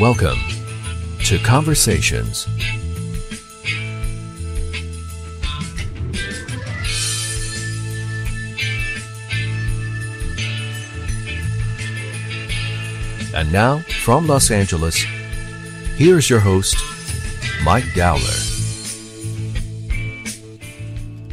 Welcome 0.00 0.40
to 1.26 1.38
Conversations. 1.38 2.48
And 13.32 13.52
now, 13.52 13.78
from 14.02 14.26
Los 14.26 14.50
Angeles, 14.50 14.96
here's 15.94 16.28
your 16.28 16.40
host, 16.40 16.76
Mike 17.62 17.84
Dowler. 17.94 18.20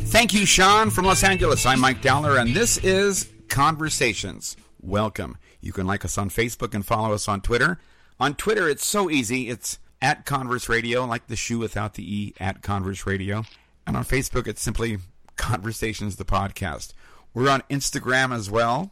Thank 0.05 0.35
you, 0.35 0.45
Sean, 0.45 0.91
from 0.91 1.05
Los 1.05 1.23
Angeles. 1.23 1.65
I'm 1.65 1.79
Mike 1.79 2.03
Dowler, 2.03 2.37
and 2.37 2.53
this 2.53 2.77
is 2.77 3.27
Conversations. 3.49 4.55
Welcome. 4.79 5.39
You 5.61 5.73
can 5.73 5.87
like 5.87 6.05
us 6.05 6.19
on 6.19 6.29
Facebook 6.29 6.75
and 6.75 6.85
follow 6.85 7.11
us 7.11 7.27
on 7.27 7.41
Twitter. 7.41 7.79
On 8.21 8.35
Twitter, 8.35 8.69
it's 8.69 8.85
so 8.85 9.09
easy. 9.09 9.49
It's 9.49 9.79
at 9.99 10.27
Converse 10.27 10.69
Radio, 10.69 11.05
like 11.05 11.25
the 11.25 11.35
shoe 11.35 11.57
without 11.57 11.95
the 11.95 12.03
E, 12.03 12.35
at 12.39 12.61
Converse 12.61 13.07
Radio. 13.07 13.45
And 13.87 13.97
on 13.97 14.03
Facebook, 14.03 14.45
it's 14.45 14.61
simply 14.61 14.99
Conversations, 15.37 16.17
the 16.17 16.23
podcast. 16.23 16.93
We're 17.33 17.49
on 17.49 17.63
Instagram 17.67 18.31
as 18.31 18.47
well. 18.47 18.91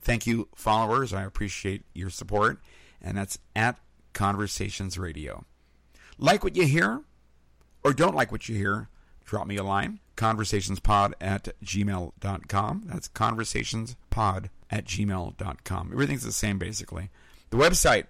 Thank 0.00 0.26
you, 0.26 0.48
followers. 0.54 1.12
I 1.12 1.24
appreciate 1.24 1.84
your 1.92 2.08
support. 2.08 2.58
And 3.02 3.18
that's 3.18 3.38
at 3.54 3.78
Conversations 4.14 4.96
Radio. 4.96 5.44
Like 6.16 6.42
what 6.42 6.56
you 6.56 6.66
hear 6.66 7.02
or 7.84 7.92
don't 7.92 8.16
like 8.16 8.32
what 8.32 8.48
you 8.48 8.56
hear, 8.56 8.88
drop 9.26 9.46
me 9.46 9.58
a 9.58 9.62
line. 9.62 10.00
Conversationspod 10.16 11.12
at 11.20 11.50
gmail.com. 11.62 12.82
That's 12.86 13.08
conversationspod 13.08 14.48
at 14.70 14.86
gmail.com. 14.86 15.90
Everything's 15.92 16.22
the 16.22 16.32
same, 16.32 16.58
basically. 16.58 17.10
The 17.50 17.58
website, 17.58 18.06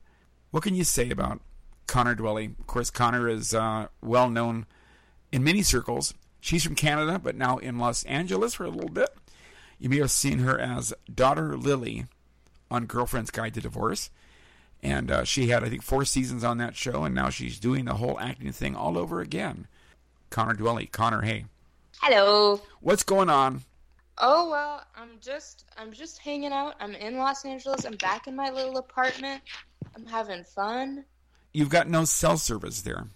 what 0.50 0.62
can 0.62 0.74
you 0.74 0.82
say 0.82 1.10
about 1.10 1.42
Connor 1.86 2.16
Dwelly? 2.16 2.58
Of 2.58 2.66
course, 2.66 2.88
Connor 2.88 3.28
is 3.28 3.52
uh, 3.52 3.88
well 4.00 4.30
known 4.30 4.64
in 5.30 5.44
many 5.44 5.60
circles. 5.60 6.14
She's 6.40 6.64
from 6.64 6.74
Canada, 6.74 7.20
but 7.22 7.36
now 7.36 7.58
in 7.58 7.78
Los 7.78 8.02
Angeles 8.04 8.54
for 8.54 8.64
a 8.64 8.70
little 8.70 8.88
bit. 8.88 9.10
You 9.78 9.90
may 9.90 9.98
have 9.98 10.10
seen 10.10 10.38
her 10.38 10.58
as 10.58 10.94
daughter 11.14 11.54
Lily 11.54 12.06
on 12.70 12.86
Girlfriend's 12.86 13.30
Guide 13.30 13.52
to 13.52 13.60
Divorce. 13.60 14.08
And 14.82 15.10
uh, 15.10 15.24
she 15.24 15.48
had, 15.48 15.62
I 15.62 15.68
think, 15.68 15.82
four 15.82 16.06
seasons 16.06 16.44
on 16.44 16.56
that 16.58 16.76
show, 16.76 17.04
and 17.04 17.14
now 17.14 17.28
she's 17.28 17.60
doing 17.60 17.84
the 17.84 17.96
whole 17.96 18.18
acting 18.18 18.52
thing 18.52 18.74
all 18.74 18.96
over 18.96 19.20
again. 19.20 19.66
Connor 20.30 20.54
Dwelly. 20.54 20.90
Connor, 20.90 21.20
hey. 21.20 21.44
Hello. 22.02 22.60
What's 22.80 23.04
going 23.04 23.30
on? 23.30 23.62
Oh 24.18 24.50
well, 24.50 24.82
I'm 24.96 25.10
just 25.20 25.64
I'm 25.78 25.92
just 25.92 26.18
hanging 26.18 26.52
out. 26.52 26.74
I'm 26.80 26.96
in 26.96 27.16
Los 27.16 27.44
Angeles. 27.44 27.84
I'm 27.84 27.94
back 27.94 28.26
in 28.26 28.34
my 28.34 28.50
little 28.50 28.78
apartment. 28.78 29.40
I'm 29.94 30.04
having 30.06 30.42
fun. 30.42 31.04
You've 31.54 31.68
got 31.68 31.88
no 31.88 32.04
cell 32.04 32.36
service 32.38 32.82
there. 32.82 33.06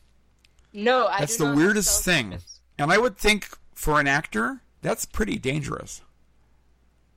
No, 0.72 1.08
I 1.08 1.18
That's 1.18 1.36
do 1.36 1.38
the 1.38 1.44
not 1.46 1.50
have 1.50 1.58
weirdest 1.58 2.04
cell 2.04 2.14
thing. 2.14 2.30
service. 2.30 2.60
And 2.78 2.92
I 2.92 2.98
would 2.98 3.16
think 3.18 3.48
for 3.74 3.98
an 3.98 4.06
actor, 4.06 4.60
that's 4.82 5.04
pretty 5.04 5.36
dangerous. 5.36 6.02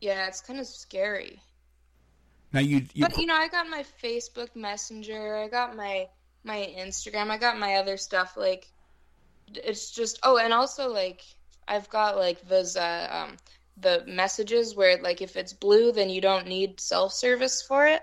Yeah, 0.02 0.28
it's 0.28 0.42
kind 0.42 0.60
of 0.60 0.66
scary. 0.66 1.40
Now 2.52 2.62
you, 2.62 2.88
you 2.96 3.06
But 3.06 3.16
you 3.18 3.28
know, 3.28 3.36
I 3.36 3.48
got 3.48 3.70
my 3.70 3.86
Facebook 4.02 4.56
Messenger. 4.56 5.38
I 5.38 5.48
got 5.50 5.76
my 5.76 6.08
my 6.44 6.74
Instagram. 6.80 7.30
I 7.30 7.38
got 7.38 7.60
my 7.60 7.76
other 7.76 7.98
stuff. 7.98 8.36
Like, 8.36 8.68
it's 9.54 9.92
just. 9.92 10.20
Oh, 10.24 10.40
and 10.40 10.52
also 10.52 10.90
like 10.92 11.22
I've 11.70 11.90
got 11.90 12.18
like 12.18 12.42
those 12.48 12.76
uh, 12.76 13.08
um 13.12 13.38
the 13.78 14.04
messages 14.08 14.76
where 14.76 15.02
like 15.02 15.22
if 15.22 15.38
it's 15.38 15.54
blue, 15.54 15.92
then 15.94 16.10
you 16.10 16.22
don't 16.22 16.48
need 16.48 16.80
self 16.82 17.14
service 17.14 17.62
for 17.62 17.88
it. 17.88 18.02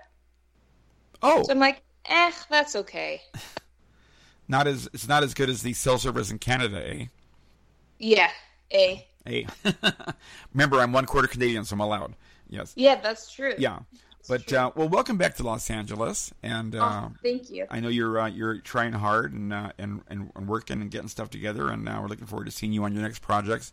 oh, 1.21 1.43
So 1.43 1.51
I'm 1.53 1.59
like, 1.59 1.81
eh, 2.05 2.31
that's 2.49 2.75
okay. 2.75 3.21
not 4.47 4.67
as 4.67 4.89
it's 4.93 5.07
not 5.07 5.23
as 5.23 5.33
good 5.33 5.49
as 5.49 5.61
the 5.61 5.73
self 5.73 6.01
service 6.01 6.31
in 6.31 6.39
Canada, 6.39 6.81
eh? 6.87 7.05
Yeah, 7.99 8.31
a. 8.73 9.05
Hey, 9.27 9.45
remember 10.53 10.79
I'm 10.79 10.93
one 10.93 11.05
quarter 11.05 11.27
Canadian, 11.27 11.65
so 11.65 11.73
I'm 11.73 11.81
allowed. 11.81 12.15
Yes, 12.49 12.73
Yeah, 12.77 12.95
that's 12.95 13.29
true. 13.33 13.55
yeah. 13.57 13.79
But 14.27 14.51
uh, 14.51 14.71
well, 14.75 14.89
welcome 14.89 15.17
back 15.17 15.35
to 15.35 15.43
Los 15.43 15.69
Angeles, 15.69 16.33
and 16.43 16.75
uh, 16.75 17.01
Oh, 17.05 17.11
thank 17.23 17.49
you. 17.49 17.65
I 17.69 17.79
know 17.79 17.87
you're 17.87 18.19
uh, 18.19 18.27
you're 18.27 18.57
trying 18.59 18.93
hard 18.93 19.33
and, 19.33 19.53
uh, 19.53 19.71
and 19.77 20.01
and 20.09 20.31
working 20.47 20.81
and 20.81 20.91
getting 20.91 21.07
stuff 21.07 21.29
together, 21.29 21.69
and 21.69 21.87
uh, 21.87 21.97
we're 22.01 22.07
looking 22.07 22.27
forward 22.27 22.45
to 22.45 22.51
seeing 22.51 22.73
you 22.73 22.83
on 22.83 22.93
your 22.93 23.03
next 23.03 23.19
projects. 23.19 23.71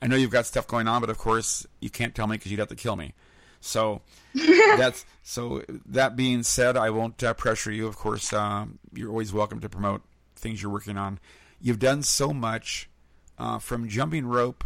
I 0.00 0.08
know 0.08 0.16
you've 0.16 0.30
got 0.30 0.46
stuff 0.46 0.66
going 0.66 0.88
on, 0.88 1.00
but 1.00 1.10
of 1.10 1.18
course 1.18 1.66
you 1.80 1.88
can't 1.90 2.14
tell 2.14 2.26
me 2.26 2.36
because 2.36 2.50
you'd 2.50 2.58
have 2.58 2.68
to 2.68 2.74
kill 2.76 2.96
me. 2.96 3.14
So 3.60 4.02
that's 4.34 5.04
so. 5.22 5.62
That 5.86 6.16
being 6.16 6.42
said, 6.42 6.76
I 6.76 6.90
won't 6.90 7.22
uh, 7.22 7.34
pressure 7.34 7.70
you. 7.70 7.86
Of 7.86 7.96
course, 7.96 8.32
uh, 8.32 8.66
you're 8.92 9.10
always 9.10 9.32
welcome 9.32 9.60
to 9.60 9.68
promote 9.68 10.02
things 10.34 10.60
you're 10.60 10.72
working 10.72 10.98
on. 10.98 11.20
You've 11.60 11.78
done 11.78 12.02
so 12.02 12.32
much, 12.32 12.90
uh, 13.38 13.60
from 13.60 13.88
jumping 13.88 14.26
rope 14.26 14.64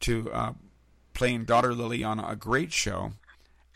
to 0.00 0.32
uh, 0.32 0.52
playing 1.14 1.44
Daughter 1.44 1.74
Lily 1.74 2.02
on 2.02 2.18
a 2.18 2.34
great 2.34 2.72
show. 2.72 3.12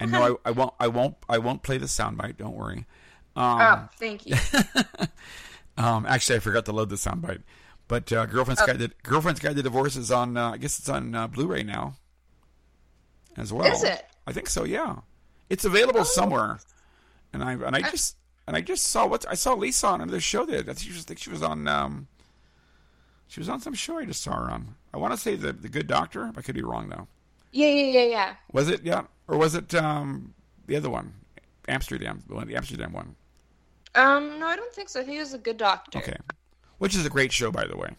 And 0.03 0.13
no, 0.13 0.39
I, 0.45 0.49
I 0.49 0.53
won't. 0.53 0.75
I 0.81 0.89
won't. 0.89 1.17
I 1.29 1.39
won't 1.39 1.63
play 1.63 1.79
the 1.79 1.87
soundbite. 1.87 2.37
Don't 2.37 2.55
worry. 2.55 2.87
Um, 3.35 3.59
oh, 3.61 3.89
thank 3.99 4.27
you. 4.27 4.37
um, 5.77 6.05
actually, 6.07 6.37
I 6.37 6.39
forgot 6.41 6.65
to 6.67 6.73
load 6.73 6.89
the 6.91 6.97
soundbite. 6.97 7.43
But 7.89 8.12
uh, 8.12 8.27
girlfriend's 8.27 8.62
Oh. 8.62 8.67
guide 8.67 8.79
to 8.81 8.91
girlfriend's 9.03 9.41
guide 9.41 9.57
to 9.57 9.62
divorce 9.62 9.97
is 9.97 10.11
on. 10.11 10.37
Uh, 10.37 10.53
I 10.53 10.57
guess 10.59 10.79
it's 10.79 10.89
on 10.89 11.15
uh, 11.15 11.27
Blu-ray 11.29 11.62
now, 11.62 11.95
as 13.37 13.53
well. 13.53 13.73
Is 13.73 13.83
it? 13.83 14.05
I 14.26 14.32
think 14.32 14.49
so. 14.49 14.65
Yeah, 14.65 14.97
it's 15.50 15.65
available 15.65 16.05
somewhere. 16.05 16.59
And 17.32 17.43
I 17.43 17.53
and 17.53 17.75
I 17.76 17.82
just 17.82 18.17
and 18.47 18.56
I 18.56 18.61
just 18.61 18.85
saw 18.88 19.06
what 19.06 19.25
I 19.29 19.35
saw 19.35 19.55
Lisa 19.55 19.88
on 19.88 20.00
another 20.00 20.21
show 20.21 20.44
that 20.47 20.61
I 20.61 20.62
think 20.62 20.79
she 20.79 20.93
was, 20.93 21.05
think 21.05 21.19
she 21.19 21.31
was 21.31 21.43
on. 21.43 21.67
Um, 21.69 22.09
she 23.29 23.41
was 23.41 23.49
on 23.49 23.61
some 23.61 23.73
show 23.75 23.99
I 23.99 24.05
just 24.05 24.23
saw 24.23 24.35
her 24.37 24.50
on. 24.50 24.75
I 24.93 24.99
want 24.99 25.15
to 25.15 25.19
say 25.19 25.37
the 25.37 25.53
the 25.53 25.69
Good 25.69 25.87
Doctor. 25.87 26.32
I 26.37 26.43
could 26.43 26.55
be 26.55 26.62
wrong 26.62 26.88
though. 26.88 27.09
Yeah, 27.50 27.69
yeah, 27.69 28.00
yeah, 28.00 28.05
yeah. 28.05 28.35
Was 28.53 28.69
it? 28.69 28.82
Yeah, 28.85 29.03
or 29.29 29.37
was 29.39 29.55
it 29.55 29.75
um, 29.75 30.35
the 30.67 30.77
other 30.77 30.91
one, 30.91 31.13
Amsterdam, 31.69 32.23
the 32.29 32.35
one- 32.35 32.47
the 32.49 32.57
Amsterdam 32.57 32.93
one? 32.93 33.17
Um, 33.95 34.39
no, 34.41 34.47
I 34.47 34.57
don't 34.57 34.73
think 34.73 34.89
so. 34.89 35.01
I 35.01 35.05
think 35.05 35.17
it 35.17 35.21
was 35.21 35.35
a 35.35 35.39
good 35.39 35.59
doctor. 35.59 35.99
Okay, 35.99 36.17
which 36.79 36.95
is 36.95 37.05
a 37.05 37.11
great 37.11 37.33
show, 37.33 37.51
by 37.51 37.67
the 37.67 37.77
way. 37.77 37.91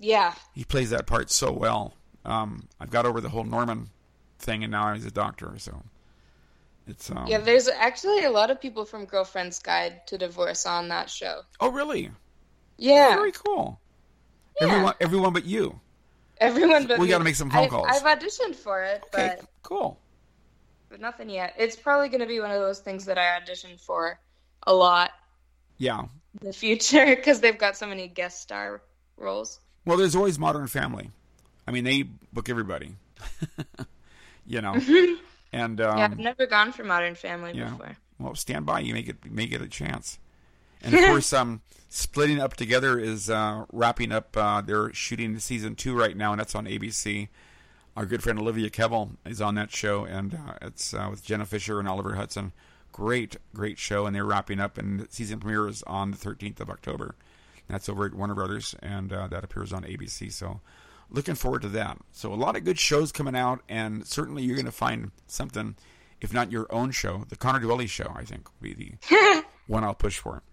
Yeah. 0.00 0.34
he 0.54 0.64
plays 0.64 0.90
that 0.90 1.06
part 1.06 1.30
so 1.30 1.50
well. 1.52 1.94
Um, 2.24 2.68
I've 2.80 2.90
got 2.90 3.06
over 3.06 3.20
the 3.20 3.28
whole 3.28 3.44
Norman 3.44 3.90
thing, 4.38 4.62
and 4.62 4.70
now 4.70 4.94
he's 4.94 5.06
a 5.06 5.10
doctor. 5.10 5.54
So 5.58 5.82
it's 6.86 7.10
um, 7.10 7.26
Yeah, 7.26 7.38
there's 7.38 7.68
actually 7.68 8.24
a 8.24 8.30
lot 8.30 8.50
of 8.50 8.60
people 8.60 8.84
from 8.84 9.06
Girlfriend's 9.06 9.58
Guide 9.58 10.06
to 10.08 10.18
Divorce 10.18 10.66
on 10.66 10.88
that 10.88 11.10
show. 11.10 11.42
oh 11.60 11.70
really? 11.70 12.10
Yeah. 12.76 13.14
Very 13.16 13.32
cool. 13.32 13.80
Yeah. 14.60 14.68
Everyone, 14.68 14.94
everyone 15.00 15.32
but 15.32 15.44
you. 15.44 15.80
Everyone 16.40 16.86
but 16.86 16.98
We 16.98 17.06
me. 17.06 17.10
gotta 17.10 17.24
make 17.24 17.34
some 17.34 17.50
phone 17.50 17.64
I've, 17.64 17.70
calls. 17.70 17.86
I've 17.88 18.18
auditioned 18.18 18.54
for 18.54 18.82
it, 18.84 19.02
Okay, 19.12 19.36
but, 19.40 19.48
cool. 19.62 19.98
But 20.88 21.00
nothing 21.00 21.28
yet. 21.30 21.54
It's 21.58 21.76
probably 21.76 22.08
going 22.08 22.20
to 22.20 22.26
be 22.26 22.40
one 22.40 22.50
of 22.50 22.60
those 22.60 22.80
things 22.80 23.04
that 23.06 23.18
I 23.18 23.36
audition 23.36 23.78
for 23.78 24.18
a 24.66 24.72
lot 24.74 25.10
Yeah. 25.78 26.00
in 26.40 26.46
the 26.46 26.52
future 26.52 27.06
because 27.16 27.40
they've 27.40 27.58
got 27.58 27.76
so 27.76 27.86
many 27.86 28.08
guest 28.08 28.40
star 28.40 28.82
roles. 29.16 29.60
Well, 29.84 29.96
there's 29.96 30.16
always 30.16 30.38
Modern 30.38 30.66
Family. 30.66 31.10
I 31.66 31.70
mean, 31.70 31.84
they 31.84 32.02
book 32.32 32.48
everybody. 32.48 32.94
You 34.50 34.62
know, 34.62 34.72
and 35.52 35.78
um, 35.78 35.98
yeah, 35.98 36.04
I've 36.06 36.18
never 36.18 36.46
gone 36.46 36.72
for 36.72 36.82
Modern 36.82 37.14
Family 37.14 37.52
yeah. 37.54 37.68
before. 37.68 37.96
well, 38.18 38.34
stand 38.34 38.64
by. 38.64 38.80
You 38.80 38.94
may 38.94 39.02
get 39.02 39.30
may 39.30 39.44
get 39.46 39.60
a 39.60 39.68
chance. 39.68 40.18
And 40.82 40.94
of 40.94 41.00
course, 41.04 41.34
um, 41.34 41.60
splitting 41.90 42.40
up 42.40 42.54
together 42.56 42.98
is 42.98 43.28
uh, 43.28 43.66
wrapping 43.72 44.10
up. 44.10 44.34
Uh, 44.34 44.62
they're 44.62 44.90
shooting 44.94 45.38
season 45.38 45.74
two 45.74 45.94
right 45.94 46.16
now, 46.16 46.32
and 46.32 46.40
that's 46.40 46.54
on 46.54 46.64
ABC. 46.64 47.28
Our 47.98 48.06
good 48.06 48.22
friend 48.22 48.38
Olivia 48.38 48.70
Keville 48.70 49.10
is 49.26 49.40
on 49.40 49.56
that 49.56 49.72
show, 49.72 50.04
and 50.04 50.32
uh, 50.32 50.54
it's 50.62 50.94
uh, 50.94 51.08
with 51.10 51.24
Jenna 51.24 51.44
Fischer 51.44 51.80
and 51.80 51.88
Oliver 51.88 52.14
Hudson. 52.14 52.52
Great, 52.92 53.38
great 53.52 53.76
show, 53.76 54.06
and 54.06 54.14
they're 54.14 54.24
wrapping 54.24 54.60
up. 54.60 54.78
And 54.78 55.10
season 55.10 55.40
premiere 55.40 55.66
is 55.66 55.82
on 55.82 56.12
the 56.12 56.16
13th 56.16 56.60
of 56.60 56.70
October. 56.70 57.16
That's 57.66 57.88
over 57.88 58.06
at 58.06 58.14
Warner 58.14 58.36
Brothers, 58.36 58.76
and 58.84 59.12
uh, 59.12 59.26
that 59.26 59.42
appears 59.42 59.72
on 59.72 59.82
ABC. 59.82 60.30
So, 60.30 60.60
looking 61.10 61.34
forward 61.34 61.62
to 61.62 61.68
that. 61.70 61.98
So, 62.12 62.32
a 62.32 62.36
lot 62.36 62.54
of 62.54 62.62
good 62.62 62.78
shows 62.78 63.10
coming 63.10 63.34
out, 63.34 63.62
and 63.68 64.06
certainly 64.06 64.44
you're 64.44 64.54
going 64.54 64.66
to 64.66 64.70
find 64.70 65.10
something, 65.26 65.74
if 66.20 66.32
not 66.32 66.52
your 66.52 66.72
own 66.72 66.92
show, 66.92 67.24
the 67.28 67.36
Connor 67.36 67.66
Dwelly 67.66 67.88
show. 67.88 68.12
I 68.14 68.22
think 68.22 68.44
will 68.44 68.74
be 68.74 68.74
the 68.74 69.42
one 69.66 69.82
I'll 69.82 69.92
push 69.92 70.18
for. 70.20 70.44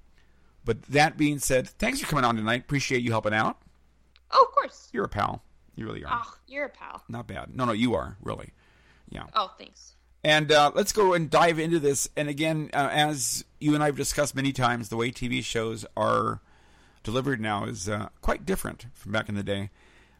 But 0.66 0.82
that 0.86 1.16
being 1.16 1.38
said, 1.38 1.68
thanks 1.70 2.00
for 2.00 2.08
coming 2.08 2.26
on 2.26 2.38
tonight. 2.38 2.62
Appreciate 2.62 3.04
you 3.04 3.12
helping 3.12 3.36
out. 3.36 3.62
Oh, 4.32 4.48
of 4.50 4.52
course. 4.52 4.90
You're 4.92 5.06
a 5.06 5.10
pal. 5.10 5.44
You 5.76 5.86
really 5.86 6.04
are. 6.04 6.22
Oh, 6.24 6.34
you're 6.48 6.66
a 6.66 6.70
pal. 6.70 7.04
Not 7.08 7.28
bad. 7.28 7.56
No, 7.56 7.66
no, 7.66 7.74
you 7.74 7.96
are 7.96 8.18
really. 8.22 8.54
Yeah. 9.10 9.26
Oh, 9.34 9.52
thanks. 9.58 9.94
And 10.24 10.52
uh, 10.52 10.72
let's 10.74 10.92
go 10.92 11.14
and 11.14 11.30
dive 11.30 11.60
into 11.60 11.80
this. 11.80 12.10
And 12.18 12.30
again, 12.30 12.72
uh, 12.74 12.90
as 12.92 13.46
you 13.60 13.76
and 13.76 13.84
I 13.84 13.88
have 13.88 13.98
discussed 13.98 14.36
many 14.36 14.52
times, 14.52 14.90
the 14.90 14.98
way 14.98 15.12
TV 15.12 15.44
shows 15.44 15.86
are 15.96 16.42
delivered 17.04 17.40
now 17.40 17.66
is 17.66 17.88
uh, 17.88 18.10
quite 18.22 18.46
different 18.46 18.88
from 18.94 19.12
back 19.12 19.30
in 19.30 19.36
the 19.36 19.44
day. 19.44 19.70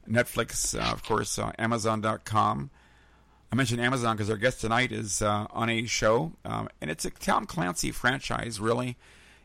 Netflix, 0.08 0.80
uh, 0.80 0.92
of 0.92 1.04
course, 1.04 1.40
uh, 1.40 1.52
Amazon.com. 1.58 2.70
I 3.52 3.56
mentioned 3.56 3.82
Amazon 3.82 4.16
because 4.16 4.30
our 4.30 4.38
guest 4.38 4.62
tonight 4.62 4.92
is 4.92 5.22
uh, 5.22 5.48
on 5.50 5.70
a 5.70 5.86
show, 5.86 6.34
um, 6.44 6.70
and 6.82 6.92
it's 6.92 7.06
a 7.06 7.10
Tom 7.10 7.46
Clancy 7.46 7.92
franchise, 7.92 8.60
really. 8.60 8.98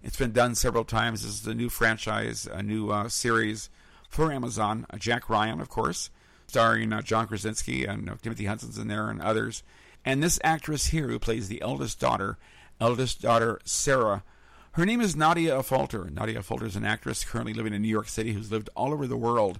It's 0.02 0.16
been 0.16 0.32
done 0.32 0.54
several 0.54 0.84
times. 0.84 1.22
This 1.22 1.40
is 1.40 1.46
a 1.46 1.54
new 1.54 1.68
franchise, 1.68 2.46
a 2.50 2.62
new 2.62 2.90
uh, 2.90 3.08
series 3.08 3.70
for 4.10 4.30
Amazon. 4.30 4.84
Uh, 4.90 4.98
Jack 4.98 5.30
Ryan, 5.30 5.60
of 5.60 5.70
course, 5.70 6.10
starring 6.46 6.92
uh, 6.92 7.00
John 7.00 7.26
Krasinski 7.26 7.86
and 7.86 8.10
uh, 8.10 8.16
Timothy 8.20 8.44
Hutton's 8.44 8.76
in 8.76 8.88
there 8.88 9.08
and 9.08 9.22
others. 9.22 9.62
And 10.04 10.22
this 10.22 10.40
actress 10.44 10.86
here 10.86 11.08
who 11.08 11.18
plays 11.18 11.48
the 11.48 11.62
eldest 11.62 11.98
daughter, 12.00 12.36
eldest 12.80 13.22
daughter 13.22 13.60
Sarah, 13.64 14.24
her 14.72 14.86
name 14.86 15.00
is 15.00 15.16
Nadia 15.16 15.58
Affolter. 15.58 16.10
Nadia 16.10 16.38
Affolter 16.38 16.66
is 16.66 16.76
an 16.76 16.84
actress 16.84 17.24
currently 17.24 17.54
living 17.54 17.72
in 17.72 17.82
New 17.82 17.88
York 17.88 18.08
City 18.08 18.32
who's 18.32 18.52
lived 18.52 18.70
all 18.76 18.92
over 18.92 19.06
the 19.06 19.16
world. 19.16 19.58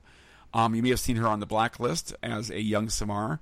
Um, 0.55 0.75
you 0.75 0.83
may 0.83 0.91
have 0.91 1.01
seen 1.01 1.17
her 1.17 1.27
on 1.27 1.41
the 1.41 1.47
Blacklist 1.47 2.15
as 2.23 2.51
a 2.51 2.61
young 2.61 2.89
Samar, 2.89 3.41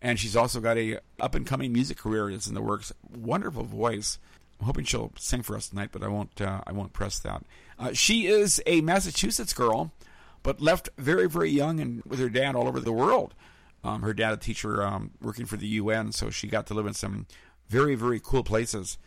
and 0.00 0.18
she's 0.18 0.36
also 0.36 0.60
got 0.60 0.78
a 0.78 0.98
up 1.18 1.34
and 1.34 1.46
coming 1.46 1.72
music 1.72 1.98
career 1.98 2.30
that's 2.30 2.46
in 2.46 2.54
the 2.54 2.62
works. 2.62 2.92
Wonderful 3.14 3.64
voice. 3.64 4.18
I'm 4.58 4.66
hoping 4.66 4.84
she'll 4.84 5.12
sing 5.18 5.42
for 5.42 5.56
us 5.56 5.68
tonight, 5.68 5.90
but 5.92 6.02
I 6.02 6.08
won't. 6.08 6.40
Uh, 6.40 6.60
I 6.66 6.72
won't 6.72 6.92
press 6.92 7.18
that. 7.20 7.42
Uh, 7.78 7.92
she 7.92 8.26
is 8.26 8.62
a 8.66 8.80
Massachusetts 8.80 9.52
girl, 9.52 9.92
but 10.42 10.60
left 10.60 10.88
very, 10.98 11.28
very 11.28 11.50
young 11.50 11.80
and 11.80 12.02
with 12.04 12.18
her 12.18 12.28
dad 12.28 12.54
all 12.54 12.68
over 12.68 12.80
the 12.80 12.92
world. 12.92 13.34
Um, 13.82 14.02
her 14.02 14.12
dad, 14.12 14.32
a 14.34 14.36
teacher 14.36 14.82
um, 14.82 15.12
working 15.22 15.46
for 15.46 15.56
the 15.56 15.66
UN, 15.66 16.12
so 16.12 16.28
she 16.30 16.46
got 16.48 16.66
to 16.66 16.74
live 16.74 16.86
in 16.86 16.92
some 16.94 17.26
very, 17.68 17.94
very 17.94 18.20
cool 18.22 18.44
places, 18.44 18.98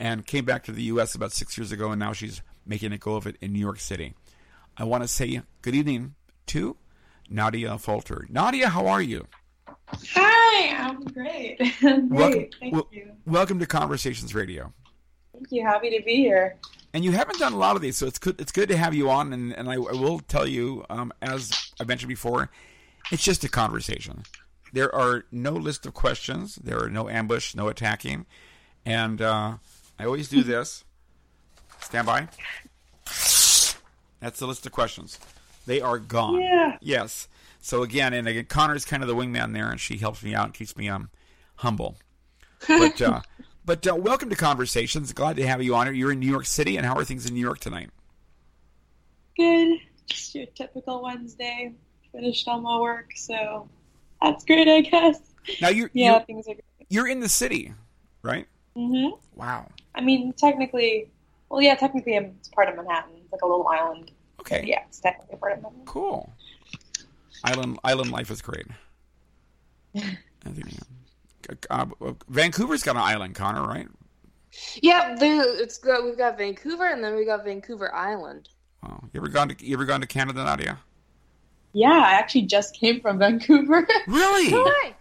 and 0.00 0.26
came 0.26 0.44
back 0.44 0.64
to 0.64 0.72
the 0.72 0.82
U.S. 0.84 1.14
about 1.14 1.32
six 1.32 1.56
years 1.56 1.70
ago, 1.70 1.90
and 1.92 2.00
now 2.00 2.12
she's 2.12 2.42
making 2.66 2.92
a 2.92 2.98
go 2.98 3.14
of 3.14 3.26
it 3.26 3.36
in 3.40 3.52
New 3.52 3.60
York 3.60 3.78
City. 3.78 4.14
I 4.76 4.84
want 4.84 5.04
to 5.04 5.08
say 5.08 5.40
good 5.62 5.74
evening 5.76 6.14
to 6.46 6.76
Nadia 7.30 7.72
Affolter. 7.72 8.26
Nadia, 8.28 8.68
how 8.68 8.86
are 8.88 9.00
you? 9.02 9.26
Hi, 10.14 10.74
I'm 10.88 11.04
great. 11.04 11.58
great, 11.80 12.10
Welcome, 12.10 12.46
thank 12.60 12.74
wel- 12.74 12.88
you. 12.90 13.12
welcome 13.26 13.58
to 13.60 13.66
Conversations 13.66 14.34
Radio. 14.34 14.72
Thank 15.32 15.46
you. 15.50 15.64
Happy 15.64 15.96
to 15.96 16.02
be 16.04 16.16
here. 16.16 16.56
And 16.96 17.04
you 17.04 17.12
haven't 17.12 17.38
done 17.38 17.52
a 17.52 17.58
lot 17.58 17.76
of 17.76 17.82
these, 17.82 17.98
so 17.98 18.06
it's 18.06 18.18
good. 18.18 18.40
It's 18.40 18.52
good 18.52 18.70
to 18.70 18.76
have 18.78 18.94
you 18.94 19.10
on. 19.10 19.34
And, 19.34 19.52
and 19.52 19.68
I, 19.68 19.74
I 19.74 19.92
will 19.92 20.18
tell 20.18 20.46
you, 20.46 20.82
um, 20.88 21.12
as 21.20 21.52
I 21.78 21.84
mentioned 21.84 22.08
before, 22.08 22.48
it's 23.12 23.22
just 23.22 23.44
a 23.44 23.50
conversation. 23.50 24.22
There 24.72 24.94
are 24.94 25.26
no 25.30 25.50
list 25.52 25.84
of 25.84 25.92
questions. 25.92 26.54
There 26.54 26.82
are 26.82 26.88
no 26.88 27.10
ambush, 27.10 27.54
no 27.54 27.68
attacking. 27.68 28.24
And 28.86 29.20
uh, 29.20 29.58
I 29.98 30.06
always 30.06 30.30
do 30.30 30.42
this. 30.42 30.84
Stand 31.82 32.06
by. 32.06 32.28
That's 33.04 34.38
the 34.38 34.46
list 34.46 34.64
of 34.64 34.72
questions. 34.72 35.18
They 35.66 35.82
are 35.82 35.98
gone. 35.98 36.40
Yeah. 36.40 36.78
Yes. 36.80 37.28
So 37.60 37.82
again, 37.82 38.14
and 38.14 38.26
again, 38.26 38.46
Connor's 38.46 38.86
kind 38.86 39.02
of 39.02 39.08
the 39.10 39.14
wingman 39.14 39.52
there, 39.52 39.68
and 39.70 39.78
she 39.78 39.98
helps 39.98 40.22
me 40.22 40.34
out 40.34 40.46
and 40.46 40.54
keeps 40.54 40.74
me 40.78 40.88
um 40.88 41.10
humble. 41.56 41.98
But 42.66 43.02
uh, 43.02 43.20
but 43.66 43.86
uh, 43.86 43.94
welcome 43.94 44.30
to 44.30 44.36
Conversations. 44.36 45.12
Glad 45.12 45.36
to 45.36 45.46
have 45.46 45.62
you 45.62 45.74
on. 45.74 45.94
You're 45.94 46.12
in 46.12 46.20
New 46.20 46.30
York 46.30 46.46
City, 46.46 46.76
and 46.76 46.86
how 46.86 46.94
are 46.94 47.04
things 47.04 47.26
in 47.26 47.34
New 47.34 47.40
York 47.40 47.58
tonight? 47.58 47.90
Good. 49.36 49.78
Just 50.06 50.34
your 50.34 50.46
typical 50.46 51.02
Wednesday. 51.02 51.74
Finished 52.12 52.48
all 52.48 52.60
my 52.60 52.78
work, 52.80 53.10
so 53.16 53.68
that's 54.22 54.44
great, 54.44 54.68
I 54.68 54.80
guess. 54.80 55.18
Now 55.60 55.68
you're 55.68 55.90
Yeah, 55.92 56.12
you're, 56.12 56.20
things 56.20 56.48
are 56.48 56.54
good. 56.54 56.62
you're 56.88 57.08
in 57.08 57.20
the 57.20 57.28
city, 57.28 57.74
right? 58.22 58.46
Mm-hmm. 58.76 59.14
Wow. 59.38 59.68
I 59.94 60.00
mean, 60.00 60.32
technically, 60.32 61.10
well, 61.48 61.60
yeah, 61.60 61.74
technically, 61.74 62.16
I'm 62.16 62.36
it's 62.38 62.48
part 62.48 62.68
of 62.68 62.76
Manhattan. 62.76 63.12
It's 63.22 63.32
like 63.32 63.42
a 63.42 63.46
little 63.46 63.66
island. 63.68 64.10
Okay. 64.40 64.64
Yeah, 64.66 64.82
it's 64.86 65.00
technically 65.00 65.36
part 65.36 65.52
of 65.52 65.62
Manhattan. 65.62 65.84
Cool. 65.86 66.32
Island 67.44 67.78
island 67.84 68.10
life 68.12 68.30
is 68.30 68.40
great. 68.40 68.66
I 69.96 70.00
think, 70.44 70.66
uh, 70.66 70.84
uh, 71.70 71.86
Vancouver's 72.28 72.82
got 72.82 72.96
an 72.96 73.02
island, 73.02 73.34
Connor, 73.34 73.66
right? 73.66 73.88
Yeah, 74.82 75.14
there, 75.18 75.42
it's 75.62 75.78
got 75.78 76.04
we've 76.04 76.16
got 76.16 76.38
Vancouver 76.38 76.86
and 76.86 77.04
then 77.04 77.14
we 77.14 77.24
got 77.26 77.44
Vancouver 77.44 77.94
Island. 77.94 78.48
Wow. 78.82 79.02
You 79.12 79.20
ever 79.20 79.28
gone 79.28 79.48
to 79.50 79.66
you 79.66 79.74
ever 79.74 79.84
gone 79.84 80.00
to 80.00 80.06
Canada, 80.06 80.44
Nadia? 80.44 80.78
Yeah, 81.72 81.90
I 81.92 82.12
actually 82.12 82.42
just 82.42 82.74
came 82.80 83.00
from 83.00 83.18
Vancouver. 83.18 83.86
Really? 84.06 84.50
Hi. 84.54 84.94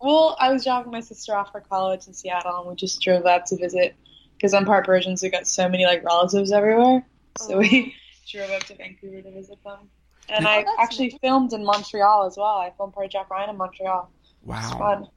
well, 0.00 0.36
I 0.40 0.52
was 0.52 0.64
dropping 0.64 0.92
my 0.92 1.00
sister 1.00 1.34
off 1.34 1.50
for 1.52 1.60
college 1.60 2.06
in 2.06 2.14
Seattle, 2.14 2.60
and 2.60 2.68
we 2.68 2.74
just 2.76 3.00
drove 3.00 3.26
out 3.26 3.46
to 3.46 3.56
visit 3.56 3.96
because 4.36 4.54
I'm 4.54 4.64
part 4.64 4.86
Persian, 4.86 5.16
so 5.16 5.26
we 5.26 5.30
got 5.30 5.46
so 5.46 5.68
many 5.68 5.84
like 5.86 6.04
relatives 6.04 6.52
everywhere. 6.52 7.04
So 7.38 7.58
we 7.58 7.94
drove 8.30 8.50
up 8.50 8.62
to 8.64 8.74
Vancouver 8.76 9.22
to 9.22 9.30
visit 9.32 9.62
them. 9.64 9.88
And 10.28 10.46
Oh, 10.46 10.50
I 10.50 10.64
actually 10.78 11.08
nice. 11.08 11.18
filmed 11.20 11.52
in 11.52 11.64
Montreal 11.64 12.26
as 12.26 12.36
well. 12.36 12.58
I 12.58 12.72
filmed 12.76 12.92
part 12.92 13.06
of 13.06 13.12
Jack 13.12 13.28
Ryan 13.30 13.50
in 13.50 13.56
Montreal. 13.56 14.08
It's 14.22 14.32
Wow. 14.44 15.08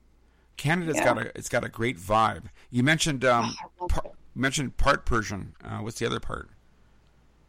Fun. 0.58 0.66
Canada's 0.68 0.98
Yeah. 0.98 1.06
got 1.06 1.18
a 1.18 1.38
it's 1.38 1.50
got 1.50 1.64
a 1.64 1.70
great 1.70 1.98
vibe. 1.98 2.46
You 2.70 2.84
mentioned 2.84 3.24
um 3.26 3.56
par, 3.90 4.04
mentioned 4.36 4.78
part 4.78 5.06
Persian. 5.06 5.56
Uh, 5.64 5.80
what's 5.80 6.00
the 6.00 6.06
other 6.06 6.20
part? 6.20 6.50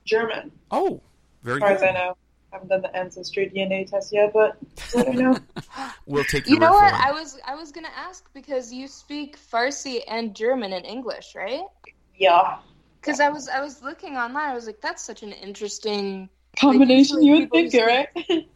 German, 0.04 0.52
Oh, 0.70 1.02
very 1.42 1.56
as 1.56 1.60
far 1.60 1.72
as 1.72 1.82
I 1.82 1.90
know. 1.92 2.16
I 2.52 2.56
haven't 2.56 2.68
done 2.68 2.82
the 2.82 2.96
ancestry 2.96 3.50
DNA 3.50 3.84
test 3.84 4.12
yet, 4.12 4.32
but 4.32 4.56
that's 4.76 4.94
what 4.94 5.08
I 5.08 5.12
know. 5.12 5.36
We'll 6.06 6.24
take 6.24 6.48
You 6.48 6.58
know 6.58 6.72
what? 6.72 6.94
I 6.94 7.12
was 7.12 7.38
I 7.44 7.54
was 7.54 7.72
gonna 7.72 7.88
ask 7.96 8.32
because 8.32 8.72
you 8.72 8.86
speak 8.88 9.36
Farsi 9.38 10.02
and 10.08 10.34
German 10.34 10.72
and 10.72 10.86
English, 10.86 11.34
right? 11.34 11.64
yeah. 12.16 12.58
Because 13.00 13.20
I 13.20 13.28
was 13.28 13.48
I 13.48 13.60
was 13.60 13.82
looking 13.82 14.16
online. 14.16 14.50
I 14.50 14.54
was 14.54 14.66
like, 14.66 14.80
that's 14.80 15.02
such 15.02 15.22
an 15.22 15.32
interesting. 15.32 16.28
Combination, 16.58 17.20
usually 17.20 17.26
you 17.26 17.32
would 17.40 17.50
think 17.50 17.72
who 17.72 17.80
right? 17.84 18.08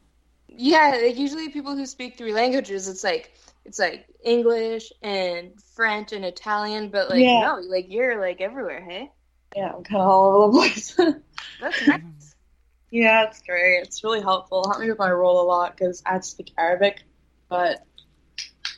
Yeah, 0.49 0.99
like 1.03 1.17
usually 1.17 1.49
people 1.51 1.77
who 1.77 1.87
speak 1.87 2.17
three 2.19 2.33
languages, 2.33 2.89
it's 2.89 3.05
like 3.05 3.33
it's 3.71 3.79
like 3.79 4.05
English 4.25 4.93
and 5.01 5.53
French 5.77 6.11
and 6.13 6.25
Italian, 6.25 6.89
but 6.91 7.09
like 7.09 7.21
Yeah. 7.23 7.41
no, 7.43 7.61
like 7.69 7.87
you're 7.89 8.21
like 8.21 8.41
everywhere. 8.41 8.81
Hey, 8.85 9.13
yeah, 9.57 9.71
I'm 9.77 9.85
kind 9.85 10.03
of 10.03 10.09
all 10.09 10.43
over 10.43 10.53
the 10.53 10.59
place. 10.59 10.95
that's 11.61 11.87
nice. 11.87 12.03
Yeah, 12.93 13.29
it's 13.29 13.41
great. 13.43 13.83
It's 13.85 14.03
really 14.03 14.21
helpful. 14.21 14.63
It 14.63 14.67
helped 14.67 14.81
me 14.81 14.89
with 14.91 14.99
my 14.99 15.13
role 15.13 15.41
a 15.43 15.47
lot 15.47 15.77
because 15.77 16.03
I 16.05 16.15
had 16.15 16.23
to 16.23 16.29
speak 16.29 16.53
Arabic, 16.59 17.05
but 17.49 17.87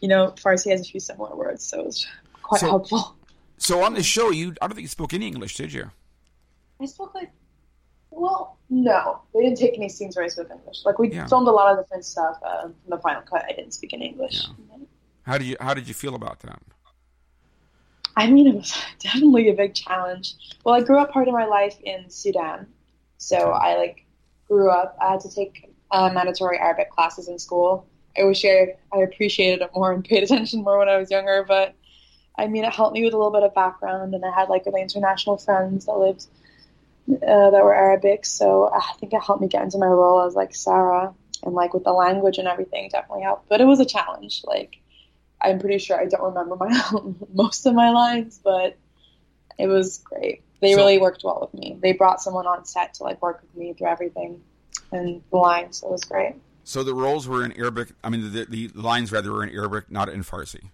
you 0.03 0.09
know, 0.09 0.33
Farsi 0.33 0.71
has 0.71 0.83
a 0.83 0.85
few 0.85 1.01
similar 1.01 1.35
words, 1.35 1.65
so 1.65 1.87
it's 1.87 2.07
quite 2.43 2.61
So- 2.61 2.67
helpful. 2.69 3.17
So 3.57 3.83
on 3.83 3.95
the 3.95 4.03
show, 4.03 4.29
you 4.29 4.55
I 4.61 4.67
don't 4.67 4.75
think 4.75 4.83
you 4.83 4.89
spoke 4.89 5.15
any 5.15 5.27
English, 5.29 5.57
did 5.57 5.73
you? 5.73 5.91
I 6.79 6.85
spoke 6.85 7.15
like, 7.15 7.33
well, 8.11 8.59
no, 8.69 9.23
they 9.33 9.41
didn't 9.45 9.57
take 9.57 9.79
any 9.79 9.89
scenes 9.89 10.15
where 10.15 10.27
I 10.27 10.29
spoke 10.29 10.51
English. 10.51 10.85
Like 10.85 10.99
we 10.99 11.11
Yeah. 11.11 11.27
filmed 11.27 11.49
a 11.49 11.51
lot 11.53 11.73
of 11.73 11.83
different 11.83 12.05
stuff. 12.05 12.37
Uh, 12.45 12.63
from 12.65 12.75
the 12.89 12.99
final 12.99 13.23
cut, 13.23 13.47
I 13.49 13.53
didn't 13.53 13.73
speak 13.73 13.95
in 13.95 14.03
English. 14.03 14.45
How 15.25 15.39
did 15.39 15.47
you 15.47 15.57
How 15.61 15.75
did 15.75 15.89
you 15.89 15.95
feel 15.95 16.15
about 16.15 16.41
that? 16.41 16.61
I 18.17 18.31
mean, 18.31 18.47
it 18.47 18.55
was 18.55 18.77
definitely 18.99 19.49
a 19.49 19.55
big 19.55 19.75
challenge. 19.75 20.35
Well, 20.65 20.75
I 20.75 20.81
grew 20.83 20.99
up 20.99 21.13
part 21.13 21.29
of 21.29 21.35
my 21.35 21.47
life 21.47 21.77
in 21.83 22.11
Sudan, 22.11 22.67
so 23.19 23.37
I 23.37 23.77
like 23.77 24.05
grew 24.49 24.71
up. 24.71 24.97
I 25.01 25.13
had 25.13 25.21
to 25.21 25.35
take 25.35 25.73
uh, 25.91 26.11
mandatory 26.13 26.59
Arabic 26.59 26.91
classes 26.91 27.29
in 27.29 27.39
school. 27.39 27.87
I 28.19 28.25
wish 28.25 28.45
I 28.45 28.77
I 28.93 28.99
appreciated 28.99 29.63
it 29.63 29.71
more 29.75 29.93
and 29.93 30.05
paid 30.05 30.23
attention 30.25 30.63
more 30.63 30.79
when 30.79 30.89
I 30.89 30.99
was 30.99 31.11
younger, 31.11 31.45
but 31.47 31.75
I 32.37 32.47
mean, 32.47 32.65
it 32.65 32.73
helped 32.73 32.95
me 32.95 33.05
with 33.05 33.15
a 33.15 33.17
little 33.17 33.33
bit 33.33 33.43
of 33.43 33.55
background, 33.55 34.15
and 34.15 34.25
I 34.25 34.31
had 34.33 34.49
like 34.49 34.67
really 34.67 34.83
international 34.83 35.37
friends 35.37 35.87
that 35.87 35.93
lived 35.93 36.27
uh, 37.11 37.51
that 37.51 37.65
were 37.65 37.75
Arabic, 37.75 38.25
so 38.25 38.71
I 38.73 38.93
think 38.99 39.13
it 39.13 39.23
helped 39.23 39.41
me 39.41 39.49
get 39.49 39.63
into 39.63 39.79
my 39.79 39.87
role 39.87 40.23
as 40.23 40.35
like 40.35 40.55
Sarah, 40.55 41.15
and 41.43 41.55
like 41.55 41.73
with 41.75 41.85
the 41.85 41.93
language 41.93 42.39
and 42.39 42.49
everything, 42.49 42.89
definitely 42.91 43.23
helped. 43.23 43.49
But 43.49 43.61
it 43.61 43.65
was 43.65 43.81
a 43.81 43.85
challenge, 43.85 44.43
like 44.45 44.82
I'm 45.43 45.59
pretty 45.59 45.79
sure 45.79 45.99
I 46.01 46.07
don't 46.07 46.23
remember 46.23 46.57
my 46.57 47.15
most 47.35 47.67
of 47.67 47.75
my 47.75 47.91
lines, 47.91 48.41
but 48.43 48.77
it 49.59 49.67
was 49.67 49.99
great. 49.99 50.43
They 50.61 50.73
So- 50.73 50.79
really 50.79 50.99
worked 50.99 51.25
well 51.25 51.39
with 51.41 51.55
me. 51.61 51.77
They 51.81 51.93
brought 51.93 52.21
someone 52.23 52.47
on 52.47 52.65
set 52.65 52.95
to 52.95 53.03
like 53.03 53.21
work 53.21 53.43
with 53.43 53.55
me 53.57 53.73
through 53.75 53.89
everything 53.89 54.41
and 54.93 55.23
the 55.31 55.37
lines. 55.37 55.79
So 55.79 55.89
it 55.89 55.93
was 55.93 56.05
great. 56.05 56.37
So 56.65 56.85
the 56.85 56.95
roles 56.95 57.27
were 57.27 57.45
in 57.45 57.53
Arabic. 57.59 57.89
I 58.05 58.09
mean, 58.09 58.33
the, 58.33 58.45
the 58.45 58.71
lines 58.75 59.11
rather 59.11 59.33
were 59.33 59.43
in 59.45 59.51
Arabic, 59.51 59.91
not 59.91 60.09
in 60.09 60.23
Farsi. 60.23 60.71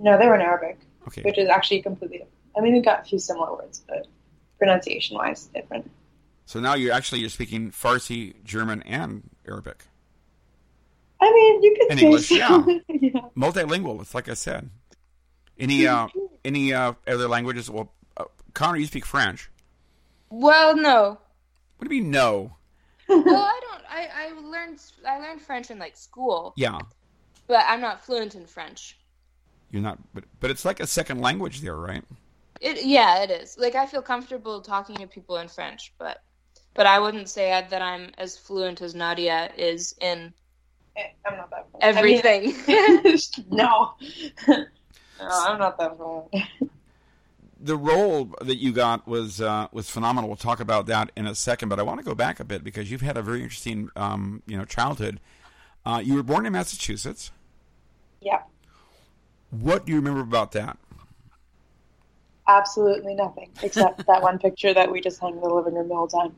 No, 0.00 0.18
they 0.18 0.26
were 0.26 0.34
in 0.34 0.40
Arabic, 0.40 0.80
Okay. 1.06 1.22
which 1.22 1.38
is 1.38 1.48
actually 1.48 1.80
completely. 1.82 2.24
I 2.56 2.60
mean, 2.60 2.72
we 2.74 2.80
got 2.80 3.00
a 3.00 3.04
few 3.04 3.18
similar 3.20 3.52
words, 3.54 3.82
but 3.88 4.06
pronunciation 4.58 5.16
wise, 5.16 5.46
different. 5.54 5.88
So 6.46 6.58
now 6.60 6.74
you're 6.74 6.92
actually 6.92 7.20
you're 7.20 7.30
speaking 7.30 7.70
Farsi, 7.70 8.42
German, 8.44 8.82
and 8.82 9.30
Arabic. 9.46 9.84
I 11.20 11.32
mean, 11.32 11.62
you 11.62 11.76
could 11.78 11.90
In 11.92 11.98
say 11.98 12.04
English, 12.04 12.28
so. 12.28 12.34
yeah. 12.34 12.64
yeah. 12.88 13.20
Multilingual. 13.36 14.00
It's 14.02 14.14
like 14.14 14.28
I 14.28 14.34
said. 14.34 14.70
Any 15.58 15.86
uh, 15.86 16.08
any 16.44 16.74
uh, 16.74 16.92
other 17.06 17.28
languages? 17.28 17.70
Well, 17.70 17.92
uh, 18.16 18.24
Connor, 18.54 18.76
you 18.78 18.86
speak 18.86 19.06
French. 19.06 19.50
Well, 20.28 20.76
no. 20.76 21.18
What 21.78 21.88
do 21.88 21.94
you 21.94 22.02
mean 22.02 22.10
no? 22.10 22.56
Well, 23.08 23.22
I 23.36 23.60
don't. 23.70 23.82
I, 23.88 24.08
I 24.26 24.40
learned 24.40 24.80
I 25.06 25.18
learned 25.18 25.40
French 25.40 25.70
in 25.70 25.78
like 25.78 25.96
school, 25.96 26.52
Yeah, 26.56 26.80
but 27.46 27.64
I'm 27.68 27.80
not 27.80 28.04
fluent 28.04 28.34
in 28.34 28.44
French. 28.46 28.98
you're 29.70 29.82
not. 29.82 29.98
But 30.12 30.24
but 30.40 30.50
it's 30.50 30.64
like 30.64 30.80
a 30.80 30.86
second 30.86 31.20
language 31.20 31.60
there, 31.60 31.76
right? 31.76 32.04
It 32.60 32.84
yeah, 32.84 33.22
it 33.22 33.30
is. 33.30 33.56
Like 33.56 33.74
I 33.76 33.86
feel 33.86 34.02
comfortable 34.02 34.60
talking 34.60 34.96
to 34.96 35.06
people 35.06 35.36
in 35.38 35.48
French, 35.48 35.94
but 35.98 36.22
but 36.74 36.86
I 36.86 36.98
wouldn't 36.98 37.28
say 37.30 37.48
that 37.70 37.80
I'm 37.82 38.10
as 38.18 38.36
fluent 38.36 38.82
as 38.82 38.94
Nadia 38.94 39.50
is 39.56 39.94
in 40.00 40.34
I'm 41.26 41.36
not 41.36 41.50
that. 41.50 41.68
fluent. 41.70 41.84
everything. 41.96 42.54
I 42.68 43.00
mean, 43.04 43.18
no. 43.50 43.94
no, 44.48 44.66
I'm 45.20 45.58
not 45.58 45.78
that 45.78 45.96
fluent. 45.96 46.28
the 47.58 47.76
role 47.76 48.34
that 48.42 48.56
you 48.56 48.72
got 48.72 49.06
was 49.08 49.40
uh, 49.40 49.68
was 49.72 49.88
phenomenal. 49.90 50.28
We'll 50.28 50.36
talk 50.36 50.60
about 50.60 50.86
that 50.86 51.10
in 51.16 51.26
a 51.26 51.34
second, 51.34 51.68
but 51.68 51.78
I 51.78 51.82
want 51.82 52.00
to 52.00 52.04
go 52.04 52.14
back 52.14 52.40
a 52.40 52.44
bit 52.44 52.62
because 52.64 52.90
you've 52.90 53.00
had 53.02 53.16
a 53.16 53.22
very 53.22 53.42
interesting, 53.42 53.90
um, 53.96 54.42
you 54.46 54.56
know, 54.58 54.64
childhood. 54.64 55.20
Uh, 55.84 56.00
you 56.04 56.14
were 56.14 56.22
born 56.22 56.46
in 56.46 56.52
Massachusetts. 56.52 57.30
Yeah, 58.20 58.42
What 59.50 59.86
do 59.86 59.92
you 59.92 59.96
remember 59.98 60.20
about 60.20 60.52
that? 60.52 60.78
absolutely 62.48 63.14
nothing 63.14 63.50
except 63.62 64.06
that 64.06 64.22
one 64.22 64.38
picture 64.38 64.72
that 64.72 64.90
we 64.90 65.00
just 65.00 65.18
hung 65.20 65.34
in 65.34 65.40
the 65.40 65.48
living 65.48 65.74
room 65.74 65.88
the 65.88 65.94
whole 65.94 66.08
time. 66.08 66.34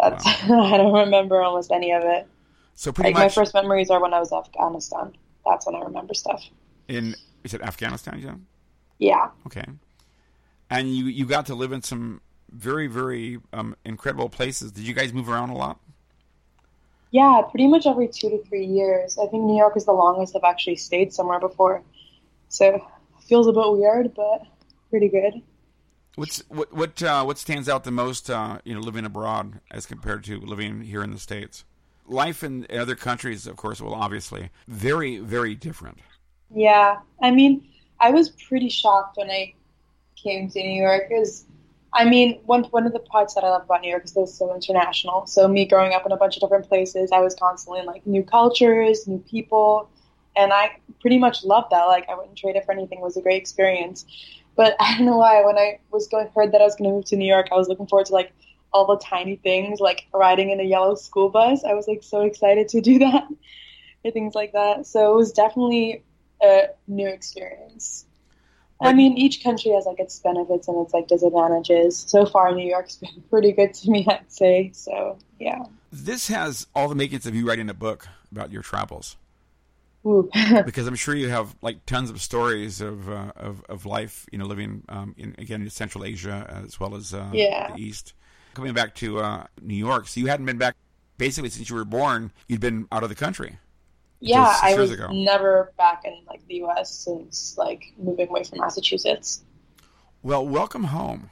That's 0.00 0.24
I 0.44 0.76
don't 0.76 0.92
remember 0.92 1.42
almost 1.42 1.70
any 1.72 1.92
of 1.92 2.02
it. 2.04 2.28
So 2.78 2.92
pretty 2.92 3.12
Like 3.12 3.24
my 3.24 3.28
first 3.28 3.54
memories 3.54 3.90
are 3.90 4.00
when 4.00 4.14
I 4.14 4.20
was 4.20 4.30
in 4.30 4.38
Afghanistan. 4.38 5.12
That's 5.44 5.66
when 5.66 5.74
I 5.74 5.80
remember 5.80 6.14
stuff. 6.14 6.44
in 6.86 7.16
is 7.42 7.52
it 7.52 7.60
Afghanistan? 7.60 8.20
You 8.20 8.26
said? 8.26 8.40
Yeah, 9.00 9.30
Okay, 9.46 9.64
and 10.70 10.94
you 10.96 11.06
you 11.06 11.26
got 11.26 11.46
to 11.46 11.56
live 11.56 11.72
in 11.72 11.82
some 11.82 12.20
very 12.52 12.86
very 12.86 13.40
um, 13.52 13.74
incredible 13.84 14.28
places. 14.28 14.70
Did 14.70 14.84
you 14.84 14.94
guys 14.94 15.12
move 15.12 15.28
around 15.28 15.50
a 15.50 15.56
lot? 15.56 15.80
yeah, 17.10 17.42
pretty 17.50 17.66
much 17.66 17.84
every 17.84 18.06
two 18.06 18.30
to 18.30 18.44
three 18.44 18.66
years. 18.66 19.18
I 19.18 19.26
think 19.26 19.42
New 19.42 19.56
York 19.56 19.76
is 19.76 19.84
the 19.84 19.92
longest 19.92 20.36
I've 20.36 20.44
actually 20.44 20.76
stayed 20.76 21.12
somewhere 21.12 21.40
before, 21.40 21.82
so 22.48 22.80
feels 23.28 23.48
a 23.48 23.52
bit 23.52 23.72
weird, 23.72 24.14
but 24.14 24.42
pretty 24.88 25.08
good. 25.08 25.42
What's 26.14 26.44
what 26.48 26.72
what 26.72 27.02
uh, 27.02 27.24
what 27.24 27.38
stands 27.38 27.68
out 27.68 27.82
the 27.82 27.90
most? 27.90 28.30
Uh, 28.30 28.60
you 28.64 28.72
know, 28.72 28.80
living 28.80 29.04
abroad 29.04 29.60
as 29.68 29.84
compared 29.84 30.22
to 30.24 30.38
living 30.38 30.82
here 30.82 31.02
in 31.02 31.10
the 31.10 31.18
states. 31.18 31.64
Life 32.08 32.42
in 32.42 32.66
other 32.70 32.96
countries, 32.96 33.46
of 33.46 33.56
course, 33.56 33.80
will 33.80 33.94
obviously 33.94 34.50
very 34.66 35.18
very 35.18 35.54
different. 35.54 35.98
Yeah, 36.50 36.98
I 37.22 37.30
mean, 37.30 37.68
I 38.00 38.10
was 38.10 38.30
pretty 38.30 38.68
shocked 38.68 39.16
when 39.16 39.30
I 39.30 39.54
came 40.22 40.48
to 40.50 40.60
New 40.60 40.82
York. 40.82 41.08
Because, 41.08 41.44
I 41.92 42.04
mean, 42.04 42.40
one 42.46 42.64
one 42.64 42.86
of 42.86 42.92
the 42.92 43.00
parts 43.00 43.34
that 43.34 43.44
I 43.44 43.50
love 43.50 43.64
about 43.64 43.82
New 43.82 43.90
York 43.90 44.04
is 44.04 44.12
that 44.12 44.22
it's 44.22 44.34
so 44.34 44.54
international. 44.54 45.26
So 45.26 45.48
me 45.48 45.66
growing 45.66 45.92
up 45.92 46.06
in 46.06 46.12
a 46.12 46.16
bunch 46.16 46.36
of 46.36 46.42
different 46.42 46.68
places, 46.68 47.10
I 47.12 47.20
was 47.20 47.34
constantly 47.34 47.80
in 47.80 47.86
like 47.86 48.06
new 48.06 48.22
cultures, 48.22 49.06
new 49.06 49.22
people, 49.30 49.88
and 50.36 50.52
I 50.52 50.76
pretty 51.00 51.18
much 51.18 51.44
loved 51.44 51.70
that. 51.70 51.84
Like 51.84 52.08
I 52.08 52.14
wouldn't 52.14 52.36
trade 52.36 52.56
it 52.56 52.64
for 52.64 52.72
anything. 52.72 52.98
It 52.98 53.04
was 53.04 53.16
a 53.16 53.22
great 53.22 53.40
experience. 53.40 54.04
But 54.56 54.76
I 54.80 54.96
don't 54.96 55.06
know 55.06 55.18
why. 55.18 55.44
When 55.44 55.56
I 55.56 55.80
was 55.90 56.08
going 56.08 56.28
heard 56.34 56.52
that 56.52 56.60
I 56.60 56.64
was 56.64 56.76
going 56.76 56.90
to 56.90 56.96
move 56.96 57.04
to 57.06 57.16
New 57.16 57.28
York, 57.28 57.48
I 57.52 57.56
was 57.56 57.68
looking 57.68 57.86
forward 57.86 58.06
to 58.06 58.12
like 58.12 58.32
all 58.72 58.86
the 58.86 58.98
tiny 59.02 59.36
things, 59.36 59.80
like 59.80 60.06
riding 60.12 60.50
in 60.50 60.60
a 60.60 60.64
yellow 60.64 60.94
school 60.94 61.30
bus. 61.30 61.64
I 61.64 61.74
was 61.74 61.88
like 61.88 62.02
so 62.02 62.22
excited 62.22 62.68
to 62.70 62.80
do 62.80 62.98
that, 63.00 63.24
and 64.04 64.12
things 64.12 64.34
like 64.34 64.52
that. 64.52 64.86
So 64.86 65.12
it 65.12 65.16
was 65.16 65.32
definitely 65.32 66.02
a 66.42 66.68
new 66.86 67.08
experience. 67.08 68.04
I 68.80 68.92
mean, 68.92 69.18
each 69.18 69.42
country 69.42 69.72
has 69.72 69.86
like 69.86 69.98
its 69.98 70.18
benefits 70.20 70.68
and 70.68 70.84
its 70.84 70.94
like 70.94 71.08
disadvantages. 71.08 71.98
So 71.98 72.26
far, 72.26 72.54
New 72.54 72.68
York's 72.68 72.96
been 73.02 73.22
pretty 73.28 73.52
good 73.52 73.74
to 73.74 73.90
me, 73.90 74.06
I'd 74.08 74.30
say. 74.30 74.70
So 74.72 75.18
yeah. 75.40 75.64
This 75.90 76.28
has 76.28 76.66
all 76.74 76.88
the 76.88 76.94
makings 76.94 77.26
of 77.26 77.34
you 77.34 77.46
writing 77.46 77.68
a 77.70 77.74
book 77.74 78.06
about 78.30 78.52
your 78.52 78.62
travels, 78.62 79.16
Ooh. 80.06 80.30
because 80.64 80.86
I'm 80.86 80.94
sure 80.94 81.14
you 81.14 81.28
have 81.30 81.56
like 81.62 81.86
tons 81.86 82.10
of 82.10 82.20
stories 82.20 82.80
of 82.80 83.08
uh, 83.08 83.32
of, 83.36 83.64
of 83.68 83.86
life. 83.86 84.26
You 84.30 84.38
know, 84.38 84.44
living 84.44 84.84
um, 84.88 85.14
in 85.16 85.34
again 85.38 85.62
in 85.62 85.70
Central 85.70 86.04
Asia 86.04 86.46
as 86.64 86.78
well 86.78 86.94
as 86.94 87.14
uh, 87.14 87.30
Yeah. 87.32 87.72
the 87.72 87.82
East. 87.82 88.12
Coming 88.58 88.74
back 88.74 88.96
to 88.96 89.20
uh, 89.20 89.46
New 89.62 89.76
York, 89.76 90.08
so 90.08 90.18
you 90.18 90.26
hadn't 90.26 90.44
been 90.44 90.58
back 90.58 90.74
basically 91.16 91.48
since 91.48 91.70
you 91.70 91.76
were 91.76 91.84
born. 91.84 92.32
You'd 92.48 92.58
been 92.60 92.88
out 92.90 93.04
of 93.04 93.08
the 93.08 93.14
country. 93.14 93.56
yeah, 94.18 94.52
I 94.60 94.70
years 94.70 94.80
was 94.80 94.90
ago. 94.90 95.12
never 95.12 95.72
back 95.78 96.02
in 96.04 96.18
like 96.26 96.44
the 96.48 96.56
U.S. 96.56 96.92
since 96.92 97.54
like 97.56 97.84
moving 97.96 98.28
away 98.28 98.42
from 98.42 98.58
Massachusetts. 98.58 99.42
Well, 100.24 100.44
welcome 100.44 100.82
home. 100.82 101.30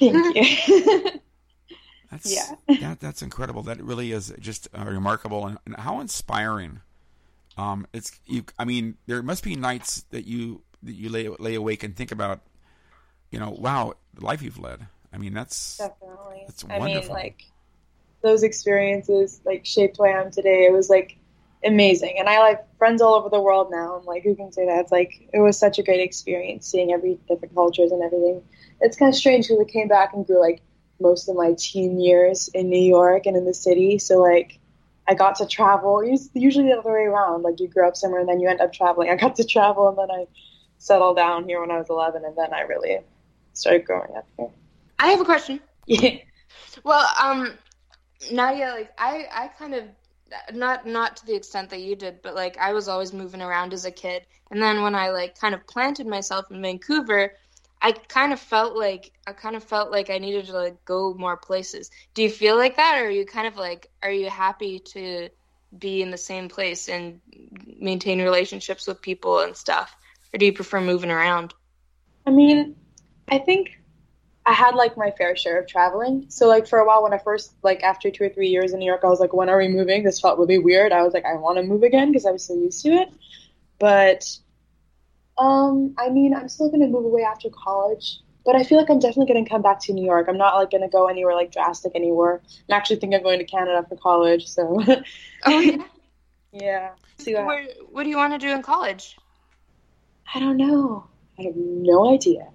Thank 0.00 0.34
you. 0.34 1.10
That's 2.10 2.34
Yeah. 2.34 2.56
that, 2.80 2.98
that's 2.98 3.22
incredible. 3.22 3.62
That 3.62 3.80
really 3.80 4.10
is 4.10 4.34
just 4.40 4.66
uh, 4.76 4.84
remarkable 4.84 5.46
and, 5.46 5.56
and 5.64 5.76
how 5.76 6.00
inspiring. 6.00 6.80
Um, 7.56 7.86
it's 7.92 8.18
you. 8.26 8.42
I 8.58 8.64
mean, 8.64 8.96
there 9.06 9.22
must 9.22 9.44
be 9.44 9.54
nights 9.54 10.04
that 10.10 10.26
you 10.26 10.62
that 10.82 10.94
you 10.94 11.10
lay 11.10 11.28
lay 11.28 11.54
awake 11.54 11.84
and 11.84 11.94
think 11.94 12.10
about. 12.10 12.40
You 13.30 13.38
know, 13.38 13.50
wow, 13.50 13.94
the 14.14 14.24
life 14.24 14.42
you've 14.42 14.58
led. 14.58 14.88
I 15.12 15.18
mean, 15.18 15.34
that's 15.34 15.78
Definitely. 15.78 16.44
That's 16.46 16.64
I 16.68 16.78
mean, 16.78 17.06
like 17.08 17.44
those 18.22 18.42
experiences 18.42 19.40
like 19.44 19.64
shaped 19.64 19.96
who 19.96 20.04
I 20.04 20.20
am 20.20 20.30
today. 20.30 20.66
It 20.66 20.72
was 20.72 20.88
like 20.88 21.16
amazing, 21.64 22.16
and 22.18 22.28
I 22.28 22.38
like 22.40 22.60
friends 22.78 23.02
all 23.02 23.14
over 23.14 23.28
the 23.28 23.40
world 23.40 23.70
now. 23.70 23.96
I'm 23.96 24.04
like, 24.04 24.22
who 24.22 24.34
can 24.34 24.52
say 24.52 24.66
that? 24.66 24.80
It's 24.80 24.92
like 24.92 25.28
it 25.32 25.40
was 25.40 25.58
such 25.58 25.78
a 25.78 25.82
great 25.82 26.00
experience 26.00 26.66
seeing 26.66 26.92
every 26.92 27.18
different 27.28 27.54
cultures 27.54 27.92
and 27.92 28.02
everything. 28.02 28.42
It's 28.80 28.96
kind 28.96 29.08
of 29.08 29.16
strange 29.16 29.48
because 29.48 29.64
I 29.66 29.70
came 29.70 29.88
back 29.88 30.12
and 30.14 30.26
grew 30.26 30.40
like 30.40 30.62
most 31.00 31.28
of 31.28 31.36
my 31.36 31.54
teen 31.58 31.98
years 31.98 32.48
in 32.54 32.68
New 32.68 32.80
York 32.80 33.26
and 33.26 33.36
in 33.36 33.44
the 33.44 33.54
city. 33.54 33.98
So 33.98 34.18
like 34.18 34.58
I 35.08 35.14
got 35.14 35.34
to 35.36 35.46
travel. 35.46 36.04
Usually 36.34 36.68
the 36.68 36.78
other 36.78 36.92
way 36.92 37.04
around. 37.04 37.42
Like 37.42 37.58
you 37.58 37.68
grow 37.68 37.88
up 37.88 37.96
somewhere 37.96 38.20
and 38.20 38.28
then 38.28 38.38
you 38.38 38.48
end 38.48 38.60
up 38.60 38.72
traveling. 38.72 39.10
I 39.12 39.16
got 39.16 39.34
to 39.36 39.44
travel 39.44 39.88
and 39.88 39.98
then 39.98 40.10
I 40.10 40.26
settled 40.80 41.16
down 41.16 41.44
here 41.44 41.60
when 41.60 41.70
I 41.70 41.78
was 41.78 41.90
11, 41.90 42.24
and 42.24 42.36
then 42.36 42.52
I 42.52 42.62
really 42.62 42.98
started 43.52 43.84
growing 43.84 44.16
up 44.16 44.26
here. 44.36 44.48
I 45.00 45.08
have 45.08 45.20
a 45.20 45.24
question. 45.24 45.60
Yeah. 45.86 46.10
Well, 46.84 47.06
um, 47.20 47.58
Nadia, 48.30 48.72
like 48.76 48.92
I, 48.98 49.26
I 49.32 49.48
kind 49.48 49.74
of 49.74 49.84
not 50.52 50.86
not 50.86 51.16
to 51.16 51.26
the 51.26 51.34
extent 51.34 51.70
that 51.70 51.80
you 51.80 51.96
did, 51.96 52.22
but 52.22 52.34
like 52.34 52.56
I 52.58 52.72
was 52.72 52.88
always 52.88 53.12
moving 53.12 53.42
around 53.42 53.72
as 53.72 53.84
a 53.84 53.90
kid, 53.90 54.26
and 54.50 54.62
then 54.62 54.82
when 54.82 54.94
I 54.94 55.10
like 55.10 55.38
kind 55.38 55.54
of 55.54 55.66
planted 55.66 56.06
myself 56.06 56.46
in 56.50 56.62
Vancouver, 56.62 57.32
I 57.82 57.92
kind 57.92 58.32
of 58.32 58.40
felt 58.40 58.76
like 58.76 59.12
I 59.26 59.32
kind 59.32 59.56
of 59.56 59.64
felt 59.64 59.90
like 59.90 60.10
I 60.10 60.18
needed 60.18 60.46
to 60.46 60.52
like 60.52 60.84
go 60.84 61.14
more 61.14 61.36
places. 61.36 61.90
Do 62.14 62.22
you 62.22 62.30
feel 62.30 62.56
like 62.56 62.76
that, 62.76 62.98
or 62.98 63.06
are 63.06 63.10
you 63.10 63.26
kind 63.26 63.46
of 63.46 63.56
like 63.56 63.90
are 64.02 64.12
you 64.12 64.28
happy 64.28 64.78
to 64.78 65.28
be 65.76 66.02
in 66.02 66.10
the 66.10 66.18
same 66.18 66.48
place 66.48 66.88
and 66.88 67.20
maintain 67.78 68.22
relationships 68.22 68.86
with 68.86 69.02
people 69.02 69.40
and 69.40 69.56
stuff, 69.56 69.94
or 70.32 70.38
do 70.38 70.46
you 70.46 70.52
prefer 70.52 70.80
moving 70.80 71.10
around? 71.10 71.54
I 72.26 72.30
mean, 72.30 72.76
I 73.28 73.38
think 73.38 73.79
I 74.46 74.52
had 74.52 74.74
like 74.74 74.96
my 74.96 75.10
fair 75.10 75.36
share 75.36 75.60
of 75.60 75.66
traveling. 75.66 76.26
So 76.28 76.48
like 76.48 76.66
for 76.66 76.78
a 76.78 76.86
while 76.86 77.02
when 77.02 77.12
I 77.12 77.18
first 77.18 77.54
like 77.62 77.82
after 77.82 78.10
two 78.10 78.24
or 78.24 78.28
three 78.30 78.48
years 78.48 78.72
in 78.72 78.78
New 78.78 78.86
York, 78.86 79.02
I 79.04 79.08
was 79.08 79.20
like, 79.20 79.32
when 79.32 79.48
are 79.48 79.58
we 79.58 79.68
moving? 79.68 80.02
This 80.02 80.20
felt 80.20 80.38
really 80.38 80.58
weird. 80.58 80.92
I 80.92 81.02
was 81.02 81.12
like, 81.12 81.24
I 81.24 81.34
want 81.34 81.58
to 81.58 81.62
move 81.62 81.82
again 81.82 82.10
because 82.10 82.26
I 82.26 82.30
was 82.30 82.44
so 82.44 82.54
used 82.54 82.82
to 82.84 82.90
it. 82.90 83.08
But 83.78 84.24
um, 85.38 85.94
I 85.98 86.08
mean, 86.08 86.34
I'm 86.34 86.48
still 86.48 86.70
gonna 86.70 86.86
move 86.86 87.04
away 87.04 87.22
after 87.22 87.48
college. 87.50 88.18
But 88.44 88.56
I 88.56 88.64
feel 88.64 88.78
like 88.78 88.88
I'm 88.90 88.98
definitely 88.98 89.32
gonna 89.32 89.48
come 89.48 89.62
back 89.62 89.80
to 89.82 89.92
New 89.92 90.04
York. 90.04 90.26
I'm 90.28 90.38
not 90.38 90.54
like 90.54 90.70
gonna 90.70 90.88
go 90.88 91.06
anywhere 91.06 91.34
like 91.34 91.52
drastic 91.52 91.92
anywhere. 91.94 92.40
I'm 92.68 92.76
actually 92.76 92.96
thinking 92.96 93.16
of 93.16 93.22
going 93.22 93.38
to 93.38 93.44
Canada 93.44 93.84
for 93.88 93.96
college. 93.96 94.48
So 94.48 94.82
Oh 95.44 95.60
yeah. 95.60 95.84
yeah, 96.52 96.90
see 97.18 97.34
what 97.34 97.62
what 97.90 98.04
do 98.04 98.10
you 98.10 98.16
want 98.16 98.32
to 98.32 98.38
do 98.38 98.52
in 98.52 98.62
college? 98.62 99.16
I 100.34 100.40
don't 100.40 100.56
know. 100.56 101.06
I 101.38 101.42
have 101.42 101.56
no 101.56 102.12
idea. 102.12 102.48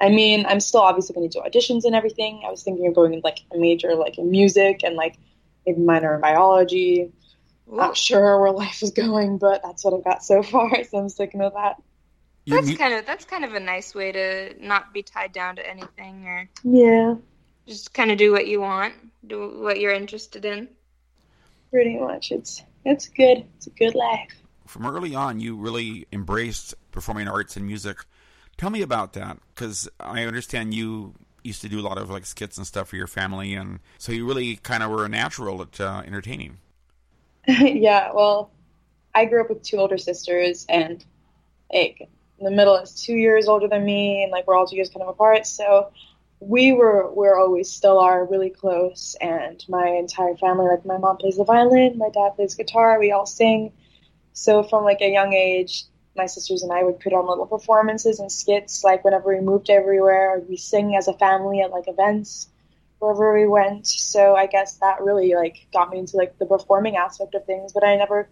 I 0.00 0.08
mean, 0.10 0.46
I'm 0.46 0.60
still 0.60 0.80
obviously 0.80 1.14
going 1.14 1.28
to 1.28 1.38
do 1.40 1.44
auditions 1.44 1.84
and 1.84 1.94
everything. 1.94 2.42
I 2.46 2.50
was 2.50 2.62
thinking 2.62 2.86
of 2.86 2.94
going 2.94 3.14
in 3.14 3.20
like 3.22 3.40
a 3.52 3.58
major 3.58 3.94
like 3.94 4.18
in 4.18 4.30
music 4.30 4.82
and 4.84 4.94
like 4.96 5.16
maybe 5.66 5.80
minor 5.80 6.14
in 6.14 6.20
biology. 6.20 7.12
not 7.66 7.96
sure 7.96 8.40
where 8.40 8.52
life 8.52 8.82
is 8.82 8.90
going, 8.92 9.38
but 9.38 9.60
that's 9.62 9.84
what 9.84 9.94
I've 9.94 10.04
got 10.04 10.22
so 10.24 10.42
far. 10.42 10.70
So 10.84 10.98
I'm 10.98 11.08
sticking 11.08 11.40
with 11.40 11.54
that. 11.54 11.76
That's 12.46 12.72
kind 12.72 12.94
of 12.94 13.04
that's 13.04 13.24
kind 13.26 13.44
of 13.44 13.52
a 13.54 13.60
nice 13.60 13.94
way 13.94 14.10
to 14.12 14.54
not 14.66 14.94
be 14.94 15.02
tied 15.02 15.32
down 15.32 15.56
to 15.56 15.68
anything 15.68 16.26
or 16.26 16.48
Yeah, 16.64 17.16
just 17.66 17.92
kind 17.92 18.10
of 18.10 18.16
do 18.16 18.32
what 18.32 18.46
you 18.46 18.60
want, 18.60 18.94
do 19.26 19.60
what 19.60 19.80
you're 19.80 19.92
interested 19.92 20.44
in. 20.46 20.68
pretty 21.70 21.98
much. 21.98 22.32
It's 22.32 22.62
it's 22.84 23.08
good. 23.08 23.44
It's 23.56 23.66
a 23.66 23.70
good 23.70 23.94
life. 23.94 24.30
From 24.66 24.86
early 24.86 25.14
on, 25.14 25.40
you 25.40 25.56
really 25.56 26.06
embraced 26.12 26.74
performing 26.90 27.28
arts 27.28 27.56
and 27.56 27.66
music. 27.66 27.98
Tell 28.58 28.70
me 28.70 28.82
about 28.82 29.12
that, 29.14 29.38
because 29.54 29.88
I 30.00 30.24
understand 30.24 30.74
you 30.74 31.14
used 31.44 31.62
to 31.62 31.68
do 31.68 31.78
a 31.78 31.86
lot 31.86 31.96
of 31.96 32.10
like 32.10 32.26
skits 32.26 32.58
and 32.58 32.66
stuff 32.66 32.88
for 32.88 32.96
your 32.96 33.06
family, 33.06 33.54
and 33.54 33.78
so 33.98 34.12
you 34.12 34.26
really 34.26 34.56
kind 34.56 34.82
of 34.82 34.90
were 34.90 35.04
a 35.04 35.08
natural 35.08 35.62
at 35.62 35.80
uh, 35.80 36.02
entertaining. 36.04 36.58
yeah, 37.46 38.10
well, 38.12 38.50
I 39.14 39.24
grew 39.24 39.42
up 39.42 39.48
with 39.48 39.62
two 39.62 39.76
older 39.76 39.96
sisters, 39.96 40.66
and 40.68 41.04
like 41.72 42.08
the 42.40 42.50
middle 42.50 42.76
is 42.76 43.00
two 43.00 43.14
years 43.14 43.46
older 43.46 43.68
than 43.68 43.84
me, 43.84 44.24
and 44.24 44.32
like 44.32 44.46
we're 44.46 44.56
all 44.56 44.66
two 44.66 44.76
years 44.76 44.90
kind 44.90 45.02
of 45.02 45.08
apart. 45.08 45.46
So 45.46 45.92
we 46.40 46.72
were 46.72 47.12
we're 47.12 47.38
always 47.38 47.70
still 47.70 48.00
are 48.00 48.24
really 48.26 48.50
close, 48.50 49.16
and 49.20 49.64
my 49.68 49.86
entire 49.86 50.36
family, 50.36 50.66
like 50.66 50.84
my 50.84 50.98
mom 50.98 51.16
plays 51.16 51.36
the 51.36 51.44
violin, 51.44 51.96
my 51.96 52.10
dad 52.12 52.30
plays 52.34 52.54
guitar, 52.54 52.98
we 52.98 53.12
all 53.12 53.26
sing. 53.26 53.72
So 54.32 54.62
from 54.64 54.84
like 54.84 55.00
a 55.00 55.10
young 55.10 55.32
age, 55.32 55.84
my 56.18 56.26
sisters 56.26 56.62
and 56.62 56.72
I 56.72 56.82
would 56.82 57.00
put 57.00 57.14
on 57.14 57.26
little 57.26 57.46
performances 57.46 58.20
and 58.20 58.30
skits, 58.30 58.84
like 58.84 59.04
whenever 59.04 59.34
we 59.34 59.40
moved 59.40 59.70
everywhere, 59.70 60.42
we 60.46 60.56
sing 60.56 60.96
as 60.96 61.08
a 61.08 61.14
family 61.14 61.60
at 61.62 61.70
like 61.70 61.84
events 61.88 62.48
wherever 62.98 63.32
we 63.32 63.46
went. 63.46 63.86
So 63.86 64.34
I 64.34 64.46
guess 64.46 64.76
that 64.78 65.00
really 65.00 65.34
like 65.34 65.66
got 65.72 65.90
me 65.90 65.98
into 65.98 66.16
like 66.16 66.38
the 66.38 66.46
performing 66.46 66.96
aspect 66.96 67.34
of 67.34 67.46
things. 67.46 67.72
But 67.72 67.84
I 67.84 67.96
never 67.96 68.28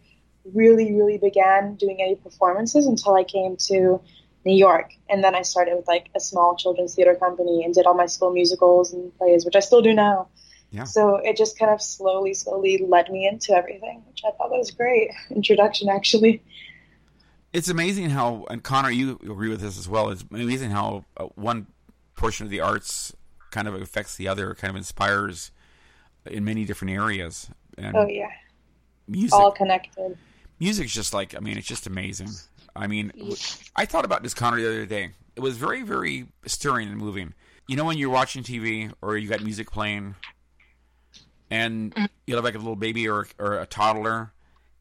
really, 0.53 0.95
really 0.95 1.19
began 1.19 1.77
doing 1.77 2.01
any 2.01 2.17
performances 2.17 2.87
until 2.87 3.15
I 3.15 3.25
came 3.25 3.57
to 3.69 4.01
New 4.45 4.57
York. 4.57 4.93
And 5.09 5.23
then 5.23 5.35
I 5.35 5.43
started 5.43 5.77
with 5.77 5.89
like 5.89 6.09
a 6.15 6.21
small 6.21 6.57
children's 6.57 6.95
theater 6.95 7.15
company 7.15 7.65
and 7.65 7.75
did 7.75 7.87
all 7.87 7.95
my 7.95 8.07
school 8.07 8.33
musicals 8.33 8.93
and 8.93 9.17
plays, 9.19 9.45
which 9.45 9.57
I 9.57 9.61
still 9.61 9.83
do 9.83 9.95
now. 9.95 10.29
Yeah. 10.71 10.85
So 10.85 11.17
it 11.17 11.37
just 11.37 11.59
kind 11.59 11.71
of 11.71 11.81
slowly, 11.81 12.35
slowly 12.35 12.85
led 12.87 13.11
me 13.11 13.27
into 13.27 13.57
everything, 13.57 14.03
which 14.09 14.23
I 14.27 14.31
thought 14.33 14.51
was 14.51 14.71
great 14.71 15.11
introduction 15.31 15.89
actually. 15.89 16.43
It's 17.57 17.71
amazing 17.71 18.11
how, 18.11 18.45
and 18.51 18.63
Connor, 18.63 18.91
you 18.91 19.13
agree 19.23 19.49
with 19.49 19.63
this 19.63 19.79
as 19.79 19.89
well. 19.89 20.11
It's 20.11 20.23
amazing 20.31 20.73
how 20.73 21.07
uh, 21.17 21.25
one 21.37 21.69
portion 22.15 22.45
of 22.45 22.51
the 22.51 22.61
arts 22.61 23.17
kind 23.51 23.67
of 23.67 23.75
affects 23.75 24.15
the 24.17 24.29
other, 24.29 24.55
kind 24.55 24.69
of 24.69 24.77
inspires 24.77 25.53
in 26.27 26.45
many 26.45 26.67
different 26.67 26.93
areas. 26.93 27.49
And 27.79 27.97
Oh 27.97 28.07
yeah, 28.07 28.29
music, 29.09 29.33
all 29.33 29.53
connected. 29.53 30.19
music's 30.61 30.93
just 30.93 31.15
like, 31.15 31.35
I 31.35 31.41
mean, 31.41 31.57
it's 31.57 31.67
just 31.67 31.87
amazing. 31.87 32.29
I 32.77 32.89
mean, 32.89 33.11
I 33.75 33.87
thought 33.87 34.05
about 34.05 34.23
this 34.23 34.35
Connor 34.35 34.59
the 34.59 34.69
other 34.69 34.85
day. 34.85 35.13
It 35.35 35.41
was 35.41 35.57
very, 35.57 35.83
very 35.83 36.27
stirring 36.45 36.89
and 36.89 36.99
moving. 36.99 37.33
You 37.69 37.77
know, 37.77 37.87
when 37.87 37.97
you're 37.97 38.11
watching 38.11 38.43
TV 38.43 38.93
or 39.01 39.17
you 39.17 39.31
got 39.31 39.43
music 39.43 39.71
playing, 39.71 40.15
and 41.51 41.95
you 42.27 42.35
have 42.35 42.45
like 42.45 42.55
a 42.55 42.59
little 42.59 42.77
baby 42.77 43.09
or 43.09 43.27
or 43.39 43.61
a 43.61 43.65
toddler, 43.65 44.35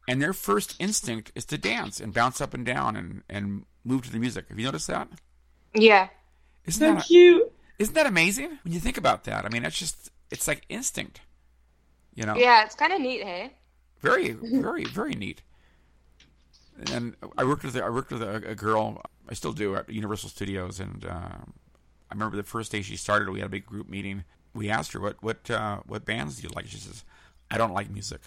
and 0.08 0.20
their 0.22 0.32
first 0.32 0.74
instinct 0.78 1.32
is 1.34 1.44
to 1.46 1.58
dance 1.58 2.00
and 2.00 2.12
bounce 2.14 2.40
up 2.40 2.54
and 2.54 2.64
down 2.64 2.96
and 2.96 3.22
and 3.28 3.64
move 3.84 4.02
to 4.04 4.10
the 4.12 4.18
music. 4.18 4.48
Have 4.48 4.58
you 4.58 4.66
noticed 4.66 4.88
that? 4.88 5.08
Yeah. 5.74 6.08
Isn't 6.64 6.80
So 6.80 6.94
that 6.94 7.04
cute. 7.06 7.52
isn't 7.78 7.94
that 7.94 8.06
amazing 8.06 8.58
when 8.64 8.72
you 8.72 8.80
think 8.80 8.96
about 8.96 9.24
that? 9.24 9.44
I 9.44 9.48
mean, 9.48 9.64
it's 9.64 9.78
just 9.78 10.10
it's 10.30 10.48
like 10.48 10.64
instinct. 10.68 11.20
You 12.14 12.24
know, 12.26 12.34
Yeah, 12.34 12.64
it's 12.64 12.74
kind 12.74 12.92
of 12.92 13.00
neat, 13.00 13.22
hey? 13.22 13.52
very, 14.00 14.30
very, 14.42 14.84
very 14.84 15.14
neat. 15.14 15.42
And 16.92 17.16
I 17.38 17.44
worked 17.44 17.64
with 17.64 17.76
I 17.76 17.88
worked 17.88 18.12
with 18.12 18.22
a, 18.22 18.50
a 18.50 18.54
girl. 18.54 19.00
I 19.28 19.34
still 19.34 19.52
do 19.52 19.76
at 19.76 19.88
Universal 19.88 20.28
Studios, 20.30 20.78
and 20.78 21.04
uh, 21.06 21.08
I 21.10 22.14
remember 22.14 22.36
the 22.36 22.42
first 22.42 22.70
day 22.70 22.82
she 22.82 22.96
started. 22.96 23.30
We 23.30 23.40
had 23.40 23.46
a 23.46 23.50
big 23.50 23.64
group 23.66 23.88
meeting. 23.88 24.24
We 24.54 24.68
asked 24.68 24.92
her 24.92 25.00
what 25.00 25.22
what 25.22 25.50
uh, 25.50 25.80
what 25.86 26.04
bands 26.04 26.36
do 26.36 26.42
you 26.42 26.50
like. 26.54 26.66
She 26.66 26.76
says, 26.76 27.02
"I 27.50 27.56
don't 27.56 27.72
like 27.72 27.90
music." 27.90 28.20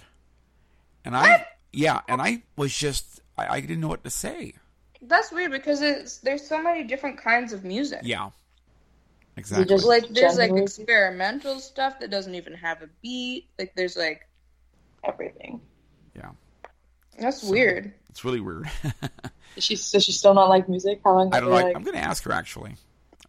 And 1.05 1.15
I 1.15 1.45
yeah, 1.71 2.01
and 2.08 2.21
I 2.21 2.43
was 2.55 2.75
just 2.75 3.21
I, 3.38 3.55
I 3.55 3.60
didn't 3.62 3.79
know 3.82 3.88
what 3.88 4.03
to 4.03 4.10
say. 4.10 4.53
That's 5.01 5.32
weird 5.32 5.51
because 5.51 5.82
it's 5.82 6.17
there's 6.17 6.45
so 6.47 6.62
many 6.62 6.84
different 6.84 7.17
kinds 7.21 7.53
of 7.53 7.63
music. 7.63 7.99
Yeah, 8.03 8.29
exactly. 9.38 9.65
just- 9.65 9.86
Like 9.86 10.08
there's 10.10 10.38
like 10.38 10.51
experimental 10.51 11.60
stuff 11.60 11.99
that 12.01 12.10
doesn't 12.10 12.36
even 12.36 12.53
have 12.53 12.82
a 12.82 12.89
beat. 13.01 13.47
Like 13.58 13.73
there's 13.75 13.95
like 13.97 14.27
Everything. 15.03 15.62
yeah, 16.15 16.32
that's 17.17 17.43
weird. 17.43 17.93
it's 18.10 18.25
really 18.25 18.41
weird. 18.41 18.69
Does 19.55 19.63
she 19.63 19.75
does 19.75 20.03
she 20.03 20.12
still 20.12 20.34
not 20.36 20.47
like 20.47 20.69
music? 20.69 21.01
How 21.03 21.13
long? 21.15 21.34
I 21.34 21.38
has 21.38 21.41
don't 21.43 21.51
it, 21.51 21.55
like. 21.55 21.63
like 21.65 21.75
I'm 21.75 21.84
going 21.84 21.95
to 21.97 22.03
ask 22.03 22.23
her 22.25 22.32
actually. 22.32 22.75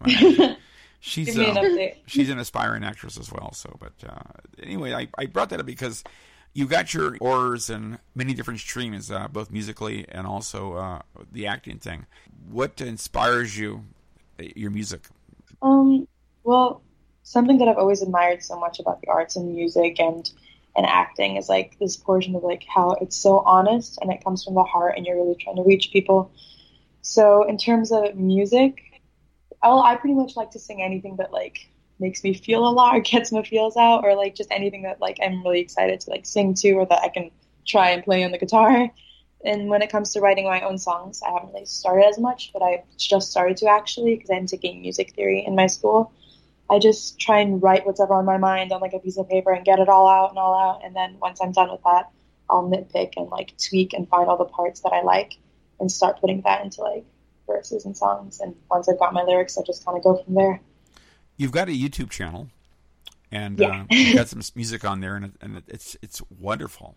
I'm 0.01 0.13
gonna 0.13 0.27
ask 0.29 0.39
her. 0.39 0.57
She's 1.03 1.27
Give 1.29 1.37
me 1.37 1.51
an 1.51 1.57
um, 1.57 1.65
update. 1.65 1.95
she's 2.05 2.29
an 2.29 2.39
aspiring 2.39 2.85
actress 2.85 3.17
as 3.19 3.33
well. 3.33 3.53
So, 3.55 3.75
but 3.81 3.93
uh, 4.07 4.21
anyway, 4.63 4.93
I, 4.93 5.09
I 5.17 5.25
brought 5.27 5.49
that 5.49 5.59
up 5.61 5.65
because 5.65 6.05
you 6.53 6.67
got 6.67 6.93
your 6.93 7.17
oars 7.21 7.71
and 7.71 7.99
many 8.15 8.35
different 8.35 8.61
streams, 8.61 9.11
uh, 9.11 9.29
both 9.29 9.51
musically 9.51 10.05
and 10.09 10.27
also 10.27 10.75
uh, 10.75 11.03
the 11.31 11.47
acting 11.47 11.79
thing. 11.79 12.07
What 12.51 12.81
inspires 12.81 13.57
you? 13.59 13.85
uh, 14.39 14.45
Your 14.57 14.71
music. 14.71 15.07
Um, 15.63 16.09
well, 16.43 16.83
something 17.23 17.59
that 17.59 17.69
I've 17.69 17.79
always 17.79 18.03
admired 18.03 18.43
so 18.43 18.59
much 18.59 18.81
about 18.81 19.01
the 19.01 19.09
arts 19.09 19.37
and 19.37 19.55
music 19.55 20.01
and 20.01 20.29
and 20.77 20.87
acting 20.87 21.37
is 21.37 21.49
like 21.49 21.77
this 21.81 21.97
portion 21.97 22.37
of 22.37 22.45
like 22.45 22.63
how 22.65 22.93
it's 23.01 23.17
so 23.17 23.41
honest 23.41 23.99
and 24.01 24.13
it 24.13 24.23
comes 24.23 24.45
from 24.45 24.55
the 24.55 24.63
heart 24.63 24.95
and 24.97 25.05
you're 25.05 25.17
really 25.17 25.35
trying 25.35 25.57
to 25.57 25.65
reach 25.65 25.91
people. 25.93 26.31
So 27.03 27.43
in 27.43 27.59
terms 27.59 27.91
of 27.91 28.15
music, 28.15 28.81
well, 29.63 29.81
I 29.81 29.97
pretty 29.97 30.15
much 30.15 30.37
like 30.37 30.53
to 30.53 30.61
sing 30.61 30.81
anything 30.81 31.17
that 31.17 31.33
like 31.33 31.69
makes 32.01 32.25
me 32.25 32.35
feel 32.35 32.67
a 32.67 32.71
lot 32.71 32.97
or 32.97 33.01
gets 33.13 33.33
my 33.33 33.43
feels 33.43 33.77
out 33.77 34.05
or 34.05 34.15
like 34.15 34.35
just 34.35 34.51
anything 34.51 34.83
that 34.83 35.01
like 35.01 35.19
I'm 35.23 35.43
really 35.43 35.61
excited 35.61 36.01
to 36.01 36.11
like 36.11 36.27
sing 36.27 36.55
to 36.55 36.73
or 36.73 36.87
that 36.87 37.03
I 37.03 37.09
can 37.09 37.31
try 37.67 37.91
and 37.91 38.05
play 38.05 38.25
on 38.25 38.33
the 38.33 38.39
guitar. 38.39 38.91
And 39.45 39.69
when 39.69 39.81
it 39.81 39.91
comes 39.91 40.13
to 40.13 40.21
writing 40.21 40.45
my 40.45 40.61
own 40.61 40.77
songs, 40.77 41.23
I 41.27 41.33
haven't 41.33 41.55
really 41.55 41.65
started 41.65 42.07
as 42.07 42.19
much, 42.19 42.51
but 42.53 42.63
I've 42.63 42.85
just 42.99 43.31
started 43.31 43.57
to 43.59 43.69
actually 43.69 44.17
because 44.17 44.31
I'm 44.31 44.47
taking 44.47 44.83
music 44.83 45.15
theory 45.15 45.45
in 45.47 45.55
my 45.55 45.67
school. 45.67 46.13
I 46.69 46.79
just 46.79 47.19
try 47.19 47.41
and 47.41 47.63
write 47.63 47.87
what's 47.87 48.01
ever 48.01 48.15
on 48.15 48.27
my 48.27 48.37
mind 48.37 48.71
on 48.71 48.81
like 48.81 48.93
a 48.93 48.99
piece 48.99 49.17
of 49.17 49.29
paper 49.29 49.53
and 49.53 49.65
get 49.65 49.79
it 49.79 49.89
all 49.89 50.09
out 50.09 50.31
and 50.31 50.39
all 50.39 50.55
out. 50.55 50.85
And 50.85 50.95
then 50.95 51.17
once 51.21 51.41
I'm 51.43 51.53
done 51.53 51.71
with 51.71 51.83
that, 51.85 52.11
I'll 52.49 52.69
nitpick 52.69 53.15
and 53.17 53.29
like 53.29 53.55
tweak 53.57 53.93
and 53.95 54.09
find 54.09 54.29
all 54.29 54.37
the 54.37 54.45
parts 54.45 54.81
that 54.81 54.93
I 54.93 55.03
like 55.03 55.39
and 55.79 55.91
start 55.91 56.21
putting 56.21 56.43
that 56.43 56.63
into 56.63 56.83
like 56.83 57.05
verses 57.47 57.85
and 57.85 57.97
songs. 57.97 58.41
And 58.41 58.55
once 58.71 58.89
I've 58.89 58.99
got 58.99 59.15
my 59.15 59.23
lyrics, 59.23 59.59
I 59.59 59.63
just 59.63 59.85
kind 59.85 59.97
of 59.97 60.05
go 60.05 60.23
from 60.23 60.35
there. 60.35 60.61
You've 61.41 61.53
got 61.53 61.69
a 61.69 61.73
YouTube 61.73 62.11
channel, 62.11 62.49
and 63.33 63.59
Yeah. 63.59 63.81
uh, 63.83 63.85
you've 63.91 64.17
got 64.17 64.29
some 64.29 64.43
music 64.55 64.85
on 64.85 65.01
there, 65.01 65.17
and, 65.17 65.25
it, 65.25 65.33
and 65.41 65.63
it's 65.69 65.97
it's 66.03 66.21
wonderful. 66.39 66.97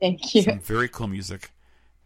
Thank 0.00 0.34
you. 0.36 0.42
Some 0.42 0.60
very 0.60 0.88
cool 0.88 1.08
music, 1.08 1.50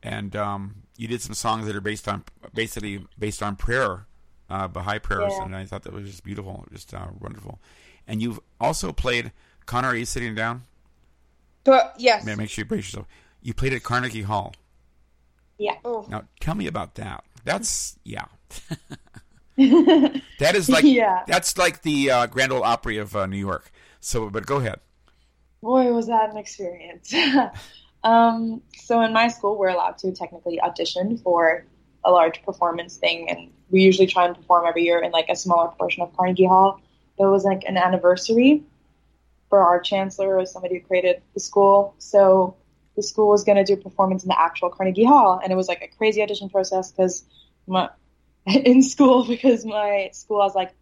and 0.03 0.35
um, 0.35 0.77
you 0.97 1.07
did 1.07 1.21
some 1.21 1.35
songs 1.35 1.67
that 1.67 1.77
are 1.77 1.83
based 1.83 2.09
on 2.09 2.25
basically 2.55 3.05
based 3.19 3.43
on 3.43 3.57
prayer, 3.57 4.07
uh, 4.49 4.69
Baha'i 4.69 4.99
prayers, 5.01 5.35
Yeah. 5.37 5.45
and 5.45 5.55
I 5.57 5.67
thought 5.67 5.83
that 5.83 5.93
was 5.93 6.07
just 6.09 6.25
beautiful, 6.25 6.67
just 6.73 6.95
uh, 6.95 7.09
wonderful. 7.21 7.59
And 8.07 8.23
you've 8.23 8.41
also 8.59 8.93
played. 8.93 9.33
Connor, 9.67 9.89
are 9.89 9.97
you 9.97 10.07
sitting 10.07 10.35
down? 10.35 10.65
But 11.65 11.95
yes. 11.99 12.25
May 12.25 12.33
I 12.33 12.37
make 12.37 12.49
sure 12.49 12.63
you 12.63 12.69
brace 12.69 12.87
yourself. 12.87 13.07
You 13.43 13.53
played 13.53 13.75
at 13.75 13.83
Carnegie 13.83 14.23
Hall. 14.23 14.55
Yeah. 15.59 15.75
Oh. 15.85 16.07
Now, 16.09 16.25
tell 16.41 16.55
me 16.55 16.67
about 16.67 16.95
that. 16.95 17.23
That's 17.45 17.99
yeah. 18.03 18.25
that 20.39 20.55
is 20.55 20.69
like 20.69 20.85
Yeah. 20.85 21.25
that's 21.27 21.59
like 21.59 21.83
the 21.83 22.11
uh, 22.13 22.27
Grand 22.27 22.53
Ole 22.53 22.63
Opry 22.63 22.97
of 22.99 23.17
uh, 23.17 23.27
New 23.27 23.37
York. 23.37 23.73
So, 23.99 24.31
but 24.31 24.47
go 24.47 24.57
ahead. 24.57 24.79
Boy, 25.61 25.93
was 25.93 26.07
that 26.07 26.31
an 26.31 26.37
experience. 26.37 27.13
um, 28.05 28.63
so 28.77 29.01
in 29.03 29.13
my 29.13 29.27
school, 29.27 29.59
we're 29.59 29.71
allowed 29.71 29.99
to 29.99 30.13
technically 30.13 30.61
audition 30.61 31.19
for 31.19 31.67
a 32.05 32.13
large 32.13 32.41
performance 32.45 32.97
thing, 32.97 33.29
and 33.29 33.51
we 33.71 33.83
usually 33.83 34.07
try 34.07 34.27
and 34.27 34.37
perform 34.37 34.65
every 34.65 34.85
year 34.85 35.03
in 35.03 35.11
like 35.11 35.29
a 35.29 35.35
smaller 35.35 35.73
portion 35.77 36.05
of 36.05 36.17
Carnegie 36.17 36.47
Hall. 36.47 36.81
But 37.17 37.25
It 37.25 37.31
was 37.31 37.43
like 37.43 37.65
an 37.67 37.77
anniversary 37.77 38.63
for 39.49 39.61
our 39.61 39.81
chancellor 39.81 40.39
or 40.39 40.47
somebody 40.47 40.77
who 40.77 40.87
created 40.87 41.21
the 41.35 41.41
school. 41.41 41.97
So 41.99 42.55
the 42.95 43.03
school 43.03 43.29
was 43.29 43.43
going 43.43 43.57
to 43.57 43.65
do 43.65 43.73
a 43.73 43.83
performance 43.83 44.23
in 44.23 44.29
the 44.29 44.41
actual 44.41 44.71
Carnegie 44.71 45.05
Hall, 45.05 45.41
and 45.43 45.53
it 45.53 45.57
was 45.57 45.67
like 45.67 45.83
a 45.83 45.89
crazy 45.97 46.23
audition 46.23 46.49
process 46.49 46.93
because 46.93 47.25
my 47.67 47.89
in 48.47 48.83
school 48.83 49.27
because 49.27 49.65
my 49.65 50.11
school 50.13 50.43
has 50.43 50.55
like 50.55 50.73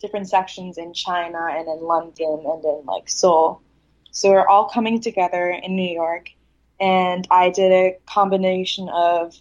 different 0.00 0.28
sections 0.28 0.78
in 0.78 0.92
China 0.92 1.38
and 1.50 1.68
in 1.68 1.80
London 1.80 2.44
and 2.44 2.64
in 2.64 2.82
like 2.86 3.08
Seoul. 3.08 3.62
So 4.10 4.30
we're 4.30 4.46
all 4.46 4.68
coming 4.68 5.00
together 5.00 5.50
in 5.50 5.74
New 5.74 5.90
York, 5.90 6.30
and 6.78 7.26
I 7.30 7.50
did 7.50 7.72
a 7.72 7.98
combination 8.06 8.88
of 8.88 9.34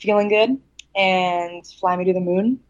Feeling 0.00 0.28
Good 0.28 0.60
and 0.94 1.66
Fly 1.66 1.96
Me 1.96 2.04
to 2.04 2.12
the 2.12 2.20
Moon, 2.20 2.60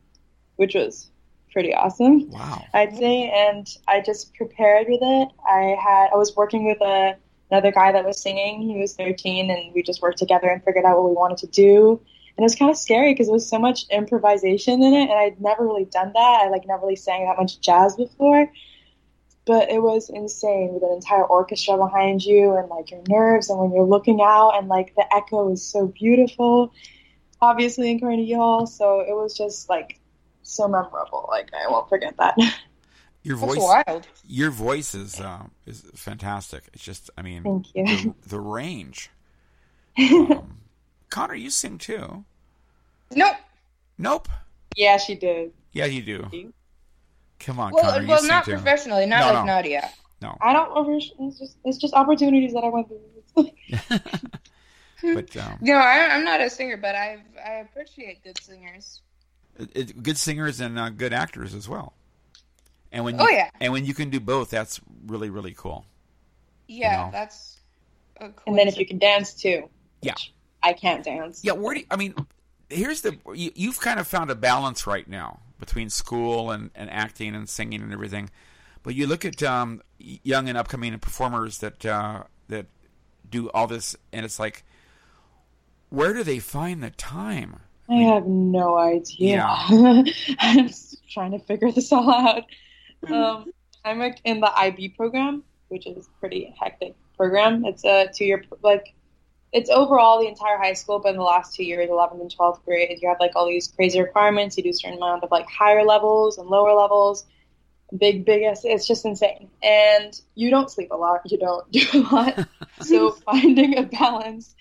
which 0.57 0.75
was 0.75 1.11
pretty 1.53 1.75
awesome. 1.75 2.31
Wow. 2.31 2.65
I'd 2.73 2.97
say, 2.97 3.31
and 3.31 3.67
I 3.89 4.01
just 4.01 4.35
prepared 4.35 4.87
with 4.89 5.01
it. 5.03 5.29
I 5.49 5.77
had 5.83 6.11
I 6.13 6.17
was 6.17 6.37
working 6.37 6.65
with 6.67 6.81
a 6.81 7.17
another 7.51 7.71
guy 7.71 7.93
that 7.93 8.05
was 8.05 8.21
singing. 8.21 8.63
He 8.63 8.81
was 8.81 8.95
13, 8.97 9.51
and 9.51 9.75
we 9.75 9.83
just 9.83 10.01
worked 10.01 10.19
together 10.19 10.49
and 10.49 10.63
figured 10.65 10.85
out 10.85 10.97
what 10.97 11.11
we 11.11 11.15
wanted 11.15 11.39
to 11.39 11.47
do. 11.49 12.01
And 12.37 12.43
it 12.43 12.47
was 12.47 12.55
kind 12.55 12.71
of 12.71 12.77
scary 12.77 13.13
because 13.13 13.27
there 13.27 13.35
was 13.35 13.49
so 13.49 13.59
much 13.59 13.87
improvisation 13.91 14.83
in 14.83 14.95
it, 14.95 15.03
and 15.11 15.13
I'd 15.13 15.41
never 15.41 15.65
really 15.67 15.85
done 15.85 16.13
that. 16.15 16.41
I 16.45 16.49
like 16.49 16.67
never 16.67 16.83
really 16.83 16.97
sang 16.97 17.27
that 17.27 17.37
much 17.39 17.61
jazz 17.61 17.95
before, 17.97 18.51
but 19.45 19.71
it 19.71 19.83
was 19.83 20.09
insane 20.09 20.71
with 20.73 20.83
an 20.83 20.93
entire 20.93 21.25
orchestra 21.25 21.77
behind 21.77 22.25
you 22.25 22.57
and 22.57 22.69
like 22.69 22.91
your 22.91 23.03
nerves, 23.09 23.51
and 23.51 23.59
when 23.59 23.73
you're 23.73 23.85
looking 23.85 24.21
out, 24.23 24.53
and 24.57 24.69
like 24.69 24.95
the 24.95 25.05
echo 25.15 25.53
is 25.53 25.63
so 25.63 25.87
beautiful, 25.89 26.73
obviously 27.41 27.91
in 27.91 28.01
Carnegie 28.01 28.33
Hall. 28.33 28.67
So 28.67 29.01
it 29.01 29.15
was 29.15 29.37
just 29.37 29.69
like 29.69 29.99
so 30.43 30.69
memorable. 30.69 31.27
Like 31.29 31.51
I 31.55 31.71
won't 31.71 31.89
forget 31.89 32.17
that. 32.17 32.37
Your 33.25 33.37
That's 33.37 33.55
voice, 33.55 33.85
wild. 33.87 34.09
your 34.27 34.51
voice 34.51 34.97
is 34.97 35.21
uh, 35.21 35.45
is 35.65 35.85
fantastic. 35.95 36.65
It's 36.73 36.83
just, 36.83 37.09
I 37.17 37.23
mean, 37.23 37.45
Thank 37.45 37.67
you. 37.73 37.85
the, 37.85 38.15
the 38.31 38.41
range. 38.41 39.11
Um, 39.99 40.59
Connor, 41.13 41.35
you 41.35 41.51
sing 41.51 41.79
too. 41.79 42.25
Nope. 43.15 43.37
Nope. 43.99 44.29
yeah, 44.77 44.97
she 44.97 45.15
did. 45.15 45.53
Yeah, 45.73 45.85
you 45.85 46.03
do. 46.03 46.53
Come 47.39 47.61
on, 47.61 47.73
Well, 47.73 47.83
Connor, 47.85 48.03
you 48.03 48.09
well, 48.09 48.19
sing 48.19 48.29
not 48.29 48.45
too. 48.47 48.53
professionally, 48.53 49.05
not 49.07 49.21
No, 49.21 49.27
like 49.27 49.45
no. 49.47 49.53
Nadia. 49.53 49.91
No, 50.23 50.37
I 50.41 50.53
don't. 50.53 50.71
over- 50.77 50.93
It's 50.97 51.39
just 51.39 51.57
it's 51.65 51.79
just 51.79 51.93
opportunities 51.95 52.53
that 52.55 52.65
I 52.65 52.69
went 52.69 52.89
through. 52.89 53.51
but 55.15 55.37
um, 55.37 55.59
No, 55.61 55.75
I, 55.75 56.09
I'm 56.15 56.25
not 56.25 56.41
a 56.41 56.49
singer, 56.49 56.77
but 56.77 56.95
I 56.95 57.19
I 57.45 57.51
appreciate 57.55 58.23
good 58.25 58.41
singers. 58.41 59.01
it, 59.59 59.71
it, 59.75 60.03
good 60.03 60.17
singers 60.17 60.61
and 60.61 60.79
uh, 60.79 60.91
good 60.91 61.13
actors 61.13 61.55
as 61.55 61.69
well. 61.69 61.93
And 62.93 63.05
when 63.05 63.21
Oh, 63.21 63.29
you, 63.29 63.37
yeah. 63.37 63.51
and 63.61 63.73
when 63.73 63.85
you 63.85 63.95
can 63.95 64.11
do 64.11 64.21
both, 64.21 64.51
that's 64.51 64.81
really 65.07 65.29
really 65.31 65.55
cool. 65.55 65.85
Yeah, 66.69 67.05
know. 67.07 67.11
that's. 67.13 67.59
A 68.19 68.29
cool 68.29 68.43
and 68.47 68.59
then 68.59 68.69
if 68.69 68.79
you 68.79 68.87
can 68.87 68.99
dance 68.99 69.35
too. 69.35 69.69
Yeah. 70.03 70.13
which 70.13 70.33
I 70.63 70.73
can't 70.73 71.05
dance. 71.05 71.41
Yeah, 71.43 71.53
where 71.53 71.75
do 71.75 71.81
you, 71.81 71.87
I 71.91 71.97
mean? 71.97 72.15
Here's 72.69 73.03
the 73.03 73.19
you, 73.35 73.53
you've 73.55 73.81
kind 73.81 74.01
of 74.01 74.07
found 74.07 74.31
a 74.31 74.35
balance 74.35 74.87
right 74.87 75.07
now 75.07 75.41
between 75.59 75.91
school 75.91 76.51
and, 76.51 76.71
and 76.75 76.91
acting 76.91 77.35
and 77.35 77.49
singing 77.49 77.83
and 77.83 77.93
everything. 77.93 78.31
But 78.83 78.95
you 78.95 79.07
look 79.07 79.25
at 79.25 79.43
um, 79.43 79.83
young 79.99 80.49
and 80.49 80.59
upcoming 80.59 80.99
performers 80.99 81.59
that 81.59 81.85
uh, 81.87 82.25
that 82.49 82.67
do 83.31 83.51
all 83.51 83.67
this, 83.67 83.97
and 84.13 84.25
it's 84.25 84.39
like, 84.39 84.65
where 85.91 86.13
do 86.13 86.25
they 86.25 86.39
find 86.39 86.83
the 86.83 86.91
time? 86.91 87.61
I 87.89 87.97
have 87.97 88.27
no 88.27 88.79
idea. 88.79 89.37
Yeah. 89.37 90.05
I'm 90.39 90.71
trying 91.11 91.33
to 91.33 91.39
figure 91.39 91.71
this 91.71 91.93
all 91.93 92.11
out. 92.11 92.45
Um, 93.09 93.53
I'm 93.85 93.99
like, 93.99 94.21
in 94.25 94.41
the 94.41 94.57
IB 94.57 94.91
program, 94.91 95.43
which 95.69 95.87
is 95.87 96.07
a 96.07 96.21
pretty 96.21 96.55
hectic 96.59 96.95
program. 97.17 97.65
It's 97.65 97.85
a 97.85 98.09
two-year 98.15 98.45
like 98.63 98.95
it's 99.53 99.69
overall 99.69 100.21
the 100.21 100.27
entire 100.27 100.57
high 100.57 100.73
school, 100.73 100.99
but 100.99 101.11
in 101.11 101.17
the 101.17 101.23
last 101.23 101.55
two 101.55 101.65
years, 101.65 101.89
11th 101.91 102.21
and 102.21 102.35
12th 102.35 102.65
grade, 102.65 102.99
you 103.03 103.09
have 103.09 103.21
like 103.21 103.33
all 103.37 103.47
these 103.47 103.69
crazy 103.69 104.01
requirements. 104.01 104.57
You 104.57 104.63
do 104.63 104.71
a 104.71 104.75
certain 104.75 104.97
amount 104.97 105.25
of 105.25 105.31
like 105.31 105.47
higher 105.47 105.85
levels 105.85 106.39
and 106.39 106.49
lower 106.49 106.73
levels. 106.73 107.27
Big, 107.99 108.25
big, 108.25 108.43
it's 108.43 108.87
just 108.87 109.05
insane. 109.05 109.51
And 109.63 110.19
you 110.35 110.49
don't 110.49 110.71
sleep 110.71 110.91
a 110.91 110.97
lot. 110.97 111.21
You 111.27 111.37
don't 111.37 111.71
do 111.71 111.87
a 111.93 111.99
lot. 111.99 112.49
so 112.81 113.11
finding 113.11 113.77
a 113.77 113.83
balance 113.83 114.55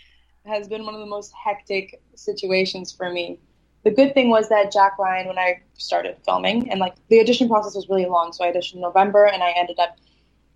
has 0.45 0.67
been 0.67 0.85
one 0.85 0.93
of 0.93 0.99
the 0.99 1.05
most 1.05 1.31
hectic 1.31 2.01
situations 2.15 2.91
for 2.91 3.09
me. 3.09 3.39
The 3.83 3.91
good 3.91 4.13
thing 4.13 4.29
was 4.29 4.49
that 4.49 4.73
Jack 4.73 4.99
Ryan, 4.99 5.27
when 5.27 5.39
I 5.39 5.61
started 5.77 6.17
filming, 6.25 6.69
and 6.69 6.79
like 6.79 6.95
the 7.07 7.21
audition 7.21 7.47
process 7.47 7.75
was 7.75 7.87
really 7.89 8.05
long, 8.05 8.33
so 8.33 8.43
I 8.43 8.51
auditioned 8.51 8.75
in 8.75 8.81
November, 8.81 9.25
and 9.25 9.41
I 9.41 9.51
ended 9.51 9.79
up 9.79 9.97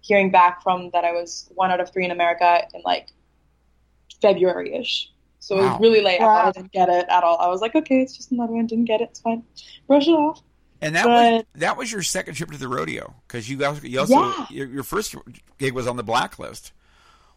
hearing 0.02 0.30
back 0.30 0.62
from 0.62 0.92
that 0.92 1.04
I 1.04 1.12
was 1.14 1.50
one 1.56 1.72
out 1.72 1.80
of 1.80 1.92
three 1.92 2.06
in 2.06 2.12
America 2.12 2.68
in 2.74 2.82
like 2.84 3.08
February 4.22 4.74
ish. 4.76 5.12
So 5.40 5.60
it 5.60 5.62
was 5.70 5.80
really 5.80 6.02
late. 6.02 6.20
I 6.22 6.26
Wow. 6.26 6.36
thought 6.36 6.48
I 6.48 6.52
didn't 6.52 6.72
get 6.72 6.90
it 6.90 7.06
at 7.10 7.24
all. 7.24 7.38
I 7.38 7.48
was 7.48 7.62
like, 7.62 7.76
okay, 7.76 8.02
it's 8.02 8.16
just 8.18 8.32
another 8.32 8.54
one. 8.54 8.66
Didn't 8.66 8.86
get 8.86 9.02
it. 9.02 9.10
It's 9.12 9.20
fine. 9.20 9.44
Brush 9.88 10.08
it 10.08 10.12
off. 10.12 10.42
And 10.82 10.96
that 10.96 11.08
was 11.08 11.44
that 11.56 11.78
was 11.78 11.92
your 11.92 12.02
second 12.04 12.34
trip 12.36 12.52
to 12.52 12.58
the 12.58 12.68
rodeo 12.68 13.16
because 13.28 13.50
you 13.50 13.58
guys 13.58 13.84
you 13.84 14.00
also 14.00 14.14
Yeah. 14.16 14.46
your, 14.50 14.68
your 14.68 14.84
first 14.84 15.16
gig 15.58 15.74
was 15.74 15.88
on 15.88 15.98
the 15.98 16.04
blacklist, 16.04 16.74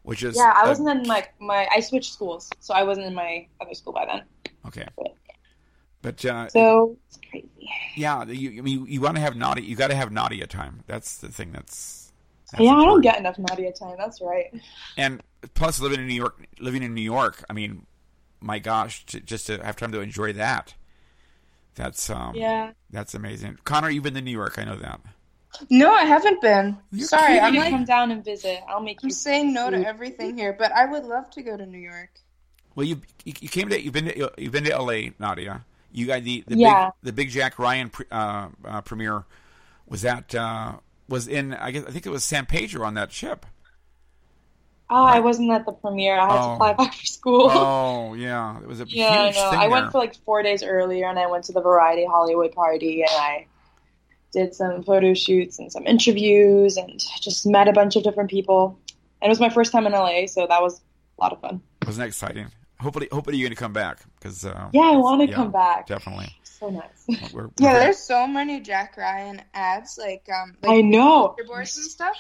which 0.02 0.22
is 0.22 0.36
Yeah, 0.36 0.52
I 0.56 0.64
uh, 0.64 0.68
wasn't 0.68 0.88
in 0.90 1.06
my 1.06 1.26
my. 1.38 1.68
I 1.74 1.80
switched 1.80 2.12
schools, 2.12 2.50
so 2.60 2.74
I 2.74 2.82
wasn't 2.82 3.06
in 3.06 3.14
my 3.14 3.46
other 3.60 3.74
school 3.74 3.92
by 3.92 4.06
then. 4.06 4.22
okay. 4.66 4.86
But 6.00 6.24
uh, 6.24 6.48
So 6.48 6.96
it's 7.08 7.18
crazy. 7.30 7.48
Yeah, 7.96 8.24
you, 8.24 8.58
I 8.58 8.62
mean, 8.62 8.86
you 8.86 9.00
want 9.00 9.16
to 9.16 9.20
have 9.20 9.36
naughty. 9.36 9.62
You 9.62 9.76
got 9.76 9.88
to 9.88 9.96
have 9.96 10.12
Nadia 10.12 10.46
time. 10.46 10.84
That's 10.86 11.16
the 11.18 11.28
thing. 11.28 11.52
That's, 11.52 12.07
that's 12.50 12.62
yeah, 12.64 12.72
I 12.74 12.84
don't 12.84 13.00
get 13.00 13.18
enough 13.18 13.38
Nadia 13.38 13.72
time. 13.72 13.96
That's 13.98 14.20
right. 14.20 14.52
And 14.96 15.22
plus, 15.54 15.80
living 15.80 16.00
in 16.00 16.06
New 16.06 16.14
York, 16.14 16.46
living 16.60 16.82
in 16.82 16.94
New 16.94 17.02
York. 17.02 17.44
I 17.48 17.52
mean, 17.52 17.86
my 18.40 18.58
gosh, 18.58 19.04
to, 19.06 19.20
just 19.20 19.46
to 19.48 19.62
have 19.64 19.76
time 19.76 19.92
to 19.92 20.00
enjoy 20.00 20.32
that. 20.34 20.74
That's 21.74 22.10
um, 22.10 22.34
Yeah. 22.34 22.72
that's 22.90 23.14
amazing. 23.14 23.58
Connor, 23.64 23.90
you've 23.90 24.02
been 24.04 24.14
to 24.14 24.20
New 24.20 24.32
York. 24.32 24.58
I 24.58 24.64
know 24.64 24.76
that. 24.76 25.00
No, 25.70 25.92
I 25.92 26.04
haven't 26.04 26.40
been. 26.40 26.76
You're 26.92 27.06
Sorry, 27.08 27.26
kidding. 27.28 27.42
I'm 27.44 27.54
You 27.54 27.60
like 27.60 27.70
come 27.70 27.84
down 27.84 28.10
and 28.10 28.24
visit. 28.24 28.60
I'll 28.68 28.80
make 28.80 29.02
you. 29.02 29.06
I'm 29.06 29.10
saying 29.10 29.52
no 29.52 29.70
to 29.70 29.84
everything 29.86 30.36
here, 30.36 30.52
but 30.52 30.72
I 30.72 30.84
would 30.86 31.04
love 31.04 31.30
to 31.30 31.42
go 31.42 31.56
to 31.56 31.66
New 31.66 31.78
York. 31.78 32.10
Well, 32.74 32.86
you 32.86 33.00
you 33.24 33.32
you 33.40 33.48
came 33.48 33.68
to 33.70 33.80
you've 33.80 33.92
been 33.94 34.06
to 34.06 34.32
you've 34.38 34.52
been 34.52 34.64
to 34.64 34.72
L.A. 34.72 35.12
Nadia. 35.18 35.64
You 35.92 36.06
got 36.06 36.22
the 36.22 36.44
the 36.46 36.56
Yeah. 36.56 36.86
big 36.86 36.92
the 37.02 37.12
big 37.12 37.30
Jack 37.30 37.58
Ryan 37.58 37.90
pre, 37.90 38.06
uh, 38.10 38.48
uh, 38.64 38.80
premiere. 38.82 39.24
Was 39.88 40.02
that 40.02 40.34
uh, 40.34 40.74
was 41.08 41.28
in? 41.28 41.54
I 41.54 41.70
guess 41.70 41.84
I 41.86 41.90
think 41.90 42.06
it 42.06 42.10
was 42.10 42.24
San 42.24 42.46
Pedro 42.46 42.84
on 42.86 42.94
that 42.94 43.12
ship. 43.12 43.46
Oh, 44.90 45.04
I 45.04 45.20
wasn't 45.20 45.50
at 45.50 45.66
the 45.66 45.72
premiere. 45.72 46.18
I 46.18 46.26
had 46.32 46.38
Oh. 46.40 46.50
to 46.52 46.56
fly 46.56 46.72
back 46.72 46.94
for 46.94 47.04
school. 47.06 47.50
Oh 47.50 48.14
yeah, 48.14 48.58
it 48.60 48.66
was 48.66 48.80
a 48.80 48.86
yeah, 48.88 49.08
I 49.08 49.24
huge 49.26 49.36
know. 49.36 49.50
thing 49.50 49.58
I 49.58 49.62
there. 49.62 49.70
went 49.70 49.92
for 49.92 49.98
like 49.98 50.14
four 50.24 50.42
days 50.42 50.62
earlier, 50.62 51.06
and 51.08 51.18
I 51.18 51.26
went 51.26 51.44
to 51.44 51.52
the 51.52 51.60
Variety 51.60 52.06
Hollywood 52.06 52.52
party, 52.52 53.02
and 53.02 53.10
I 53.12 53.46
did 54.32 54.54
some 54.54 54.82
photo 54.82 55.14
shoots 55.14 55.58
and 55.58 55.70
some 55.70 55.86
interviews, 55.86 56.76
and 56.76 57.00
just 57.20 57.46
met 57.46 57.68
a 57.68 57.72
bunch 57.72 57.96
of 57.96 58.02
different 58.02 58.30
people. 58.30 58.78
And 59.20 59.28
it 59.28 59.30
was 59.30 59.40
my 59.40 59.48
first 59.50 59.72
time 59.72 59.86
in 59.86 59.92
LA, 59.92 60.26
so 60.26 60.46
that 60.46 60.62
was 60.62 60.80
a 61.18 61.22
lot 61.22 61.32
of 61.32 61.40
fun. 61.40 61.60
Wasn't 61.84 62.00
that 62.02 62.08
exciting? 62.08 62.46
Hopefully, 62.80 63.08
hopefully 63.10 63.36
you're 63.36 63.48
going 63.48 63.56
to 63.56 63.60
come 63.60 63.72
back 63.72 63.98
because 64.18 64.44
uh, 64.44 64.68
Yeah, 64.72 64.82
I 64.82 64.96
want 64.96 65.20
to 65.22 65.28
yeah, 65.28 65.34
come 65.34 65.50
back. 65.50 65.86
definitely. 65.86 66.32
So 66.44 66.70
nice. 66.70 67.04
We're, 67.32 67.44
we're 67.44 67.50
Yeah, 67.58 67.72
very- 67.72 67.84
there's 67.86 67.98
so 67.98 68.26
many 68.26 68.60
Jack 68.60 68.96
Ryan 68.96 69.42
ads, 69.54 69.98
like 70.00 70.28
um, 70.32 70.56
like 70.62 70.70
I 70.78 70.80
know. 70.82 71.34
boards 71.46 71.76
and 71.76 71.86
stuff, 71.86 72.16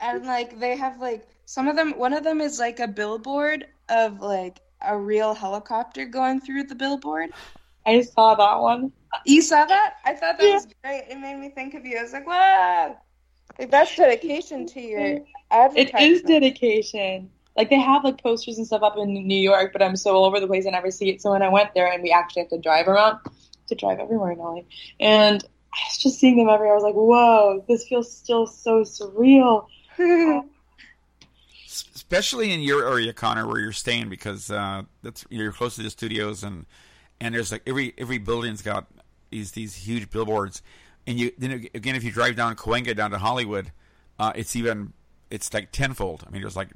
and 0.00 0.24
like 0.26 0.58
they 0.60 0.76
have 0.76 0.98
like 1.00 1.26
some 1.46 1.68
of 1.68 1.76
them. 1.76 1.98
One 1.98 2.12
of 2.12 2.22
them 2.24 2.40
is 2.40 2.58
like 2.58 2.80
a 2.80 2.88
billboard 2.88 3.66
of 3.88 4.20
like 4.20 4.60
a 4.82 4.96
real 4.96 5.34
helicopter 5.34 6.04
going 6.04 6.40
through 6.40 6.64
the 6.64 6.74
billboard. 6.74 7.30
I 7.86 8.02
saw 8.02 8.34
that 8.34 8.60
one. 8.60 8.92
You 9.24 9.40
saw 9.40 9.64
that? 9.64 9.94
I 10.04 10.12
thought 10.12 10.38
that 10.38 10.46
Yeah. 10.46 10.54
was 10.54 10.66
great. 10.84 11.04
It 11.08 11.18
made 11.18 11.36
me 11.38 11.48
think 11.48 11.72
of 11.74 11.86
you. 11.86 11.98
I 11.98 12.02
was 12.02 12.12
like, 12.12 12.26
wow, 12.26 12.98
like 13.58 13.70
that's 13.70 13.96
dedication 13.96 14.66
to 14.66 14.80
your 14.80 15.00
It 15.00 15.26
advertisement. 15.50 16.02
is 16.12 16.22
dedication. 16.22 17.30
Like 17.58 17.70
they 17.70 17.80
have 17.80 18.04
like 18.04 18.22
posters 18.22 18.56
and 18.56 18.66
stuff 18.66 18.82
up 18.82 18.96
in 18.96 19.12
New 19.12 19.40
York, 19.40 19.72
but 19.72 19.82
I'm 19.82 19.96
so 19.96 20.14
all 20.14 20.24
over 20.24 20.38
the 20.38 20.46
place 20.46 20.64
I 20.64 20.70
never 20.70 20.92
see 20.92 21.10
it. 21.10 21.20
So 21.20 21.32
when 21.32 21.42
I 21.42 21.48
went 21.48 21.74
there 21.74 21.92
and 21.92 22.04
we 22.04 22.12
actually 22.12 22.42
have 22.42 22.50
to 22.50 22.58
drive 22.58 22.86
around, 22.86 23.18
to 23.66 23.74
drive 23.74 23.98
everywhere 23.98 24.30
in 24.30 24.38
LA, 24.38 24.60
and 25.00 25.44
I 25.74 25.78
was 25.88 25.98
just 25.98 26.20
seeing 26.20 26.36
them 26.36 26.48
everywhere. 26.48 26.72
I 26.72 26.76
was 26.76 26.84
like, 26.84 26.94
whoa, 26.94 27.64
this 27.66 27.88
feels 27.88 28.16
still 28.16 28.46
so 28.46 28.84
surreal. 28.84 29.66
especially 31.66 32.52
in 32.52 32.60
your 32.60 32.88
area, 32.88 33.12
Connor, 33.12 33.46
where 33.46 33.58
you're 33.58 33.72
staying, 33.72 34.08
because 34.08 34.52
uh, 34.52 34.82
that's 35.02 35.26
you're 35.28 35.52
close 35.52 35.74
to 35.76 35.82
the 35.82 35.90
studios, 35.90 36.44
and 36.44 36.64
and 37.20 37.34
there's 37.34 37.50
like 37.50 37.62
every 37.66 37.92
every 37.98 38.18
building's 38.18 38.62
got 38.62 38.86
these 39.30 39.50
these 39.50 39.74
huge 39.74 40.10
billboards, 40.10 40.62
and 41.08 41.18
you 41.18 41.32
then 41.38 41.66
again 41.74 41.96
if 41.96 42.04
you 42.04 42.12
drive 42.12 42.36
down 42.36 42.54
Cahuenga 42.54 42.96
down 42.96 43.10
to 43.10 43.18
Hollywood, 43.18 43.72
uh, 44.18 44.32
it's 44.36 44.54
even 44.54 44.92
it's 45.28 45.52
like 45.52 45.72
tenfold. 45.72 46.24
I 46.24 46.30
mean, 46.30 46.42
there's 46.42 46.56
like 46.56 46.68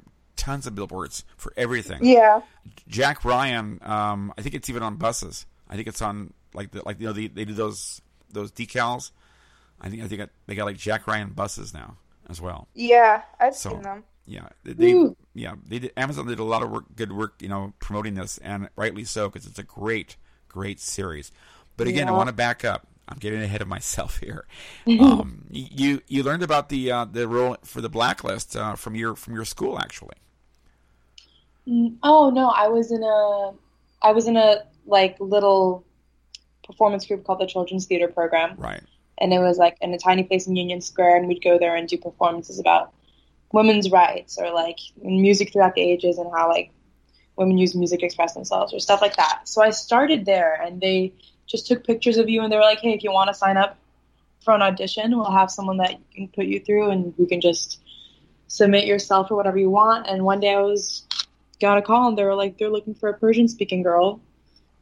tons 0.43 0.67
of 0.67 0.75
billboards 0.75 1.23
for 1.37 1.53
everything. 1.55 1.99
yeah. 2.03 2.41
Jack 2.87 3.23
Ryan, 3.25 3.79
um, 3.81 4.33
I 4.37 4.41
think 4.41 4.55
it's 4.55 4.69
even 4.69 4.83
on 4.83 4.95
buses. 4.97 5.45
I 5.69 5.75
think 5.75 5.87
it's 5.87 6.01
on 6.01 6.33
like 6.53 6.71
the, 6.71 6.81
like 6.85 6.99
you 6.99 7.07
know 7.07 7.13
they, 7.13 7.27
they 7.27 7.45
do 7.45 7.53
those 7.53 8.01
those 8.31 8.51
decals. 8.51 9.11
I 9.81 9.89
think 9.89 10.03
I 10.03 10.07
think 10.07 10.29
they 10.47 10.55
got 10.55 10.65
like 10.65 10.77
Jack 10.77 11.07
Ryan 11.07 11.29
buses 11.29 11.73
now 11.73 11.97
as 12.29 12.39
well. 12.41 12.67
Yeah, 12.73 13.21
I've 13.39 13.55
So- 13.55 13.71
seen 13.71 13.81
them. 13.81 14.03
Yeah, 14.25 14.47
they, 14.63 14.93
Ooh. 14.93 15.17
yeah 15.33 15.55
they 15.67 15.79
did, 15.79 15.91
Amazon 15.97 16.27
did 16.27 16.39
a 16.39 16.45
lot 16.45 16.63
of 16.63 16.71
work, 16.71 16.85
good 16.95 17.11
work, 17.11 17.33
you 17.41 17.49
know, 17.49 17.73
promoting 17.79 18.13
this, 18.15 18.37
and 18.37 18.69
rightly 18.77 19.03
so 19.03 19.27
because 19.27 19.45
it's 19.45 19.59
a 19.59 19.63
great, 19.63 20.15
great 20.47 20.79
series. 20.79 21.29
But 21.75 21.87
again, 21.87 22.07
I 22.07 22.11
want 22.11 22.27
to 22.29 22.33
back 22.33 22.63
up. 22.63 22.87
I'm 23.09 23.17
getting 23.17 23.41
ahead 23.41 23.61
of 23.61 23.67
myself 23.67 24.19
here. 24.19 24.45
um, 25.01 25.43
you 25.51 26.01
you 26.07 26.23
learned 26.23 26.41
about 26.41 26.69
the 26.69 26.89
uh, 26.89 27.03
the 27.03 27.27
role 27.27 27.57
for 27.65 27.81
the 27.81 27.89
blacklist 27.89 28.55
uh, 28.55 28.75
from 28.75 28.95
your 28.95 29.13
from 29.17 29.33
your 29.35 29.43
school 29.43 29.77
actually. 29.77 30.15
Mm, 31.67 31.97
Oh 32.03 32.29
no, 32.29 32.49
I 32.49 32.67
was 32.67 32.91
in 32.91 33.03
a, 33.03 33.51
I 34.01 34.11
was 34.11 34.27
in 34.27 34.37
a 34.37 34.63
like 34.85 35.19
little 35.19 35.85
performance 36.65 37.05
group 37.05 37.23
called 37.25 37.39
the 37.39 37.47
Children's 37.47 37.85
Theater 37.85 38.07
Program. 38.07 38.55
Right. 38.57 38.81
and 39.19 39.33
it 39.33 39.39
was 39.39 39.57
like 39.57 39.77
in 39.81 39.93
a 39.93 39.97
tiny 39.97 40.23
place 40.23 40.47
in 40.47 40.55
Union 40.55 40.81
Square, 40.81 41.17
and 41.17 41.27
we'd 41.27 41.43
go 41.43 41.57
there 41.59 41.75
and 41.75 41.87
do 41.87 41.97
performances 41.97 42.59
about 42.59 42.93
women's 43.51 43.91
rights 43.91 44.37
or 44.39 44.51
like 44.51 44.79
music 45.01 45.53
throughout 45.53 45.75
the 45.75 45.81
ages 45.81 46.17
and 46.17 46.29
how 46.35 46.49
like 46.49 46.71
women 47.35 47.57
use 47.57 47.75
music 47.75 47.99
to 47.99 48.05
express 48.05 48.33
themselves 48.33 48.73
or 48.73 48.79
stuff 48.79 49.01
like 49.01 49.15
that. 49.15 49.41
So 49.45 49.61
I 49.61 49.69
started 49.69 50.25
there 50.25 50.53
and 50.61 50.81
they 50.81 51.13
just 51.45 51.67
took 51.67 51.85
pictures 51.85 52.17
of 52.17 52.29
you 52.29 52.41
and 52.41 52.51
they 52.51 52.55
were 52.55 52.63
like, 52.63 52.79
hey, 52.79 52.93
if 52.93 53.03
you 53.03 53.11
want 53.11 53.27
to 53.27 53.33
sign 53.33 53.57
up 53.57 53.77
for 54.43 54.53
an 54.55 54.61
audition, 54.63 55.15
we'll 55.15 55.31
have 55.31 55.51
someone 55.51 55.77
that 55.77 55.97
can 56.15 56.27
put 56.29 56.45
you 56.45 56.59
through 56.59 56.89
and 56.89 57.13
you 57.17 57.27
can 57.27 57.41
just 57.41 57.79
submit 58.47 58.85
yourself 58.85 59.29
or 59.29 59.35
whatever 59.35 59.57
you 59.59 59.69
want. 59.69 60.07
And 60.07 60.23
one 60.23 60.39
day 60.39 60.53
I 60.53 60.61
was 60.61 61.02
got 61.59 61.77
a 61.77 61.81
call 61.81 62.09
and 62.09 62.17
they 62.17 62.23
were 62.23 62.35
like, 62.35 62.57
they're 62.57 62.69
looking 62.69 62.95
for 62.95 63.09
a 63.09 63.13
Persian 63.13 63.47
speaking 63.47 63.83
girl 63.83 64.21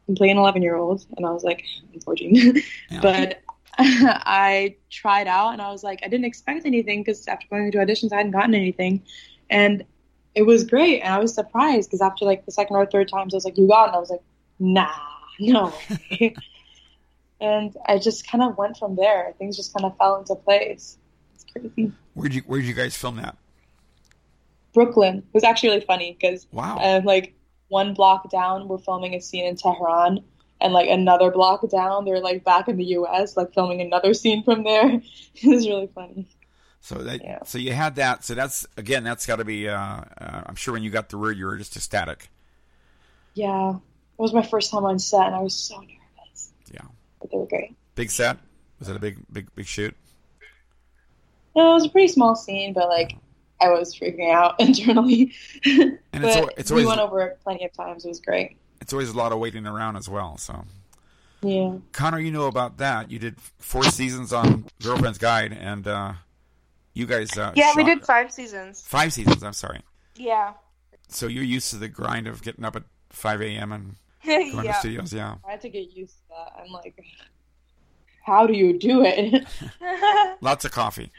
and 0.07 0.17
play 0.17 0.29
an 0.29 0.37
11 0.37 0.61
year 0.61 0.75
old. 0.75 1.05
And 1.17 1.25
I 1.25 1.31
was 1.31 1.43
like, 1.43 1.63
I'm 1.93 1.99
14. 1.99 2.61
Yeah. 2.89 2.99
but 3.01 3.41
I 3.77 4.75
tried 4.89 5.27
out 5.27 5.51
and 5.51 5.61
I 5.61 5.71
was 5.71 5.83
like, 5.83 5.99
I 6.03 6.07
didn't 6.07 6.25
expect 6.25 6.65
anything 6.65 7.01
because 7.01 7.27
after 7.27 7.47
going 7.49 7.71
to 7.71 7.77
auditions, 7.77 8.11
I 8.11 8.17
hadn't 8.17 8.31
gotten 8.31 8.55
anything. 8.55 9.03
And 9.49 9.85
it 10.35 10.43
was 10.43 10.63
great. 10.63 11.01
And 11.01 11.13
I 11.13 11.19
was 11.19 11.33
surprised 11.33 11.89
because 11.89 12.01
after 12.01 12.25
like 12.25 12.45
the 12.45 12.51
second 12.51 12.75
or 12.75 12.85
third 12.85 13.09
times, 13.09 13.33
I 13.33 13.37
was 13.37 13.45
like, 13.45 13.57
you 13.57 13.67
got 13.67 13.85
it. 13.85 13.87
And 13.87 13.95
I 13.95 13.99
was 13.99 14.09
like, 14.09 14.23
nah, 14.59 14.91
no. 15.39 15.73
and 17.41 17.75
I 17.85 17.97
just 17.97 18.29
kind 18.29 18.43
of 18.43 18.57
went 18.57 18.77
from 18.77 18.95
there. 18.95 19.33
Things 19.37 19.57
just 19.57 19.73
kind 19.73 19.85
of 19.85 19.97
fell 19.97 20.17
into 20.17 20.35
place. 20.35 20.97
It's 21.35 21.45
crazy. 21.51 21.91
Where'd 22.13 22.33
you 22.33 22.41
Where'd 22.41 22.65
you 22.65 22.73
guys 22.73 22.95
film 22.95 23.17
that? 23.17 23.37
Brooklyn 24.73 25.17
it 25.19 25.33
was 25.33 25.43
actually 25.43 25.69
really 25.69 25.81
funny 25.85 26.17
because 26.19 26.47
Wow. 26.51 26.77
um, 26.81 27.03
like 27.05 27.33
one 27.67 27.93
block 27.93 28.29
down, 28.29 28.67
we're 28.67 28.77
filming 28.79 29.13
a 29.13 29.21
scene 29.21 29.45
in 29.45 29.55
Tehran, 29.55 30.23
and 30.59 30.73
like 30.73 30.89
another 30.89 31.31
block 31.31 31.67
down, 31.69 32.05
they're 32.05 32.19
like 32.19 32.43
back 32.43 32.67
in 32.67 32.77
the 32.77 32.83
U.S. 32.85 33.35
like 33.37 33.53
filming 33.53 33.81
another 33.81 34.13
scene 34.13 34.43
from 34.43 34.63
there. 34.63 35.01
It 35.35 35.47
was 35.47 35.67
really 35.67 35.87
funny. 35.95 36.27
So 36.81 36.95
that 36.95 37.21
Yeah. 37.23 37.39
so 37.45 37.57
you 37.57 37.73
had 37.73 37.95
that. 37.95 38.23
So 38.25 38.33
that's 38.35 38.65
again 38.77 39.03
that's 39.03 39.25
got 39.25 39.37
to 39.37 39.45
be. 39.45 39.69
Uh, 39.69 39.75
uh, 39.77 40.03
I'm 40.45 40.55
sure 40.55 40.73
when 40.73 40.83
you 40.83 40.89
got 40.89 41.09
the 41.09 41.17
word, 41.17 41.37
you 41.37 41.45
were 41.45 41.57
just 41.57 41.75
ecstatic. 41.75 42.29
Yeah, 43.33 43.75
it 43.75 43.81
was 44.17 44.33
my 44.33 44.41
first 44.43 44.71
time 44.71 44.83
on 44.83 44.99
set, 44.99 45.27
and 45.27 45.35
I 45.35 45.39
was 45.41 45.55
so 45.55 45.79
nervous, 45.79 46.51
Yeah. 46.73 46.81
but 47.21 47.31
they 47.31 47.37
were 47.37 47.45
great. 47.45 47.75
Big 47.95 48.09
set. 48.11 48.37
Was 48.79 48.87
that 48.87 48.97
a 48.97 48.99
big 48.99 49.17
big 49.31 49.53
big 49.55 49.65
shoot? 49.67 49.95
No, 51.55 51.71
it 51.71 51.73
was 51.75 51.85
a 51.85 51.89
pretty 51.89 52.07
small 52.07 52.35
scene, 52.35 52.73
but 52.73 52.89
like 52.89 53.15
I 53.61 53.69
was 53.69 53.95
freaking 53.95 54.31
out 54.31 54.55
internally. 54.59 55.33
And 55.65 55.99
but 56.11 56.23
it's 56.23 56.35
al- 56.37 56.49
it's 56.57 56.71
we 56.71 56.85
went 56.85 56.99
over 56.99 57.21
it 57.21 57.39
plenty 57.43 57.65
of 57.65 57.73
times. 57.73 58.05
It 58.05 58.09
was 58.09 58.19
great. 58.19 58.57
it's 58.81 58.91
always 58.93 59.09
a 59.09 59.17
lot 59.17 59.31
of 59.31 59.39
waiting 59.39 59.65
around 59.67 59.95
as 59.97 60.09
well. 60.09 60.37
So 60.37 60.65
Yeah. 61.41 61.75
Connor, 61.91 62.19
you 62.19 62.31
know 62.31 62.47
about 62.47 62.77
that. 62.77 63.11
You 63.11 63.19
did 63.19 63.35
four 63.59 63.83
seasons 63.83 64.33
on 64.33 64.65
Girlfriend's 64.81 65.17
Guide, 65.17 65.53
and 65.53 65.87
uh, 65.87 66.13
you 66.93 67.05
guys. 67.05 67.37
Uh, 67.37 67.51
Yeah, 67.55 67.73
we 67.75 67.83
did 67.83 68.03
five 68.05 68.31
seasons. 68.31 68.81
five 68.87 69.13
seasons. 69.13 69.43
I'm 69.43 69.53
sorry. 69.53 69.81
Yeah. 70.15 70.53
So 71.07 71.27
you're 71.27 71.43
used 71.43 71.69
to 71.71 71.77
the 71.77 71.87
grind 71.89 72.27
of 72.27 72.41
getting 72.41 72.63
up 72.63 72.75
at 72.75 72.83
5 73.09 73.41
a.m. 73.41 73.71
and 73.73 73.95
going 74.25 74.65
to 74.65 74.73
studios. 74.75 75.11
Yeah. 75.13 75.35
I 75.47 75.51
had 75.51 75.61
to 75.61 75.69
get 75.69 75.91
used 75.91 76.15
to 76.15 76.23
that. 76.29 76.61
I'm 76.63 76.71
like, 76.71 76.95
how 78.23 78.45
do 78.47 78.53
you 78.53 78.77
do 78.79 79.03
it? 79.03 79.45
Lots 80.41 80.63
of 80.63 80.71
coffee. 80.71 81.11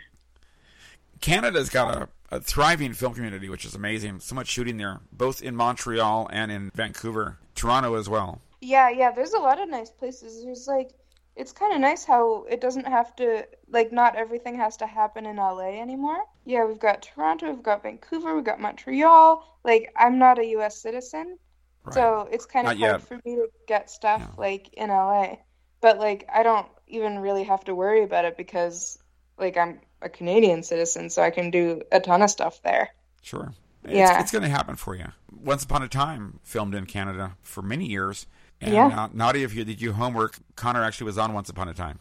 Canada's 1.20 1.68
got 1.68 1.94
a, 1.94 2.08
a 2.32 2.40
thriving 2.40 2.94
film 2.94 3.12
community, 3.14 3.48
which 3.48 3.64
is 3.64 3.74
amazing. 3.74 4.18
So 4.20 4.34
much 4.34 4.48
shooting 4.48 4.78
there, 4.78 5.00
both 5.12 5.42
in 5.42 5.54
Montreal 5.54 6.28
and 6.32 6.50
in 6.50 6.70
Vancouver, 6.74 7.38
Toronto 7.54 7.94
as 7.94 8.08
well. 8.08 8.40
Yeah, 8.60 8.88
yeah, 8.88 9.10
there's 9.10 9.34
a 9.34 9.38
lot 9.38 9.60
of 9.60 9.68
nice 9.68 9.90
places. 9.90 10.42
There's 10.42 10.66
like 10.66 10.90
it's 11.36 11.52
kind 11.52 11.72
of 11.74 11.80
nice 11.80 12.04
how 12.04 12.44
it 12.48 12.60
doesn't 12.60 12.86
have 12.86 13.14
to 13.16 13.46
like 13.68 13.92
not 13.92 14.16
everything 14.16 14.56
has 14.56 14.76
to 14.78 14.86
happen 14.86 15.26
in 15.26 15.36
LA 15.36 15.80
anymore. 15.80 16.18
Yeah, 16.44 16.64
we've 16.64 16.78
got 16.78 17.02
Toronto, 17.02 17.52
we've 17.52 17.62
got 17.62 17.82
Vancouver, 17.82 18.34
we've 18.34 18.44
got 18.44 18.60
Montreal. 18.60 19.44
Like 19.64 19.92
I'm 19.96 20.18
not 20.18 20.38
a 20.38 20.46
US 20.58 20.80
citizen, 20.80 21.38
Right. 21.84 21.94
so 21.94 22.28
it's 22.30 22.46
kind 22.46 22.66
of 22.66 22.78
hard 22.78 23.00
yet. 23.00 23.02
for 23.08 23.14
me 23.24 23.36
to 23.36 23.48
get 23.66 23.90
stuff 23.90 24.20
Yeah. 24.20 24.28
like 24.38 24.72
in 24.74 24.88
LA. 24.90 25.36
But 25.80 25.98
like 25.98 26.26
I 26.32 26.42
don't 26.42 26.68
even 26.86 27.18
really 27.18 27.44
have 27.44 27.64
to 27.64 27.74
worry 27.74 28.04
about 28.04 28.24
it 28.24 28.36
because 28.36 28.98
like 29.38 29.56
I'm 29.56 29.80
a 30.02 30.08
Canadian 30.08 30.62
citizen, 30.62 31.10
so 31.10 31.22
I 31.22 31.30
can 31.30 31.50
do 31.50 31.82
a 31.92 32.00
ton 32.00 32.22
of 32.22 32.30
stuff 32.30 32.60
there. 32.62 32.90
Sure. 33.22 33.52
It's, 33.84 33.94
Yeah. 33.94 34.20
it's 34.20 34.30
going 34.32 34.42
to 34.42 34.48
happen 34.50 34.76
for 34.76 34.94
you. 34.94 35.06
Once 35.44 35.64
Upon 35.64 35.82
a 35.82 35.88
Time 35.88 36.38
filmed 36.42 36.74
in 36.74 36.86
Canada 36.86 37.36
for 37.42 37.62
many 37.62 37.86
years. 37.86 38.26
And 38.60 38.72
Yeah. 38.74 38.86
uh, 38.86 39.08
Nadia, 39.12 39.44
if 39.44 39.54
you 39.54 39.64
did 39.64 39.80
your 39.80 39.94
homework, 39.94 40.38
Connor 40.56 40.84
actually 40.84 41.06
was 41.06 41.18
on 41.18 41.32
Once 41.32 41.48
Upon 41.48 41.68
a 41.68 41.74
Time. 41.74 41.98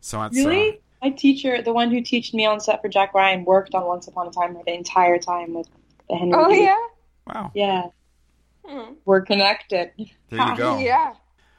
So 0.00 0.22
it's, 0.22 0.36
really? 0.36 0.70
Uh, 0.70 0.80
My 1.02 1.10
teacher, 1.10 1.60
the 1.62 1.72
one 1.72 1.90
who 1.90 2.00
taught 2.02 2.32
me 2.34 2.46
on 2.46 2.60
set 2.60 2.80
for 2.82 2.88
Jack 2.88 3.14
Ryan, 3.14 3.44
worked 3.44 3.74
on 3.74 3.84
Once 3.86 4.06
Upon 4.06 4.28
a 4.28 4.30
Time 4.30 4.56
the 4.64 4.72
entire 4.74 5.18
time 5.18 5.54
with 5.54 5.68
the 6.08 6.16
Henry. 6.16 6.34
Oh 6.34 6.48
Lee. 6.48 6.64
yeah. 6.64 6.78
wow. 7.26 7.50
Yeah, 7.54 7.82
Hmm. 8.66 8.94
we're 9.04 9.20
connected. 9.22 9.90
There 10.30 10.48
you 10.48 10.56
go. 10.56 10.78
Yeah. 10.78 11.14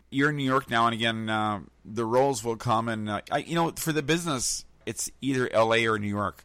You're 0.10 0.30
in 0.30 0.38
New 0.38 0.44
York 0.46 0.70
now, 0.70 0.86
and 0.88 0.94
again, 0.94 1.30
uh, 1.30 1.60
the 1.84 2.06
roles 2.06 2.44
will 2.44 2.56
come. 2.56 2.88
And 2.90 3.10
uh, 3.10 3.22
I, 3.32 3.40
you 3.40 3.56
know, 3.56 3.72
for 3.72 3.92
the 3.92 4.02
business, 4.02 4.65
it's 4.86 5.10
either 5.22 5.52
L.A. 5.52 5.88
or 5.88 5.98
New 6.00 6.08
York. 6.10 6.44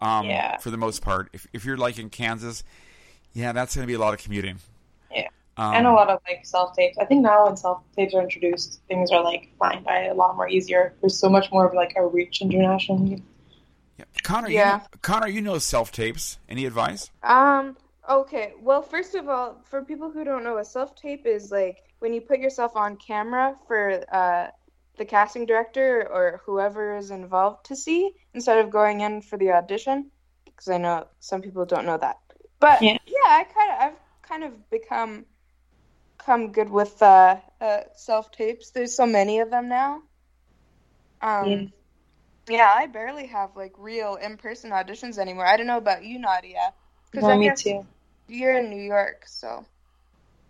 Um, 0.00 0.26
Yeah. 0.26 0.58
For 0.58 0.70
the 0.70 0.76
most 0.76 1.02
part, 1.02 1.30
if 1.32 1.46
if 1.52 1.64
you're 1.64 1.76
like 1.76 1.98
in 1.98 2.10
Kansas, 2.10 2.62
yeah, 3.32 3.52
that's 3.52 3.74
going 3.74 3.84
to 3.84 3.88
be 3.88 3.94
a 3.94 3.98
lot 3.98 4.14
of 4.14 4.20
commuting. 4.22 4.58
Yeah. 5.10 5.28
Um, 5.56 5.74
and 5.74 5.86
a 5.86 5.92
lot 5.92 6.08
of 6.10 6.18
like 6.28 6.44
self 6.44 6.74
tapes. 6.74 6.98
I 6.98 7.04
think 7.04 7.22
now 7.22 7.46
when 7.46 7.56
self 7.56 7.82
tapes 7.96 8.12
are 8.14 8.22
introduced, 8.22 8.80
things 8.88 9.10
are 9.12 9.22
like 9.22 9.50
found 9.58 9.84
by 9.84 10.04
a 10.06 10.14
lot 10.14 10.36
more 10.36 10.48
easier. 10.48 10.94
There's 11.00 11.18
so 11.18 11.28
much 11.28 11.50
more 11.52 11.66
of 11.66 11.74
like 11.74 11.92
a 11.96 12.04
reach 12.06 12.40
internationally. 12.42 13.22
yeah. 13.98 14.04
Connor, 14.24 14.48
You 14.48 14.54
Yeah. 14.58 14.76
know, 14.78 14.98
Connor, 15.02 15.28
you 15.28 15.40
know 15.40 15.58
self 15.58 15.92
tapes. 15.92 16.38
Any 16.48 16.66
advice? 16.66 17.10
Um, 17.22 17.76
okay. 18.10 18.52
Well, 18.60 18.82
first 18.82 19.14
of 19.14 19.28
all, 19.28 19.62
for 19.70 19.82
people 19.84 20.10
who 20.10 20.24
don't 20.24 20.42
know, 20.44 20.58
a 20.58 20.64
self 20.64 20.96
tape 20.96 21.24
is 21.24 21.50
like 21.52 21.84
when 22.00 22.12
you 22.12 22.20
put 22.20 22.40
yourself 22.40 22.74
on 22.76 22.96
camera 22.96 23.56
for 23.68 24.02
uh, 24.12 24.48
the 24.98 25.04
casting 25.06 25.46
director 25.46 26.08
or 26.10 26.42
whoever 26.46 26.96
is 26.96 27.10
involved 27.10 27.66
to 27.66 27.76
see 27.76 28.12
instead 28.34 28.58
of 28.58 28.70
going 28.70 29.00
in 29.02 29.22
for 29.22 29.38
the 29.38 29.52
audition. 29.52 30.10
Because 30.46 30.68
I 30.68 30.78
know 30.78 31.06
some 31.20 31.42
people 31.42 31.66
don't 31.66 31.86
know 31.86 31.98
that. 31.98 32.16
But 32.60 32.80
Yeah. 32.80 32.98
yeah, 33.06 33.26
I 33.26 33.44
kind 33.44 33.72
of 33.72 33.78
I've 33.80 34.28
kind 34.28 34.44
of 34.44 34.70
become 34.70 35.26
come 36.18 36.52
good 36.52 36.70
with 36.70 37.02
uh, 37.02 37.36
uh, 37.60 37.80
self 37.96 38.30
tapes. 38.32 38.70
There's 38.72 38.96
so 38.96 39.06
many 39.06 39.40
of 39.40 39.50
them 39.50 39.68
now. 39.68 40.02
Um, 41.22 41.58
Yeah. 41.58 41.68
yeah, 42.48 42.72
I 42.74 42.86
barely 42.86 43.26
have 43.28 43.56
like 43.56 43.72
real 43.78 44.16
in 44.16 44.36
person 44.38 44.70
auditions 44.72 45.18
anymore. 45.18 45.46
I 45.46 45.56
don't 45.56 45.66
know 45.68 45.78
about 45.78 46.04
you, 46.04 46.18
Nadia. 46.18 46.74
'Cause 47.14 47.28
Yeah, 47.28 47.34
I 47.34 47.38
me 47.38 47.50
guess 47.50 47.56
too. 47.56 47.86
You're 48.28 48.58
in 48.58 48.70
New 48.70 48.82
York, 48.82 49.24
so 49.26 49.66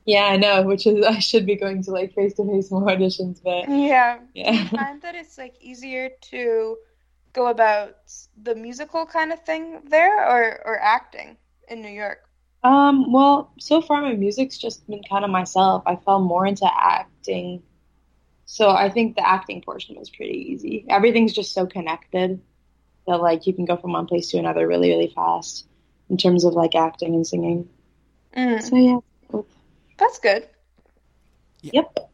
Yeah, 0.06 0.24
I 0.24 0.36
know. 0.36 0.62
Which 0.62 0.86
is 0.86 1.04
I 1.06 1.18
should 1.18 1.46
be 1.46 1.56
going 1.56 1.82
to 1.84 1.90
like 1.90 2.14
face 2.14 2.34
to 2.34 2.44
face 2.46 2.70
more 2.70 2.82
auditions, 2.86 3.42
but 3.42 3.68
yeah. 3.68 4.18
Do 4.46 4.58
you 4.58 4.64
yeah. 4.64 4.68
find 4.68 5.00
that 5.02 5.14
it's 5.14 5.38
like 5.38 5.56
easier 5.60 6.10
to 6.30 6.78
go 7.32 7.48
about 7.48 7.96
the 8.36 8.54
musical 8.54 9.06
kind 9.06 9.32
of 9.32 9.40
thing 9.44 9.82
there, 9.88 10.28
or 10.28 10.66
or 10.66 10.80
acting 10.80 11.36
in 11.68 11.82
New 11.82 11.88
York? 11.90 12.20
Um, 12.62 13.12
well, 13.12 13.52
so 13.60 13.80
far 13.82 14.00
my 14.02 14.14
music's 14.14 14.58
just 14.58 14.86
been 14.86 15.02
kind 15.08 15.24
of 15.24 15.30
myself. 15.30 15.82
I 15.86 15.96
fell 15.96 16.20
more 16.20 16.46
into 16.46 16.66
acting. 16.66 17.62
So 18.46 18.70
I 18.70 18.90
think 18.90 19.16
the 19.16 19.28
acting 19.28 19.62
portion 19.62 19.96
was 19.98 20.10
pretty 20.10 20.34
easy. 20.52 20.86
Everything's 20.88 21.32
just 21.34 21.52
so 21.54 21.66
connected 21.66 22.42
that 23.06 23.18
like 23.22 23.46
you 23.46 23.54
can 23.54 23.66
go 23.66 23.76
from 23.76 23.92
one 23.92 24.06
place 24.06 24.30
to 24.30 24.38
another 24.38 24.66
really, 24.68 24.90
really 24.90 25.12
fast 25.14 25.68
in 26.10 26.16
terms 26.18 26.44
of 26.44 26.54
like 26.54 26.74
acting 26.74 27.14
and 27.14 27.26
singing. 27.26 27.70
Mm, 28.36 28.60
So 28.60 28.76
yeah. 28.76 28.98
That's 29.98 30.18
good. 30.18 30.48
Yep. 31.62 31.98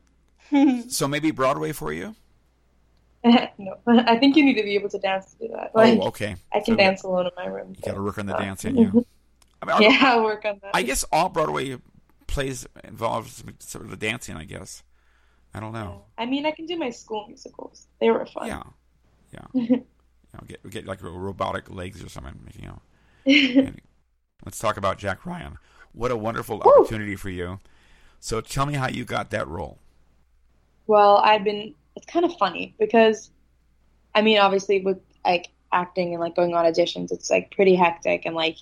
So 0.89 1.07
maybe 1.07 1.31
Broadway 1.31 1.71
for 1.71 1.93
you? 1.93 2.17
no. 3.25 3.77
I 3.87 4.17
think 4.17 4.35
you 4.35 4.45
need 4.45 4.55
to 4.55 4.65
be 4.65 4.75
able 4.75 4.89
to 4.89 4.99
dance 4.99 5.33
to 5.33 5.47
do 5.47 5.55
that. 5.55 5.71
Like 5.77 6.01
oh, 6.01 6.09
okay. 6.09 6.35
I 6.53 6.59
can 6.59 6.75
So 6.75 6.77
dance 6.77 7.05
alone 7.05 7.27
in 7.27 7.33
my 7.37 7.47
room. 7.47 7.73
You 7.77 7.83
got 7.83 7.95
to 7.95 8.03
work 8.03 8.19
on 8.19 8.27
the 8.27 8.35
Uh, 8.35 8.41
dance 8.41 8.65
in 8.65 8.77
you. 8.77 9.07
I, 9.63 9.67
mean, 9.67 9.77
I- 9.77 9.79
Yeah, 9.81 9.99
I'll 10.01 10.25
work 10.25 10.45
on 10.45 10.59
that. 10.63 10.73
I 10.75 10.83
guess 10.83 11.05
all 11.13 11.29
Broadway 11.29 11.77
plays 12.27 12.67
involves 12.83 13.35
some 13.37 13.55
sort 13.61 13.85
of 13.85 13.91
the 13.91 13.97
dancing. 13.97 14.37
I 14.37 14.45
guess. 14.45 14.83
I 15.55 15.61
don't 15.61 15.73
know. 15.73 16.03
I 16.19 16.27
mean, 16.27 16.47
I 16.47 16.51
can 16.51 16.67
do 16.67 16.77
my 16.77 16.91
school 16.91 17.27
musicals. 17.29 17.87
They 18.01 18.11
were 18.11 18.27
fun. 18.27 18.49
Yeah, 18.49 18.63
yeah. 19.33 19.47
you 19.53 19.69
know, 20.35 20.41
get 20.49 20.69
get 20.71 20.87
like 20.87 21.01
robotic 21.03 21.71
legs 21.71 22.03
or 22.03 22.09
something. 22.09 22.41
You 22.59 22.69
know. 22.69 23.73
Let's 24.45 24.59
talk 24.59 24.77
about 24.77 24.99
Jack 24.99 25.27
Ryan. 25.27 25.59
What 25.93 26.11
a 26.11 26.17
wonderful 26.17 26.61
Woo! 26.65 26.73
opportunity 26.73 27.15
for 27.17 27.31
you. 27.31 27.61
So 28.21 28.41
tell 28.41 28.67
me 28.67 28.75
how 28.75 28.89
you 28.89 29.05
got 29.05 29.31
that 29.31 29.49
role. 29.49 29.79
Well, 30.87 31.17
I've 31.17 31.43
been. 31.43 31.75
It's 31.97 32.07
kind 32.07 32.25
of 32.25 32.37
funny 32.37 32.75
because, 32.79 33.31
I 34.15 34.23
mean, 34.23 34.39
obviously 34.39 34.81
with 34.81 34.99
like 35.25 35.49
acting 35.73 36.13
and 36.13 36.21
like 36.21 36.37
going 36.37 36.55
on 36.55 36.65
auditions, 36.65 37.11
it's 37.11 37.31
like 37.31 37.51
pretty 37.51 37.75
hectic 37.75 38.27
and 38.27 38.35
like 38.35 38.57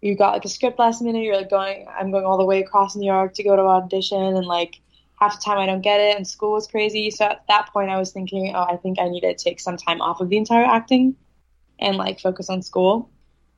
you 0.00 0.16
got 0.16 0.32
like 0.32 0.44
a 0.44 0.48
script 0.48 0.78
last 0.78 1.02
minute. 1.02 1.22
You're 1.22 1.36
like 1.36 1.50
going. 1.50 1.86
I'm 1.88 2.10
going 2.10 2.24
all 2.24 2.38
the 2.38 2.44
way 2.44 2.60
across 2.60 2.94
New 2.96 3.06
York 3.06 3.34
to 3.34 3.42
go 3.42 3.56
to 3.56 3.62
audition, 3.62 4.18
and 4.18 4.46
like 4.46 4.80
half 5.20 5.38
the 5.38 5.44
time 5.44 5.58
I 5.58 5.66
don't 5.66 5.80
get 5.80 6.00
it, 6.00 6.16
and 6.16 6.26
school 6.26 6.52
was 6.52 6.66
crazy. 6.66 7.10
So 7.10 7.24
at 7.24 7.44
that 7.48 7.70
point, 7.72 7.90
I 7.90 7.98
was 7.98 8.12
thinking, 8.12 8.54
oh, 8.54 8.62
I 8.62 8.76
think 8.76 8.98
I 9.00 9.08
need 9.08 9.22
to 9.22 9.34
take 9.34 9.60
some 9.60 9.76
time 9.76 10.00
off 10.00 10.20
of 10.20 10.28
the 10.28 10.36
entire 10.36 10.64
acting 10.64 11.16
and 11.80 11.96
like 11.96 12.20
focus 12.20 12.48
on 12.48 12.62
school. 12.62 13.10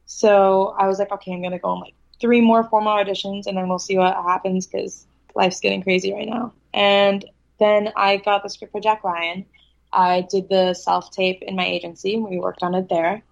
So 0.06 0.74
I 0.78 0.86
was 0.86 0.98
like, 0.98 1.12
okay, 1.12 1.32
I'm 1.32 1.42
gonna 1.42 1.58
go 1.58 1.68
on 1.68 1.80
like 1.80 1.94
three 2.20 2.40
more 2.40 2.64
formal 2.64 2.92
auditions, 2.92 3.46
and 3.46 3.56
then 3.56 3.68
we'll 3.68 3.78
see 3.78 3.98
what 3.98 4.14
happens 4.14 4.66
because 4.66 5.06
life's 5.34 5.60
getting 5.60 5.82
crazy 5.82 6.12
right 6.12 6.28
now. 6.28 6.52
And 6.72 7.24
then 7.58 7.92
I 7.96 8.16
got 8.16 8.42
the 8.42 8.50
script 8.50 8.72
for 8.72 8.80
Jack 8.80 9.04
Ryan. 9.04 9.44
I 9.92 10.26
did 10.30 10.48
the 10.48 10.74
self 10.74 11.10
tape 11.10 11.42
in 11.42 11.56
my 11.56 11.66
agency. 11.66 12.16
We 12.16 12.38
worked 12.38 12.62
on 12.62 12.74
it 12.74 12.88
there, 12.88 13.22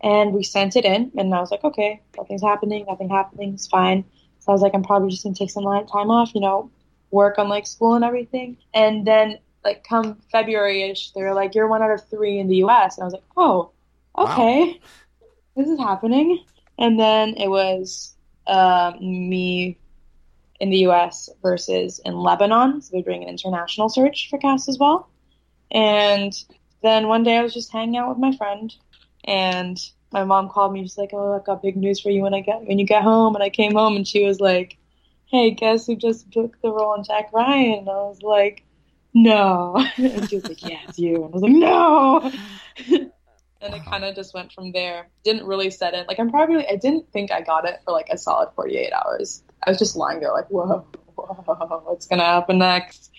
and 0.00 0.32
we 0.32 0.42
sent 0.42 0.76
it 0.76 0.84
in. 0.84 1.12
And 1.16 1.34
I 1.34 1.40
was 1.40 1.50
like, 1.50 1.64
okay, 1.64 2.00
nothing's 2.16 2.42
happening, 2.42 2.84
nothing 2.88 3.08
happening, 3.08 3.54
it's 3.54 3.68
fine. 3.68 4.04
So 4.40 4.50
I 4.50 4.52
was 4.52 4.62
like, 4.62 4.74
I'm 4.74 4.82
probably 4.82 5.10
just 5.10 5.22
gonna 5.22 5.34
take 5.34 5.50
some 5.50 5.64
time 5.64 6.10
off, 6.10 6.34
you 6.34 6.40
know, 6.40 6.70
work 7.10 7.38
on 7.38 7.48
like 7.48 7.66
school 7.66 7.94
and 7.94 8.04
everything. 8.04 8.56
And 8.74 9.06
then 9.06 9.38
like 9.64 9.84
come 9.84 10.18
February 10.32 10.90
ish, 10.90 11.12
they 11.12 11.22
were 11.22 11.34
like, 11.34 11.54
you're 11.54 11.68
one 11.68 11.82
out 11.82 11.90
of 11.90 12.08
three 12.08 12.38
in 12.38 12.48
the 12.48 12.56
U.S. 12.56 12.96
And 12.96 13.02
I 13.02 13.06
was 13.06 13.14
like, 13.14 13.24
oh, 13.36 13.70
okay, 14.16 14.66
wow. 14.66 15.24
this 15.56 15.68
is 15.68 15.78
happening. 15.78 16.44
And 16.78 16.98
then 16.98 17.34
it 17.36 17.48
was 17.48 18.14
uh, 18.46 18.92
me 19.00 19.78
in 20.60 20.70
the 20.70 20.78
U.S. 20.78 21.30
versus 21.42 22.00
in 22.04 22.14
Lebanon. 22.14 22.82
So 22.82 22.90
they're 22.92 23.02
doing 23.02 23.22
an 23.22 23.28
international 23.28 23.88
search 23.88 24.28
for 24.28 24.38
cast 24.38 24.68
as 24.68 24.78
well. 24.78 25.08
And 25.70 26.32
then 26.82 27.08
one 27.08 27.22
day 27.22 27.36
I 27.36 27.42
was 27.42 27.54
just 27.54 27.72
hanging 27.72 27.96
out 27.96 28.08
with 28.08 28.18
my 28.18 28.36
friend, 28.36 28.72
and 29.24 29.78
my 30.12 30.24
mom 30.24 30.48
called 30.48 30.72
me. 30.72 30.82
She's 30.82 30.98
like, 30.98 31.10
"Oh, 31.12 31.34
I've 31.34 31.44
got 31.44 31.62
big 31.62 31.76
news 31.76 32.00
for 32.00 32.10
you 32.10 32.22
when 32.22 32.34
I 32.34 32.40
get 32.40 32.66
when 32.66 32.78
you 32.78 32.86
get 32.86 33.02
home." 33.02 33.34
And 33.34 33.44
I 33.44 33.50
came 33.50 33.72
home, 33.72 33.96
and 33.96 34.06
she 34.06 34.24
was 34.24 34.40
like, 34.40 34.76
"Hey, 35.26 35.50
guess 35.50 35.86
who 35.86 35.96
just 35.96 36.30
booked 36.30 36.62
the 36.62 36.72
role 36.72 36.94
in 36.94 37.04
Jack 37.04 37.32
Ryan?" 37.32 37.80
And 37.80 37.88
I 37.88 38.02
was 38.02 38.22
like, 38.22 38.64
"No," 39.14 39.76
and 39.96 40.28
she 40.28 40.36
was 40.36 40.48
like, 40.48 40.62
"Yeah, 40.64 40.78
it's 40.88 40.98
you." 40.98 41.24
And 41.24 41.26
I 41.26 41.28
was 41.28 41.42
like, 41.42 41.52
"No." 41.52 42.32
and 43.60 43.74
it 43.74 43.84
kind 43.84 44.04
of 44.04 44.14
just 44.14 44.34
went 44.34 44.52
from 44.52 44.72
there. 44.72 45.08
Didn't 45.24 45.46
really 45.46 45.70
set 45.70 45.94
in. 45.94 46.06
Like 46.06 46.18
I'm 46.18 46.30
probably 46.30 46.66
I 46.66 46.76
didn't 46.76 47.12
think 47.12 47.30
I 47.30 47.42
got 47.42 47.68
it 47.68 47.80
for 47.84 47.92
like 47.92 48.08
a 48.10 48.18
solid 48.18 48.50
48 48.56 48.92
hours. 48.92 49.42
I 49.66 49.70
was 49.70 49.78
just 49.78 49.96
lying 49.96 50.20
there 50.20 50.32
like, 50.32 50.48
whoa, 50.48 50.84
whoa, 51.14 51.82
what's 51.84 52.06
gonna 52.06 52.24
happen 52.24 52.58
next? 52.58 53.10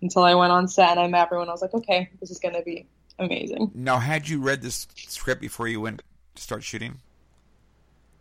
Until 0.00 0.22
I 0.22 0.34
went 0.34 0.52
on 0.52 0.68
set 0.68 0.90
and 0.90 1.00
I 1.00 1.06
met 1.08 1.26
everyone. 1.26 1.48
I 1.48 1.52
was 1.52 1.62
like, 1.62 1.74
okay, 1.74 2.10
this 2.20 2.30
is 2.30 2.38
gonna 2.38 2.62
be 2.62 2.86
amazing. 3.18 3.70
Now, 3.74 3.98
had 3.98 4.28
you 4.28 4.40
read 4.40 4.62
this 4.62 4.86
script 4.94 5.40
before 5.40 5.68
you 5.68 5.80
went 5.80 6.02
to 6.34 6.42
start 6.42 6.62
shooting? 6.62 6.98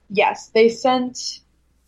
Yes, 0.10 0.48
they 0.48 0.70
sent. 0.70 1.40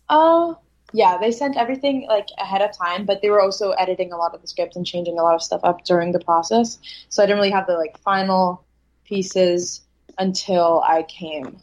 Uh, 0.08 0.54
yeah, 0.92 1.18
they 1.18 1.30
sent 1.30 1.56
everything 1.56 2.06
like 2.08 2.28
ahead 2.38 2.62
of 2.62 2.76
time, 2.76 3.06
but 3.06 3.22
they 3.22 3.30
were 3.30 3.40
also 3.40 3.70
editing 3.72 4.12
a 4.12 4.16
lot 4.16 4.34
of 4.34 4.42
the 4.42 4.48
script 4.48 4.76
and 4.76 4.84
changing 4.86 5.18
a 5.18 5.22
lot 5.22 5.34
of 5.34 5.42
stuff 5.42 5.60
up 5.64 5.84
during 5.84 6.12
the 6.12 6.20
process. 6.20 6.78
So 7.08 7.22
I 7.22 7.26
didn't 7.26 7.38
really 7.38 7.50
have 7.50 7.66
the 7.66 7.74
like 7.74 7.98
final 7.98 8.64
pieces 9.04 9.82
until 10.18 10.82
I 10.84 11.04
came 11.04 11.58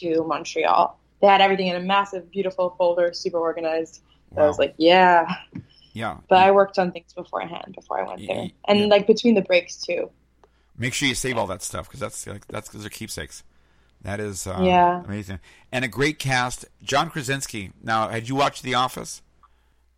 to 0.00 0.24
Montreal. 0.24 0.98
They 1.24 1.30
had 1.30 1.40
everything 1.40 1.68
in 1.68 1.76
a 1.76 1.80
massive, 1.80 2.30
beautiful 2.30 2.74
folder, 2.76 3.14
super 3.14 3.38
organized. 3.38 4.02
Wow. 4.32 4.44
I 4.44 4.46
was 4.46 4.58
like, 4.58 4.74
yeah. 4.76 5.26
Yeah. 5.94 6.18
But 6.28 6.36
I 6.36 6.50
worked 6.50 6.78
on 6.78 6.92
things 6.92 7.14
beforehand 7.14 7.74
before 7.74 7.98
I 7.98 8.06
went 8.06 8.26
there, 8.28 8.50
and 8.68 8.78
yeah. 8.78 8.86
like 8.86 9.06
between 9.06 9.34
the 9.34 9.40
breaks 9.40 9.80
too. 9.80 10.10
Make 10.76 10.92
sure 10.92 11.08
you 11.08 11.14
save 11.14 11.38
all 11.38 11.46
that 11.46 11.62
stuff 11.62 11.88
because 11.88 12.00
that's 12.00 12.26
like 12.26 12.46
that's 12.48 12.68
because 12.68 12.82
they're 12.82 12.90
keepsakes. 12.90 13.42
That 14.02 14.20
is 14.20 14.46
uh, 14.46 14.60
yeah 14.62 15.02
amazing 15.02 15.38
and 15.72 15.82
a 15.82 15.88
great 15.88 16.18
cast. 16.18 16.66
John 16.82 17.08
Krasinski. 17.08 17.72
Now, 17.82 18.08
had 18.08 18.28
you 18.28 18.34
watched 18.34 18.62
The 18.62 18.74
Office? 18.74 19.22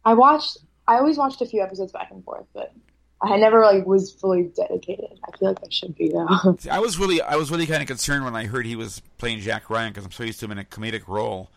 I 0.05 0.15
watched. 0.15 0.59
I 0.87 0.99
always 0.99 1.19
watched 1.19 1.43
a 1.43 1.47
few 1.47 1.61
episodes 1.61 1.91
back 1.91 2.13
and 2.13 2.23
forth, 2.23 2.47
but 2.55 2.73
I 3.23 3.37
never 3.37 3.63
like 3.63 3.87
was 3.87 4.13
fully 4.13 4.45
dedicated. 4.55 5.19
I 5.27 5.37
feel 5.37 5.49
like 5.49 5.59
I 5.65 5.69
should 5.71 5.95
be 5.95 6.11
though. 6.11 6.57
I 6.71 6.81
was 6.81 6.99
really, 6.99 7.23
I 7.23 7.37
was 7.37 7.51
really 7.51 7.67
kind 7.67 7.81
of 7.81 7.89
concerned 7.89 8.25
when 8.25 8.37
I 8.37 8.45
heard 8.45 8.67
he 8.67 8.77
was 8.77 9.01
playing 9.19 9.41
Jack 9.41 9.71
Ryan 9.71 9.93
because 9.93 10.05
I'm 10.05 10.13
so 10.13 10.25
used 10.25 10.41
to 10.41 10.47
him 10.47 10.53
in 10.53 10.59
a 10.59 10.65
comedic 10.65 11.09
role, 11.09 11.51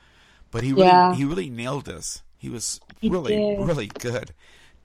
but 0.51 0.63
he 0.63 0.71
really, 0.71 0.85
yeah. 0.85 1.13
he 1.13 1.25
really 1.25 1.49
nailed 1.49 1.85
this. 1.85 2.21
He 2.37 2.49
was 2.49 2.79
he 3.01 3.09
really, 3.09 3.35
did. 3.35 3.59
really 3.59 3.87
good. 3.87 4.33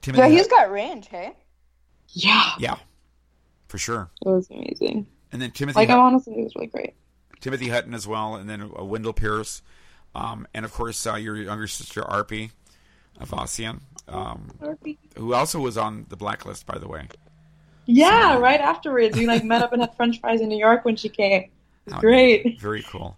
Timothy 0.01 0.21
yeah, 0.21 0.29
he's 0.29 0.47
got 0.47 0.69
range, 0.69 1.07
hey? 1.07 1.33
Yeah, 2.09 2.51
yeah, 2.59 2.75
for 3.67 3.77
sure. 3.77 4.09
It 4.25 4.29
was 4.29 4.49
amazing. 4.49 5.07
And 5.31 5.41
then 5.41 5.51
Timothy, 5.51 5.79
like, 5.79 5.89
Hutton, 5.89 6.03
honestly, 6.03 6.33
it 6.33 6.43
was 6.43 6.55
really 6.55 6.67
great. 6.67 6.93
Timothy 7.39 7.69
Hutton 7.69 7.93
as 7.93 8.05
well, 8.05 8.35
and 8.35 8.49
then 8.49 8.61
uh, 8.61 8.83
Wendell 8.83 9.13
Pierce, 9.13 9.61
um, 10.13 10.45
and 10.53 10.65
of 10.65 10.73
course 10.73 11.07
uh, 11.07 11.15
your 11.15 11.37
younger 11.37 11.67
sister 11.67 12.01
Arpy 12.01 12.51
Ayvazian 13.19 13.79
um, 14.07 14.51
who 15.17 15.33
also 15.33 15.59
was 15.59 15.77
on 15.77 16.05
the 16.09 16.15
blacklist, 16.15 16.65
by 16.65 16.77
the 16.77 16.87
way. 16.87 17.07
Yeah, 17.85 18.35
so, 18.35 18.41
right 18.41 18.59
afterwards, 18.59 19.17
we 19.17 19.27
like 19.27 19.43
met 19.43 19.61
up 19.61 19.73
and 19.73 19.81
had 19.81 19.95
French 19.95 20.19
fries 20.19 20.41
in 20.41 20.49
New 20.49 20.57
York 20.57 20.85
when 20.85 20.95
she 20.95 21.09
came. 21.09 21.51
Oh, 21.91 21.99
great, 21.99 22.59
very 22.59 22.83
cool. 22.83 23.15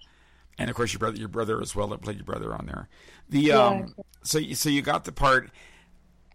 And 0.58 0.70
of 0.70 0.76
course, 0.76 0.92
your 0.92 1.00
brother, 1.00 1.18
your 1.18 1.30
brother 1.30 1.62
as 1.62 1.76
well, 1.76 1.88
that 1.88 2.02
played 2.02 2.18
your 2.18 2.26
brother 2.26 2.54
on 2.54 2.66
there. 2.66 2.90
The 3.30 3.40
yeah, 3.40 3.66
um, 3.66 3.96
so 4.24 4.42
so 4.54 4.70
you 4.70 4.82
got 4.82 5.06
the 5.06 5.12
part. 5.12 5.52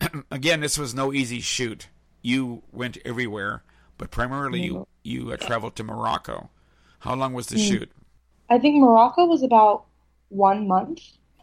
Again, 0.31 0.61
this 0.61 0.79
was 0.79 0.95
no 0.95 1.13
easy 1.13 1.41
shoot. 1.41 1.89
You 2.23 2.63
went 2.73 2.99
everywhere, 3.05 3.65
but 3.99 4.11
primarily 4.11 4.63
you 4.63 4.87
you 5.03 5.33
uh, 5.33 5.37
traveled 5.37 5.77
to 5.77 5.85
Morocco. 5.85 6.51
How 7.01 7.15
long 7.15 7.33
was 7.35 7.49
the 7.49 7.57
mm. 7.57 7.69
shoot? 7.69 7.91
I 8.49 8.59
think 8.59 8.81
Morocco 8.81 9.27
was 9.27 9.43
about 9.43 9.85
one 10.29 10.69
month, 10.69 11.01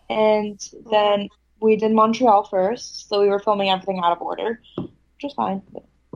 and 0.10 0.60
then 0.90 1.30
we 1.62 1.76
did 1.76 1.92
Montreal 1.92 2.44
first, 2.44 3.10
so 3.10 3.22
we 3.22 3.28
were 3.28 3.40
filming 3.40 3.70
everything 3.70 4.00
out 4.00 4.12
of 4.12 4.22
order, 4.22 4.62
which 4.76 5.24
was 5.24 5.34
fine. 5.34 5.62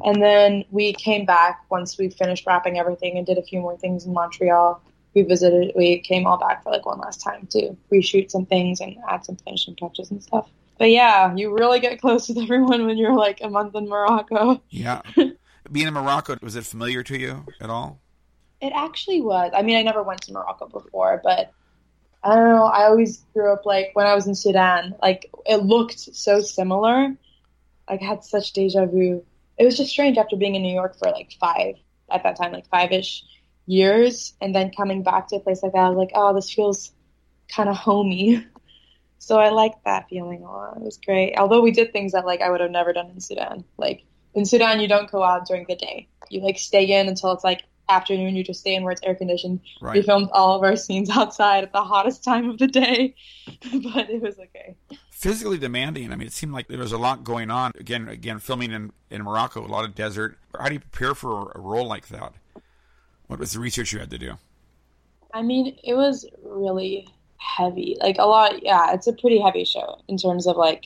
And 0.03 0.21
then 0.21 0.65
we 0.71 0.93
came 0.93 1.25
back 1.25 1.65
once 1.69 1.97
we 1.97 2.09
finished 2.09 2.45
wrapping 2.47 2.79
everything 2.79 3.17
and 3.17 3.25
did 3.25 3.37
a 3.37 3.43
few 3.43 3.61
more 3.61 3.77
things 3.77 4.05
in 4.05 4.13
Montreal. 4.13 4.81
We 5.13 5.21
visited, 5.21 5.73
we 5.75 5.99
came 5.99 6.25
all 6.25 6.37
back 6.37 6.63
for 6.63 6.71
like 6.71 6.85
one 6.85 6.99
last 6.99 7.21
time 7.21 7.47
to 7.51 7.75
reshoot 7.91 8.31
some 8.31 8.45
things 8.45 8.81
and 8.81 8.95
add 9.09 9.23
some 9.23 9.37
finishing 9.37 9.75
touches 9.75 10.09
and 10.09 10.23
stuff. 10.23 10.49
But 10.79 10.89
yeah, 10.89 11.33
you 11.35 11.55
really 11.55 11.79
get 11.79 12.01
close 12.01 12.27
with 12.27 12.39
everyone 12.39 12.85
when 12.87 12.97
you're 12.97 13.15
like 13.15 13.39
a 13.41 13.49
month 13.49 13.75
in 13.75 13.87
Morocco. 13.87 14.61
Yeah. 14.69 15.01
Being 15.71 15.87
in 15.87 15.93
Morocco, 15.93 16.37
was 16.41 16.55
it 16.55 16.65
familiar 16.65 17.03
to 17.03 17.17
you 17.17 17.45
at 17.61 17.69
all? 17.69 18.01
It 18.59 18.73
actually 18.75 19.21
was. 19.21 19.51
I 19.55 19.61
mean, 19.61 19.77
I 19.77 19.83
never 19.83 20.03
went 20.03 20.21
to 20.23 20.33
Morocco 20.33 20.67
before, 20.67 21.21
but 21.23 21.53
I 22.23 22.35
don't 22.35 22.49
know. 22.49 22.65
I 22.65 22.85
always 22.85 23.17
grew 23.33 23.51
up 23.51 23.65
like 23.65 23.91
when 23.93 24.07
I 24.07 24.15
was 24.15 24.27
in 24.27 24.35
Sudan, 24.35 24.95
like 25.01 25.29
it 25.45 25.57
looked 25.57 25.99
so 25.99 26.39
similar. 26.39 27.15
Like 27.89 28.01
I 28.01 28.05
had 28.05 28.23
such 28.23 28.53
deja 28.53 28.85
vu. 28.85 29.25
It 29.57 29.65
was 29.65 29.77
just 29.77 29.91
strange 29.91 30.17
after 30.17 30.37
being 30.37 30.55
in 30.55 30.63
New 30.63 30.73
York 30.73 30.97
for 30.97 31.11
like 31.11 31.33
five 31.39 31.75
at 32.09 32.23
that 32.23 32.37
time, 32.37 32.53
like 32.53 32.67
five 32.69 32.91
ish 32.91 33.23
years, 33.65 34.33
and 34.41 34.55
then 34.55 34.71
coming 34.71 35.03
back 35.03 35.27
to 35.27 35.35
a 35.35 35.39
place 35.39 35.61
like 35.63 35.73
that. 35.73 35.79
I 35.79 35.89
was 35.89 35.97
like, 35.97 36.11
oh, 36.15 36.33
this 36.33 36.51
feels 36.51 36.91
kind 37.49 37.69
of 37.69 37.75
homey. 37.75 38.45
So 39.19 39.39
I 39.39 39.51
liked 39.51 39.85
that 39.85 40.09
feeling 40.09 40.43
a 40.43 40.51
lot. 40.51 40.75
It 40.75 40.83
was 40.83 40.97
great. 40.97 41.37
Although 41.37 41.61
we 41.61 41.71
did 41.71 41.93
things 41.93 42.11
that 42.11 42.25
like 42.25 42.41
I 42.41 42.49
would 42.49 42.59
have 42.59 42.71
never 42.71 42.91
done 42.91 43.09
in 43.09 43.21
Sudan. 43.21 43.63
Like 43.77 44.03
in 44.33 44.43
Sudan, 44.43 44.81
you 44.81 44.89
don't 44.89 45.09
go 45.09 45.23
out 45.23 45.47
during 45.47 45.65
the 45.65 45.77
day. 45.77 46.09
You 46.29 46.41
like 46.41 46.57
stay 46.57 46.83
in 46.99 47.07
until 47.07 47.31
it's 47.31 47.43
like 47.45 47.61
afternoon, 47.93 48.35
you 48.35 48.43
just 48.43 48.59
stay 48.59 48.75
in 48.75 48.83
where 48.83 48.91
it's 48.91 49.01
air 49.03 49.15
conditioned. 49.15 49.61
Right. 49.81 49.95
We 49.95 50.01
filmed 50.01 50.29
all 50.31 50.55
of 50.55 50.63
our 50.63 50.75
scenes 50.75 51.09
outside 51.09 51.63
at 51.63 51.71
the 51.71 51.83
hottest 51.83 52.23
time 52.23 52.49
of 52.49 52.57
the 52.57 52.67
day, 52.67 53.15
but 53.47 54.09
it 54.09 54.21
was 54.21 54.39
okay. 54.39 54.75
Physically 55.11 55.57
demanding. 55.57 56.11
I 56.11 56.15
mean, 56.15 56.27
it 56.27 56.33
seemed 56.33 56.53
like 56.53 56.67
there 56.67 56.79
was 56.79 56.91
a 56.91 56.97
lot 56.97 57.23
going 57.23 57.49
on. 57.49 57.71
Again, 57.79 58.09
again, 58.09 58.39
filming 58.39 58.71
in, 58.71 58.91
in 59.09 59.23
Morocco, 59.23 59.65
a 59.65 59.67
lot 59.67 59.85
of 59.85 59.95
desert. 59.95 60.37
How 60.57 60.67
do 60.67 60.73
you 60.73 60.79
prepare 60.79 61.15
for 61.15 61.51
a 61.55 61.59
role 61.59 61.87
like 61.87 62.07
that? 62.09 62.33
What 63.27 63.39
was 63.39 63.53
the 63.53 63.59
research 63.59 63.93
you 63.93 63.99
had 63.99 64.09
to 64.09 64.17
do? 64.17 64.37
I 65.33 65.41
mean, 65.41 65.77
it 65.83 65.93
was 65.93 66.25
really 66.43 67.07
heavy. 67.37 67.97
Like 67.99 68.17
a 68.19 68.25
lot. 68.25 68.63
Yeah, 68.63 68.93
it's 68.93 69.07
a 69.07 69.13
pretty 69.13 69.39
heavy 69.39 69.65
show 69.65 70.01
in 70.07 70.17
terms 70.17 70.45
of 70.45 70.57
like 70.57 70.85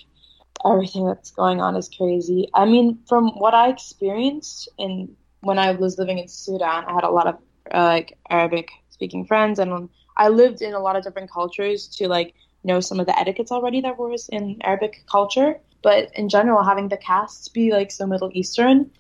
everything 0.65 1.05
that's 1.05 1.31
going 1.31 1.61
on 1.61 1.75
is 1.75 1.89
crazy. 1.89 2.49
I 2.53 2.65
mean, 2.65 2.99
from 3.07 3.29
what 3.39 3.53
I 3.53 3.69
experienced 3.69 4.69
in 4.77 5.15
when 5.41 5.59
I 5.59 5.71
was 5.71 5.97
living 5.97 6.19
in 6.19 6.27
Sudan, 6.27 6.85
I 6.87 6.93
had 6.93 7.03
a 7.03 7.09
lot 7.09 7.27
of 7.27 7.35
uh, 7.73 7.83
like 7.83 8.17
Arabic 8.29 8.69
speaking 8.89 9.25
friends, 9.25 9.59
and 9.59 9.89
I 10.15 10.29
lived 10.29 10.61
in 10.61 10.73
a 10.73 10.79
lot 10.79 10.95
of 10.95 11.03
different 11.03 11.31
cultures 11.31 11.87
to 11.97 12.07
like 12.07 12.33
know 12.63 12.79
some 12.79 12.99
of 12.99 13.05
the 13.05 13.17
etiquettes 13.17 13.51
already 13.51 13.81
that 13.81 13.97
was 13.97 14.29
in 14.29 14.59
Arabic 14.63 15.03
culture. 15.09 15.59
But 15.83 16.09
in 16.15 16.29
general, 16.29 16.63
having 16.63 16.89
the 16.89 16.97
casts 16.97 17.49
be 17.49 17.71
like 17.71 17.91
so 17.91 18.07
Middle 18.07 18.31
Eastern, 18.33 18.91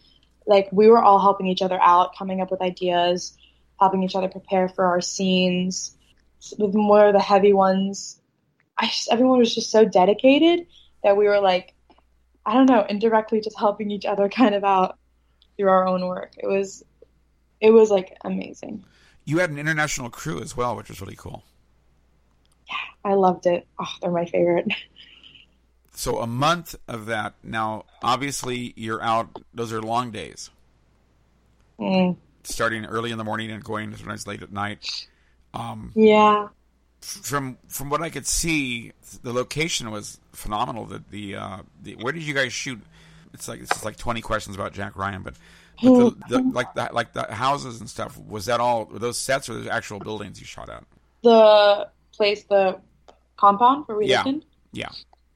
like 0.45 0.69
we 0.71 0.87
were 0.87 1.01
all 1.01 1.19
helping 1.19 1.47
each 1.47 1.61
other 1.61 1.79
out, 1.81 2.15
coming 2.17 2.39
up 2.39 2.51
with 2.51 2.61
ideas, 2.61 3.35
helping 3.79 4.03
each 4.03 4.15
other 4.15 4.29
prepare 4.29 4.69
for 4.69 4.85
our 4.85 5.01
scenes. 5.01 5.95
With 6.59 6.75
more 6.75 7.07
of 7.07 7.13
the 7.13 7.19
heavy 7.19 7.51
ones, 7.51 8.21
I 8.77 8.85
just, 8.85 9.11
everyone 9.11 9.39
was 9.39 9.53
just 9.53 9.71
so 9.71 9.85
dedicated 9.85 10.67
that 11.03 11.17
we 11.17 11.25
were 11.25 11.39
like, 11.39 11.73
I 12.45 12.53
don't 12.53 12.69
know, 12.69 12.85
indirectly 12.87 13.41
just 13.41 13.57
helping 13.57 13.89
each 13.89 14.05
other 14.05 14.29
kind 14.29 14.53
of 14.53 14.63
out 14.63 14.99
through 15.57 15.69
our 15.69 15.87
own 15.87 16.07
work. 16.07 16.33
It 16.37 16.47
was 16.47 16.83
it 17.59 17.71
was 17.71 17.89
like 17.89 18.15
amazing. 18.23 18.83
You 19.25 19.39
had 19.39 19.49
an 19.49 19.59
international 19.59 20.09
crew 20.09 20.41
as 20.41 20.55
well, 20.55 20.75
which 20.75 20.89
was 20.89 21.01
really 21.01 21.15
cool. 21.17 21.43
Yeah, 22.69 23.11
I 23.11 23.13
loved 23.15 23.45
it. 23.45 23.67
Oh, 23.79 23.91
they're 24.01 24.11
my 24.11 24.25
favorite. 24.25 24.67
So 25.97 26.19
a 26.19 26.27
month 26.27 26.75
of 26.87 27.07
that. 27.07 27.33
Now, 27.41 27.85
obviously, 28.03 28.71
you're 28.75 29.01
out. 29.01 29.29
Those 29.55 29.73
are 29.73 29.81
long 29.81 30.11
days. 30.11 30.51
Mm. 31.79 32.17
Starting 32.43 32.85
early 32.85 33.11
in 33.11 33.17
the 33.17 33.23
morning 33.23 33.49
and 33.49 33.63
going 33.63 33.95
sometimes 33.95 34.27
late 34.27 34.43
at 34.43 34.51
night. 34.51 35.07
Um, 35.55 35.91
yeah. 35.95 36.49
from 37.01 37.57
from 37.67 37.89
what 37.89 38.03
I 38.03 38.11
could 38.11 38.27
see, 38.27 38.91
the 39.23 39.33
location 39.33 39.89
was 39.89 40.19
phenomenal. 40.33 40.85
The 40.85 41.03
the, 41.09 41.35
uh, 41.35 41.57
the 41.81 41.95
where 41.95 42.13
did 42.13 42.21
you 42.21 42.35
guys 42.35 42.53
shoot? 42.53 42.79
It's 43.33 43.47
like 43.47 43.61
it's 43.61 43.83
like 43.85 43.97
twenty 43.97 44.21
questions 44.21 44.55
about 44.55 44.73
Jack 44.73 44.95
Ryan, 44.95 45.21
but, 45.23 45.35
but 45.81 45.89
the, 45.93 46.15
the, 46.29 46.39
like 46.53 46.73
the 46.73 46.89
like 46.91 47.13
the 47.13 47.23
houses 47.33 47.79
and 47.79 47.89
stuff 47.89 48.17
was 48.17 48.45
that 48.45 48.59
all 48.59 48.85
were 48.85 48.99
those 48.99 49.17
sets 49.17 49.49
or 49.49 49.53
those 49.53 49.67
actual 49.67 49.99
buildings 49.99 50.39
you 50.39 50.45
shot 50.45 50.69
at? 50.69 50.83
The 51.23 51.89
place, 52.13 52.43
the 52.43 52.79
compound 53.37 53.87
where 53.87 53.97
we 53.97 54.07
Yeah. 54.07 54.23
lived 54.23 54.27
in. 54.37 54.43
Yeah. 54.71 54.89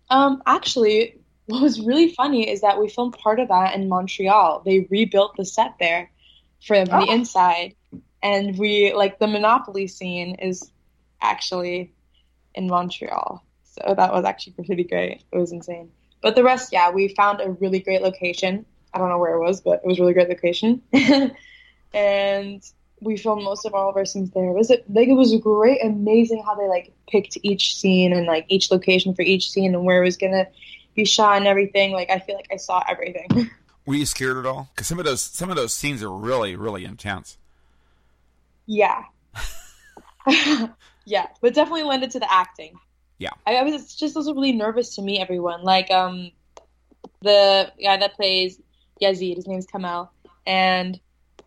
Um, 0.09 0.41
actually, 0.45 1.19
what 1.45 1.61
was 1.61 1.79
really 1.81 2.13
funny 2.13 2.49
is 2.49 2.61
that 2.61 2.79
we 2.79 2.89
filmed 2.89 3.13
part 3.17 3.39
of 3.39 3.47
that 3.49 3.75
in 3.75 3.87
Montreal. 3.87 4.61
They 4.65 4.87
rebuilt 4.89 5.35
the 5.37 5.45
set 5.45 5.75
there 5.79 6.11
from 6.65 6.87
Oh. 6.91 7.05
the 7.05 7.11
inside, 7.11 7.75
and 8.21 8.57
we 8.57 8.93
like 8.93 9.19
the 9.19 9.27
Monopoly 9.27 9.87
scene 9.87 10.35
is 10.35 10.71
actually 11.21 11.93
in 12.55 12.67
Montreal. 12.67 13.43
So 13.63 13.93
that 13.95 14.11
was 14.11 14.25
actually 14.25 14.53
pretty 14.53 14.83
great. 14.83 15.23
It 15.31 15.37
was 15.37 15.51
insane. 15.51 15.91
But 16.21 16.35
the 16.35 16.43
rest, 16.43 16.71
yeah, 16.71 16.91
we 16.91 17.09
found 17.09 17.41
a 17.41 17.51
really 17.51 17.79
great 17.79 18.01
location. 18.01 18.65
I 18.93 18.97
don't 18.97 19.09
know 19.09 19.17
where 19.17 19.35
it 19.35 19.39
was, 19.39 19.61
but 19.61 19.81
it 19.83 19.87
was 19.87 19.97
a 19.97 20.01
really 20.01 20.13
great 20.13 20.29
location. 20.29 20.81
and 21.93 22.63
we 23.01 23.17
filmed 23.17 23.43
most 23.43 23.65
of 23.65 23.73
all 23.73 23.89
of 23.89 23.95
our 23.95 24.05
scenes 24.05 24.31
there. 24.31 24.45
It 24.45 24.53
was 24.53 24.69
like 24.69 25.07
it 25.07 25.13
was 25.13 25.35
great, 25.37 25.83
amazing 25.83 26.43
how 26.45 26.55
they 26.55 26.67
like 26.67 26.93
picked 27.07 27.37
each 27.41 27.75
scene 27.75 28.13
and 28.13 28.27
like 28.27 28.45
each 28.47 28.71
location 28.71 29.15
for 29.15 29.23
each 29.23 29.49
scene 29.49 29.73
and 29.73 29.83
where 29.83 30.01
it 30.01 30.05
was 30.05 30.17
gonna 30.17 30.47
be 30.95 31.05
shot 31.05 31.37
and 31.37 31.47
everything. 31.47 31.91
Like 31.91 32.11
I 32.11 32.19
feel 32.19 32.35
like 32.35 32.49
I 32.51 32.57
saw 32.57 32.83
everything. 32.87 33.49
Were 33.87 33.95
you 33.95 34.05
scared 34.05 34.37
at 34.37 34.45
all? 34.45 34.69
Because 34.73 34.87
some 34.87 34.99
of 34.99 35.05
those 35.05 35.21
some 35.21 35.49
of 35.49 35.55
those 35.55 35.73
scenes 35.73 36.03
are 36.03 36.11
really 36.11 36.55
really 36.55 36.85
intense. 36.85 37.37
yeah. 38.67 39.03
yeah, 41.05 41.25
but 41.41 41.55
definitely 41.55 41.83
lended 41.83 42.11
to 42.11 42.19
the 42.19 42.31
acting. 42.31 42.75
Yeah. 43.21 43.33
I, 43.45 43.57
I 43.57 43.61
was 43.61 43.93
just 43.95 44.17
also 44.17 44.33
really 44.33 44.51
nervous 44.51 44.95
to 44.95 45.03
meet 45.03 45.21
everyone. 45.21 45.61
Like 45.61 45.91
um, 45.91 46.31
the 47.21 47.71
guy 47.81 47.97
that 47.97 48.15
plays 48.15 48.59
Yazid, 48.99 49.35
his 49.35 49.45
name's 49.45 49.67
Kamal, 49.67 50.11
and 50.47 50.99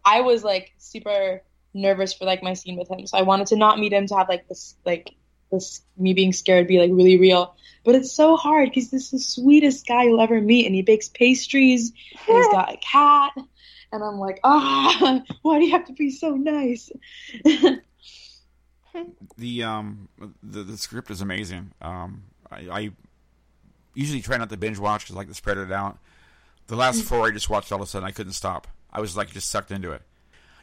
I 0.05 0.21
was 0.21 0.45
like 0.45 0.73
super 0.79 1.43
nervous 1.75 2.15
for 2.15 2.27
like 2.27 2.45
my 2.45 2.55
scene 2.55 2.77
with 2.77 2.89
him. 2.89 3.05
So 3.09 3.19
I 3.19 3.23
wanted 3.23 3.49
to 3.49 3.57
not 3.57 3.81
meet 3.81 3.93
him 3.93 4.07
to 4.07 4.15
have 4.15 4.29
like 4.29 4.47
this 4.47 4.77
like 4.87 5.17
this 5.51 5.83
me 5.99 6.15
being 6.15 6.33
scared 6.33 6.69
be 6.69 6.79
like 6.79 6.93
really 6.93 7.19
real. 7.19 7.57
But 7.85 7.97
it's 7.97 8.13
so 8.13 8.37
hard 8.37 8.69
because 8.69 8.93
this 8.93 9.07
is 9.07 9.11
the 9.11 9.19
sweetest 9.19 9.85
guy 9.85 10.05
you'll 10.05 10.21
ever 10.21 10.41
meet, 10.41 10.67
and 10.67 10.77
he 10.77 10.83
bakes 10.83 11.09
pastries, 11.09 11.91
and 12.29 12.37
he's 12.37 12.49
got 12.53 12.73
a 12.73 12.77
cat, 12.77 13.33
and 13.91 14.05
I'm 14.05 14.21
like, 14.21 14.39
ah, 14.45 15.23
why 15.43 15.59
do 15.59 15.65
you 15.65 15.73
have 15.73 15.87
to 15.87 15.93
be 15.93 16.13
so 16.13 16.37
nice? 16.37 16.89
The 19.37 19.63
um 19.63 20.09
the 20.43 20.63
the 20.63 20.77
script 20.77 21.11
is 21.11 21.21
amazing. 21.21 21.73
Um, 21.81 22.25
I, 22.51 22.57
I 22.71 22.91
usually 23.95 24.23
try 24.23 24.37
not 24.37 24.51
to 24.51 24.57
binge 24.57 24.79
watch 24.79 25.03
because 25.03 25.17
I 25.17 25.19
like 25.19 25.29
to 25.29 25.35
spread 25.35 25.59
it 25.59 25.73
out. 25.73 25.99
The 26.67 26.77
last 26.77 27.03
four 27.03 27.27
I 27.27 27.31
just 27.31 27.51
watched 27.51 27.73
all 27.73 27.83
of 27.83 27.87
a 27.87 27.91
sudden 27.91 28.07
I 28.07 28.13
couldn't 28.13 28.33
stop. 28.33 28.67
I 28.93 29.01
was 29.01 29.17
like 29.17 29.31
just 29.31 29.51
sucked 29.51 29.71
into 29.71 29.93
it. 29.93 30.03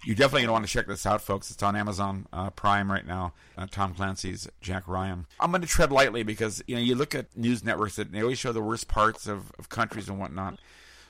You 0.04 0.16
definitely 0.16 0.48
want 0.48 0.66
to 0.66 0.72
check 0.72 0.88
this 0.88 1.06
out, 1.06 1.22
folks. 1.22 1.52
It's 1.52 1.62
on 1.62 1.76
Amazon 1.76 2.26
uh, 2.34 2.50
Prime 2.50 2.92
right 2.92 3.06
now. 3.06 3.34
Uh, 3.56 3.68
Tom 3.70 3.94
Clancy's 3.94 4.50
Jack 4.60 4.88
Ryan. 4.88 5.28
I'm 5.40 5.52
going 5.52 5.62
to 5.62 5.68
tread 5.68 5.92
lightly 5.92 6.24
because 6.24 6.64
you 6.66 6.76
know 6.76 6.82
you 6.82 6.96
look 6.96 7.14
at 7.14 7.38
news 7.38 7.64
networks 7.64 7.98
that 7.98 8.12
they 8.12 8.22
always 8.22 8.40
show 8.40 8.52
the 8.52 8.62
worst 8.62 8.88
parts 8.88 9.28
of, 9.28 9.52
of 9.60 9.70
countries 9.70 10.10
and 10.10 10.20
whatnot. 10.20 10.58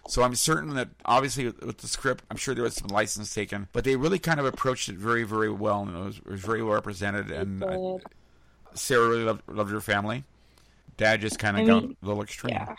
So 0.08 0.24
I'm 0.24 0.36
certain 0.36 0.74
that 0.76 0.90
obviously 1.06 1.46
with, 1.46 1.62
with 1.64 1.78
the 1.78 1.88
script, 1.88 2.24
I'm 2.30 2.38
sure 2.38 2.54
there 2.54 2.64
was 2.64 2.76
some 2.76 2.88
license 2.88 3.34
taken, 3.34 3.68
but 3.72 3.84
they 3.84 3.96
really 3.96 4.20
kind 4.20 4.40
of 4.40 4.46
approached 4.46 4.90
it 4.90 4.96
very, 4.96 5.24
very 5.24 5.52
well, 5.52 5.84
and 5.84 5.96
it 5.96 6.00
was, 6.00 6.18
it 6.18 6.28
was 6.28 6.42
very 6.42 6.64
well 6.64 6.74
represented. 6.74 7.32
And 7.32 7.64
uh, 7.64 7.98
Sarah 8.74 9.08
really 9.08 9.24
loved, 9.24 9.44
loved 9.48 9.72
her 9.72 9.82
family. 9.82 10.24
Dad 10.98 11.22
just 11.22 11.40
kind 11.40 11.56
I 11.56 11.62
of 11.62 11.68
got 11.68 11.84
mean, 11.84 11.98
a 12.02 12.06
little 12.06 12.24
extreme. 12.24 12.54
Yeah. 12.54 12.76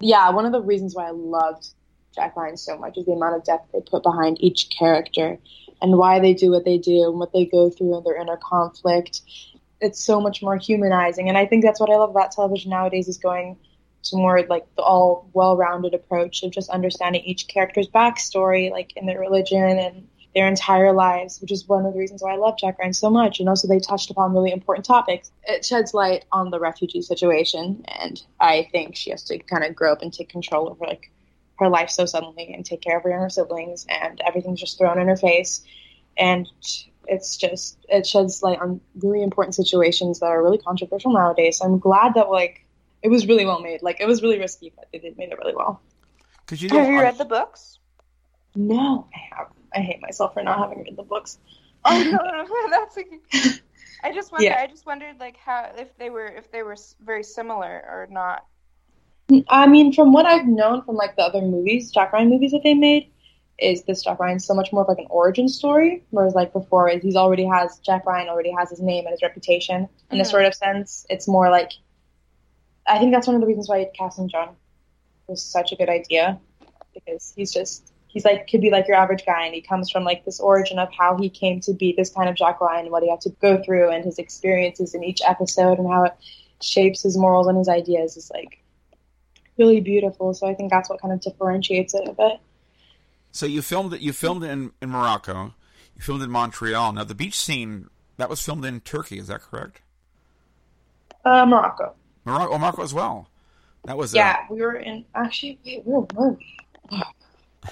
Yeah, 0.00 0.30
one 0.30 0.46
of 0.46 0.52
the 0.52 0.60
reasons 0.60 0.94
why 0.94 1.08
I 1.08 1.10
loved 1.10 1.70
Jack 2.14 2.36
Ryan 2.36 2.56
so 2.56 2.78
much 2.78 2.96
is 2.96 3.06
the 3.06 3.12
amount 3.12 3.36
of 3.36 3.44
depth 3.44 3.72
they 3.72 3.80
put 3.80 4.02
behind 4.02 4.36
each 4.40 4.70
character 4.70 5.38
and 5.82 5.98
why 5.98 6.20
they 6.20 6.34
do 6.34 6.50
what 6.50 6.64
they 6.64 6.78
do 6.78 7.08
and 7.08 7.18
what 7.18 7.32
they 7.32 7.46
go 7.46 7.70
through 7.70 7.96
and 7.96 8.06
their 8.06 8.20
inner 8.20 8.36
conflict. 8.36 9.22
It's 9.80 10.02
so 10.02 10.20
much 10.20 10.42
more 10.42 10.56
humanizing. 10.56 11.28
And 11.28 11.36
I 11.36 11.46
think 11.46 11.64
that's 11.64 11.80
what 11.80 11.90
I 11.90 11.96
love 11.96 12.10
about 12.10 12.32
television 12.32 12.70
nowadays 12.70 13.08
is 13.08 13.18
going 13.18 13.56
to 14.10 14.16
more 14.16 14.42
like 14.48 14.66
the 14.76 14.82
all 14.82 15.28
well-rounded 15.32 15.94
approach 15.94 16.42
of 16.42 16.50
just 16.50 16.70
understanding 16.70 17.22
each 17.24 17.48
character's 17.48 17.88
backstory, 17.88 18.70
like 18.70 18.96
in 18.96 19.06
their 19.06 19.20
religion 19.20 19.78
and 19.78 20.08
their 20.34 20.46
entire 20.46 20.92
lives, 20.92 21.40
which 21.40 21.50
is 21.50 21.66
one 21.66 21.86
of 21.86 21.92
the 21.92 21.98
reasons 21.98 22.22
why 22.22 22.34
I 22.34 22.36
love 22.36 22.58
Jack 22.58 22.78
Ryan 22.78 22.92
so 22.92 23.10
much. 23.10 23.40
And 23.40 23.48
also, 23.48 23.66
they 23.66 23.80
touched 23.80 24.10
upon 24.10 24.34
really 24.34 24.52
important 24.52 24.84
topics. 24.84 25.32
It 25.44 25.64
sheds 25.64 25.94
light 25.94 26.26
on 26.30 26.50
the 26.50 26.60
refugee 26.60 27.02
situation, 27.02 27.82
and 27.88 28.22
I 28.38 28.68
think 28.70 28.94
she 28.94 29.10
has 29.10 29.24
to 29.24 29.38
kind 29.38 29.64
of 29.64 29.74
grow 29.74 29.92
up 29.92 30.02
and 30.02 30.12
take 30.12 30.28
control 30.28 30.68
over 30.68 30.86
like 30.86 31.10
her 31.58 31.68
life 31.68 31.90
so 31.90 32.04
suddenly 32.04 32.52
and 32.54 32.64
take 32.64 32.82
care 32.82 32.98
of 32.98 33.02
her 33.02 33.10
younger 33.10 33.30
siblings, 33.30 33.86
and 33.88 34.20
everything's 34.24 34.60
just 34.60 34.78
thrown 34.78 35.00
in 35.00 35.08
her 35.08 35.16
face. 35.16 35.64
And 36.16 36.46
it's 37.08 37.36
just 37.36 37.78
it 37.88 38.06
sheds 38.06 38.42
light 38.42 38.60
on 38.60 38.80
really 39.00 39.22
important 39.22 39.54
situations 39.54 40.20
that 40.20 40.26
are 40.26 40.42
really 40.42 40.58
controversial 40.58 41.12
nowadays. 41.12 41.58
So 41.58 41.64
I'm 41.64 41.78
glad 41.78 42.14
that 42.14 42.30
like 42.30 42.66
it 43.02 43.08
was 43.08 43.26
really 43.26 43.44
well 43.46 43.60
made. 43.60 43.82
Like 43.82 44.00
it 44.00 44.06
was 44.06 44.22
really 44.22 44.38
risky, 44.38 44.72
but 44.74 44.88
they 44.92 44.98
did 44.98 45.16
made 45.18 45.30
it 45.30 45.38
really 45.38 45.54
well. 45.54 45.80
Because 46.44 46.62
you 46.62 46.68
know, 46.68 46.78
Have 46.78 46.88
you 46.88 46.98
I- 46.98 47.02
read 47.02 47.18
the 47.18 47.24
books? 47.24 47.78
No, 48.54 49.06
I 49.14 49.36
have. 49.36 49.48
I 49.74 49.80
hate 49.80 50.00
myself 50.00 50.34
for 50.34 50.42
not 50.42 50.58
having 50.58 50.82
read 50.82 50.96
the 50.96 51.02
books. 51.02 51.38
Oh 51.84 51.96
no, 52.02 52.10
no, 52.10 52.42
no, 52.44 52.70
that's 52.70 52.96
okay. 52.98 53.60
I 54.02 54.12
just 54.12 54.30
wonder. 54.32 54.46
Yeah. 54.46 54.60
I 54.60 54.66
just 54.68 54.86
wondered, 54.86 55.18
like, 55.18 55.36
how 55.36 55.72
if 55.76 55.96
they 55.98 56.08
were 56.10 56.26
if 56.26 56.50
they 56.50 56.62
were 56.62 56.76
very 57.04 57.22
similar 57.24 57.66
or 57.66 58.08
not. 58.10 58.44
I 59.48 59.66
mean, 59.66 59.92
from 59.92 60.12
what 60.12 60.24
I've 60.24 60.46
known 60.46 60.82
from 60.84 60.96
like 60.96 61.16
the 61.16 61.22
other 61.22 61.42
movies, 61.42 61.90
Jack 61.90 62.12
Ryan 62.12 62.30
movies 62.30 62.52
that 62.52 62.62
they 62.64 62.72
made, 62.74 63.10
is 63.58 63.82
this 63.84 64.02
Jack 64.02 64.18
Ryan 64.20 64.38
so 64.40 64.54
much 64.54 64.72
more 64.72 64.82
of 64.82 64.88
like 64.88 64.98
an 64.98 65.06
origin 65.10 65.48
story, 65.48 66.02
whereas 66.10 66.34
like 66.34 66.52
before, 66.54 66.88
he's 66.88 67.16
already 67.16 67.44
has 67.44 67.78
Jack 67.80 68.06
Ryan 68.06 68.28
already 68.28 68.52
has 68.58 68.70
his 68.70 68.80
name 68.80 69.04
and 69.04 69.12
his 69.12 69.20
reputation 69.22 69.88
in 70.10 70.18
a 70.20 70.22
Mhm. 70.22 70.30
sort 70.30 70.44
of 70.46 70.54
sense. 70.54 71.04
It's 71.10 71.28
more 71.28 71.50
like, 71.50 71.72
I 72.88 72.98
think 72.98 73.12
that's 73.12 73.26
one 73.26 73.36
of 73.36 73.40
the 73.40 73.46
reasons 73.46 73.68
why 73.68 73.88
casting 73.96 74.28
John 74.28 74.56
was 75.26 75.42
such 75.42 75.72
a 75.72 75.76
good 75.76 75.88
idea, 75.88 76.40
because 76.94 77.32
he's 77.36 77.52
just 77.52 77.92
he's 78.06 78.24
like 78.24 78.48
could 78.48 78.60
be 78.60 78.70
like 78.70 78.88
your 78.88 78.96
average 78.96 79.24
guy, 79.26 79.44
and 79.44 79.54
he 79.54 79.60
comes 79.60 79.90
from 79.90 80.04
like 80.04 80.24
this 80.24 80.40
origin 80.40 80.78
of 80.78 80.88
how 80.92 81.16
he 81.16 81.28
came 81.28 81.60
to 81.60 81.74
be 81.74 81.94
this 81.96 82.10
kind 82.10 82.28
of 82.28 82.34
Jack 82.34 82.60
Ryan 82.60 82.86
and 82.86 82.90
what 82.90 83.02
he 83.02 83.10
had 83.10 83.20
to 83.22 83.30
go 83.40 83.62
through 83.62 83.90
and 83.90 84.04
his 84.04 84.18
experiences 84.18 84.94
in 84.94 85.04
each 85.04 85.20
episode 85.26 85.78
and 85.78 85.86
how 85.86 86.04
it 86.04 86.14
shapes 86.60 87.02
his 87.02 87.16
morals 87.16 87.46
and 87.46 87.58
his 87.58 87.68
ideas 87.68 88.16
is 88.16 88.30
like 88.34 88.62
really 89.58 89.80
beautiful. 89.80 90.32
So 90.34 90.46
I 90.46 90.54
think 90.54 90.70
that's 90.70 90.88
what 90.88 91.00
kind 91.00 91.12
of 91.12 91.20
differentiates 91.20 91.94
it 91.94 92.08
a 92.08 92.12
bit. 92.12 92.40
So 93.32 93.44
you 93.46 93.60
filmed 93.60 93.92
it. 93.92 94.00
You 94.00 94.12
filmed 94.12 94.44
it 94.44 94.50
in, 94.50 94.72
in 94.80 94.90
Morocco. 94.90 95.54
You 95.94 96.02
filmed 96.02 96.22
in 96.22 96.30
Montreal. 96.30 96.92
Now 96.92 97.04
the 97.04 97.14
beach 97.14 97.38
scene 97.38 97.88
that 98.16 98.28
was 98.28 98.42
filmed 98.42 98.64
in 98.64 98.80
Turkey. 98.80 99.18
Is 99.18 99.26
that 99.26 99.42
correct? 99.42 99.82
Uh, 101.24 101.44
Morocco. 101.44 101.94
Morocco, 102.24 102.52
oh, 102.52 102.58
Morocco 102.58 102.82
as 102.82 102.94
well. 102.94 103.28
That 103.84 103.96
was 103.96 104.14
uh, 104.14 104.18
Yeah, 104.18 104.38
we 104.50 104.60
were 104.60 104.76
in 104.76 105.04
actually. 105.14 105.58
Wait, 105.64 105.84
where 105.84 106.00
were 106.14 106.30
we? 106.32 106.56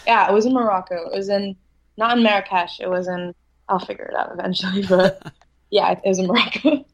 Yeah, 0.06 0.28
it 0.28 0.32
was 0.32 0.46
in 0.46 0.52
Morocco. 0.52 1.08
It 1.10 1.16
was 1.16 1.28
in 1.28 1.56
not 1.96 2.16
in 2.16 2.22
Marrakesh. 2.22 2.80
It 2.80 2.88
was 2.88 3.08
in. 3.08 3.34
I'll 3.68 3.78
figure 3.78 4.04
it 4.04 4.14
out 4.14 4.30
eventually, 4.32 4.86
but 4.88 5.32
yeah, 5.70 5.92
it 5.92 6.00
was 6.04 6.18
in 6.18 6.26
Morocco. 6.26 6.84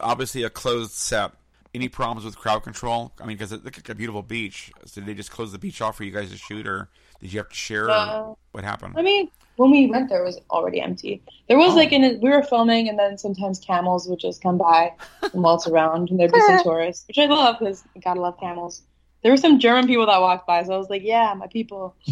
obviously 0.00 0.42
a 0.42 0.50
closed 0.50 0.92
set. 0.92 1.32
Any 1.74 1.88
problems 1.90 2.24
with 2.24 2.38
crowd 2.38 2.62
control? 2.62 3.12
I 3.20 3.26
mean, 3.26 3.36
because 3.36 3.52
it 3.52 3.62
looked 3.62 3.76
like 3.76 3.88
a 3.90 3.94
beautiful 3.94 4.22
beach. 4.22 4.72
So 4.86 5.00
did 5.00 5.08
they 5.08 5.14
just 5.14 5.30
close 5.30 5.52
the 5.52 5.58
beach 5.58 5.82
off 5.82 5.96
for 5.96 6.04
you 6.04 6.10
guys 6.10 6.30
to 6.30 6.38
shoot, 6.38 6.66
or 6.66 6.88
did 7.20 7.32
you 7.32 7.38
have 7.38 7.50
to 7.50 7.54
share? 7.54 7.90
Uh, 7.90 8.20
or 8.20 8.38
what 8.52 8.64
happened? 8.64 8.94
I 8.96 9.02
mean, 9.02 9.28
when 9.56 9.70
we 9.70 9.86
went 9.86 10.08
there, 10.08 10.22
it 10.22 10.26
was 10.26 10.38
already 10.50 10.80
empty. 10.80 11.22
There 11.48 11.56
was 11.58 11.72
Oh. 11.72 11.76
like 11.76 11.92
in 11.92 12.20
we 12.20 12.28
were 12.30 12.42
filming, 12.42 12.88
and 12.88 12.98
then 12.98 13.16
sometimes 13.18 13.58
camels 13.58 14.08
would 14.08 14.18
just 14.18 14.42
come 14.42 14.58
by 14.58 14.92
and 15.22 15.42
waltz 15.42 15.66
around, 15.66 16.10
and 16.10 16.18
there'd 16.20 16.32
be 16.32 16.40
some 16.40 16.62
tourists, 16.62 17.06
which 17.08 17.18
I 17.18 17.26
love 17.26 17.56
because 17.58 17.84
I 17.94 18.00
gotta 18.00 18.20
love 18.20 18.38
camels. 18.40 18.82
There 19.22 19.32
were 19.32 19.36
some 19.38 19.58
German 19.58 19.86
people 19.86 20.06
that 20.06 20.20
walked 20.20 20.46
by, 20.46 20.62
so 20.62 20.74
I 20.74 20.78
was 20.78 20.90
like, 20.90 21.02
"Yeah, 21.02 21.34
my 21.34 21.46
people." 21.48 21.94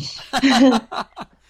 did, 0.43 0.83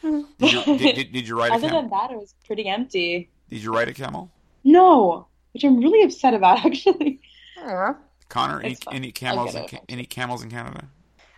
you, 0.03 0.65
did, 0.65 0.79
did, 0.97 1.13
did 1.13 1.29
you 1.29 1.39
ride 1.39 1.53
a 1.53 1.55
Other 1.55 1.69
camel? 1.69 1.83
than 1.83 1.91
that, 1.91 2.11
it 2.11 2.19
was 2.19 2.35
pretty 2.47 2.67
empty. 2.69 3.31
Did 3.49 3.63
you 3.63 3.73
ride 3.75 3.89
a 3.89 3.95
camel? 3.95 4.31
No, 4.65 5.27
which 5.53 5.65
I'm 5.65 5.79
really 5.79 6.03
upset 6.03 6.35
about 6.35 6.65
actually. 6.67 7.21
Uh, 7.63 7.95
Connor, 8.29 8.61
any, 8.61 8.77
any 8.93 9.13
camels? 9.13 9.55
In, 9.55 9.65
any 9.89 10.05
camels 10.05 10.43
in 10.43 10.51
Canada? 10.51 10.87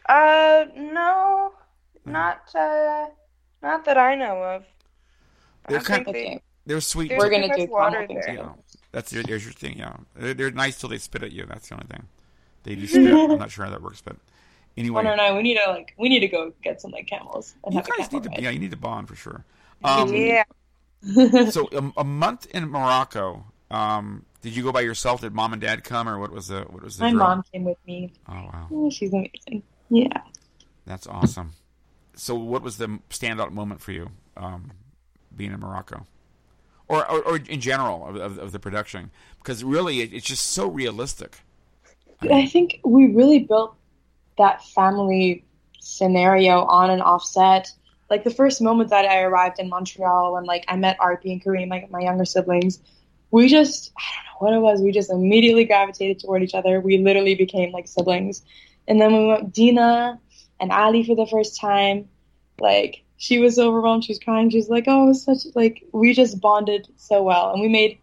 uh 0.09 0.65
no, 0.77 1.53
not 2.05 2.41
uh, 2.55 3.07
not 3.63 3.85
that 3.85 3.99
I 3.99 4.15
know 4.15 4.43
of. 4.43 4.65
They're 5.69 5.79
don't 5.79 5.87
kind- 5.87 6.05
think 6.05 6.17
they, 6.17 6.43
they're 6.67 6.81
sweet. 6.81 7.13
We're 7.17 7.31
gonna 7.31 7.49
much 7.49 7.57
do 7.59 7.67
water 7.67 8.07
things 8.07 8.25
there. 8.27 8.35
You 8.35 8.41
too. 8.41 8.47
know, 8.47 8.59
that's 8.93 9.13
your, 9.13 9.23
there's 9.25 9.45
your 9.45 9.53
thing. 9.53 9.79
Yeah, 9.79 9.97
they're, 10.15 10.35
they're 10.35 10.51
nice 10.51 10.79
till 10.79 10.89
they 10.89 10.99
spit 10.99 11.23
at 11.23 11.33
you. 11.33 11.45
That's 11.47 11.69
the 11.69 11.75
only 11.75 11.87
thing. 11.87 12.07
They 12.65 12.75
do 12.75 12.87
spit. 12.87 13.13
I'm 13.13 13.39
not 13.39 13.51
sure 13.51 13.65
how 13.65 13.71
that 13.71 13.83
works, 13.83 14.01
but 14.01 14.17
anyway, 14.77 14.99
Connor 15.03 15.13
and 15.13 15.21
I, 15.21 15.37
we 15.37 15.43
need 15.43 15.59
to 15.59 15.71
like, 15.71 15.95
we 15.99 16.09
need 16.09 16.21
to 16.21 16.29
go 16.29 16.53
get 16.63 16.81
some 16.81 16.91
like 16.93 17.07
camels 17.07 17.55
and 17.65 17.75
you 17.75 17.79
have 17.81 17.87
a 17.87 17.91
guys 17.91 18.09
camel 18.09 18.21
need 18.21 18.25
to. 18.25 18.31
ride. 18.31 18.43
Yeah, 18.43 18.51
you 18.51 18.59
need 18.59 18.71
to 18.73 18.77
bond 18.77 19.09
for 19.09 19.15
sure. 19.17 19.45
Um, 19.85 20.13
yeah. 20.15 20.45
so 21.51 21.69
a, 21.73 22.01
a 22.01 22.05
month 22.05 22.47
in 22.47 22.69
Morocco. 22.69 23.45
Um, 23.71 24.25
did 24.43 24.55
you 24.57 24.63
go 24.63 24.71
by 24.73 24.81
yourself? 24.83 25.21
Did 25.23 25.35
mom 25.35 25.53
and 25.53 25.61
dad 25.61 25.83
come, 25.85 26.09
or 26.09 26.19
what 26.19 26.31
was 26.31 26.49
the 26.49 26.61
what 26.63 26.83
was 26.83 26.97
the? 26.99 27.05
My 27.05 27.11
drill? 27.11 27.19
mom 27.25 27.45
came 27.53 27.65
with 27.65 27.79
me. 27.87 28.13
Oh 28.29 28.33
wow, 28.35 28.69
Oh, 28.73 28.91
she's 28.91 29.13
amazing. 29.13 29.63
Yeah. 29.91 30.09
that's 30.87 31.07
awesome. 31.07 31.53
So, 32.17 32.35
what 32.35 32.63
was 32.63 32.79
the 32.79 32.99
standout 33.11 33.53
moment 33.53 33.81
for 33.81 33.93
you 33.93 34.11
um, 34.37 34.73
being 35.37 35.53
in 35.53 35.61
Morocco, 35.61 36.07
or 36.89 37.09
or, 37.11 37.23
or 37.23 37.37
in 37.37 37.61
general 37.61 38.07
of, 38.07 38.17
of, 38.17 38.39
of 38.39 38.53
the 38.53 38.59
production? 38.59 39.11
Because 39.39 39.63
really, 39.63 40.01
it, 40.01 40.13
it's 40.13 40.27
just 40.27 40.49
so 40.49 40.67
realistic. 40.69 41.39
I 42.23 42.47
think 42.47 42.81
we 42.85 43.09
really 43.09 43.41
built 43.41 43.77
that 44.39 44.65
family 44.65 45.45
scenario 45.81 46.65
on 46.65 46.91
and 46.91 47.03
offset. 47.03 47.71
Like 48.09 48.25
the 48.25 48.31
first 48.31 48.63
moment 48.63 48.91
that 48.91 49.05
I 49.05 49.23
arrived 49.23 49.59
in 49.59 49.69
Montreal 49.69 50.33
when 50.35 50.45
like 50.45 50.65
I 50.69 50.77
met 50.77 50.99
Arpy 50.99 51.33
and 51.33 51.43
Kareem, 51.43 51.69
like 51.69 51.91
my 51.91 52.01
younger 52.01 52.25
siblings, 52.25 52.81
we 53.31 53.49
just 53.49 53.93
I 53.97 54.03
don't 54.41 54.53
know 54.53 54.61
what 54.61 54.71
it 54.71 54.73
was. 54.73 54.83
We 54.83 54.93
just 54.93 55.11
immediately 55.11 55.65
gravitated 55.65 56.21
toward 56.21 56.43
each 56.43 56.55
other. 56.55 56.81
We 56.81 56.99
literally 56.99 57.35
became 57.35 57.73
like 57.73 57.89
siblings. 57.89 58.43
And 58.89 59.01
then 59.01 59.13
we 59.13 59.27
went 59.27 59.53
Dina 59.53 60.21
and 60.61 60.73
Ali 60.73 61.05
for 61.05 61.15
the 61.15 61.27
first 61.27 61.61
time. 61.61 62.09
Like 62.59 63.05
she 63.19 63.39
was 63.39 63.59
overwhelmed. 63.59 64.05
She 64.05 64.13
was 64.13 64.19
crying. 64.19 64.51
She 64.51 64.57
was 64.57 64.69
like, 64.69 64.85
"Oh, 64.87 65.05
it 65.05 65.09
was 65.09 65.23
such 65.23 65.55
like 65.55 65.85
we 65.93 66.15
just 66.15 66.41
bonded 66.41 66.89
so 66.97 67.23
well, 67.23 67.53
and 67.53 67.61
we 67.61 67.69
made 67.69 67.99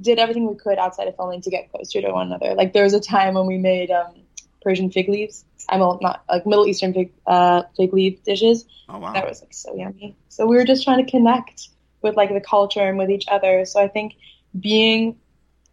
did 0.00 0.18
everything 0.18 0.46
we 0.46 0.54
could 0.54 0.78
outside 0.78 1.08
of 1.08 1.16
filming 1.16 1.40
to 1.42 1.50
get 1.50 1.70
closer 1.70 2.00
to 2.00 2.12
one 2.12 2.28
another. 2.28 2.54
Like 2.54 2.72
there 2.72 2.84
was 2.84 2.94
a 2.94 3.00
time 3.00 3.34
when 3.34 3.46
we 3.46 3.58
made 3.58 3.90
um, 3.90 4.14
Persian 4.62 4.90
fig 4.90 5.08
leaves. 5.08 5.44
I'm 5.68 5.80
not 5.80 6.02
like 6.02 6.46
Middle 6.46 6.66
Eastern 6.66 6.94
fig 6.94 7.12
uh, 7.26 7.62
fig 7.76 7.92
leaf 7.92 8.22
dishes. 8.22 8.64
Oh 8.88 8.98
wow, 8.98 9.12
That 9.12 9.28
was 9.28 9.40
like 9.40 9.52
so 9.52 9.74
yummy. 9.74 10.16
So 10.28 10.46
we 10.46 10.56
were 10.56 10.64
just 10.64 10.84
trying 10.84 11.04
to 11.04 11.10
connect 11.10 11.68
with 12.02 12.16
like 12.16 12.32
the 12.32 12.40
culture 12.40 12.80
and 12.80 12.96
with 12.98 13.10
each 13.10 13.26
other. 13.28 13.64
So 13.64 13.80
I 13.82 13.88
think 13.88 14.14
being 14.58 15.18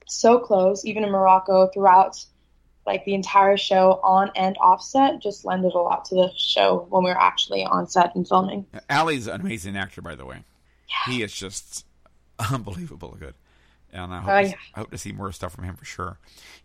so 0.08 0.40
close, 0.40 0.86
even 0.86 1.04
in 1.04 1.12
Morocco, 1.12 1.68
throughout 1.68 2.24
like 2.86 3.04
the 3.06 3.14
entire 3.14 3.58
show 3.58 4.00
on 4.04 4.32
and 4.36 4.56
off 4.60 4.82
set, 4.84 5.22
just 5.22 5.44
lended 5.46 5.74
a 5.74 5.78
lot 5.80 6.06
to 6.06 6.16
the 6.16 6.32
show 6.38 6.86
when 6.90 7.04
we 7.04 7.10
were 7.10 7.20
actually 7.20 7.64
on 7.64 7.88
set 7.88 8.16
and 8.16 8.28
filming. 8.28 8.66
Ali's 8.90 9.28
an 9.28 9.42
amazing 9.42 9.76
actor, 9.78 10.02
by 10.02 10.16
the 10.16 10.26
way. 10.26 10.44
He 11.08 11.24
is 11.24 11.34
just 11.34 11.86
unbelievable 12.52 13.16
good, 13.20 13.34
and 13.92 14.14
I 14.14 14.20
hope, 14.22 14.30
Oh, 14.32 14.42
to, 14.44 14.48
yeah. 14.50 14.56
I 14.76 14.80
hope 14.80 14.92
to 14.92 14.98
see 14.98 15.12
more 15.12 15.32
stuff 15.32 15.54
from 15.54 15.64
him 15.64 15.76
for 15.76 15.86
sure. 15.86 16.20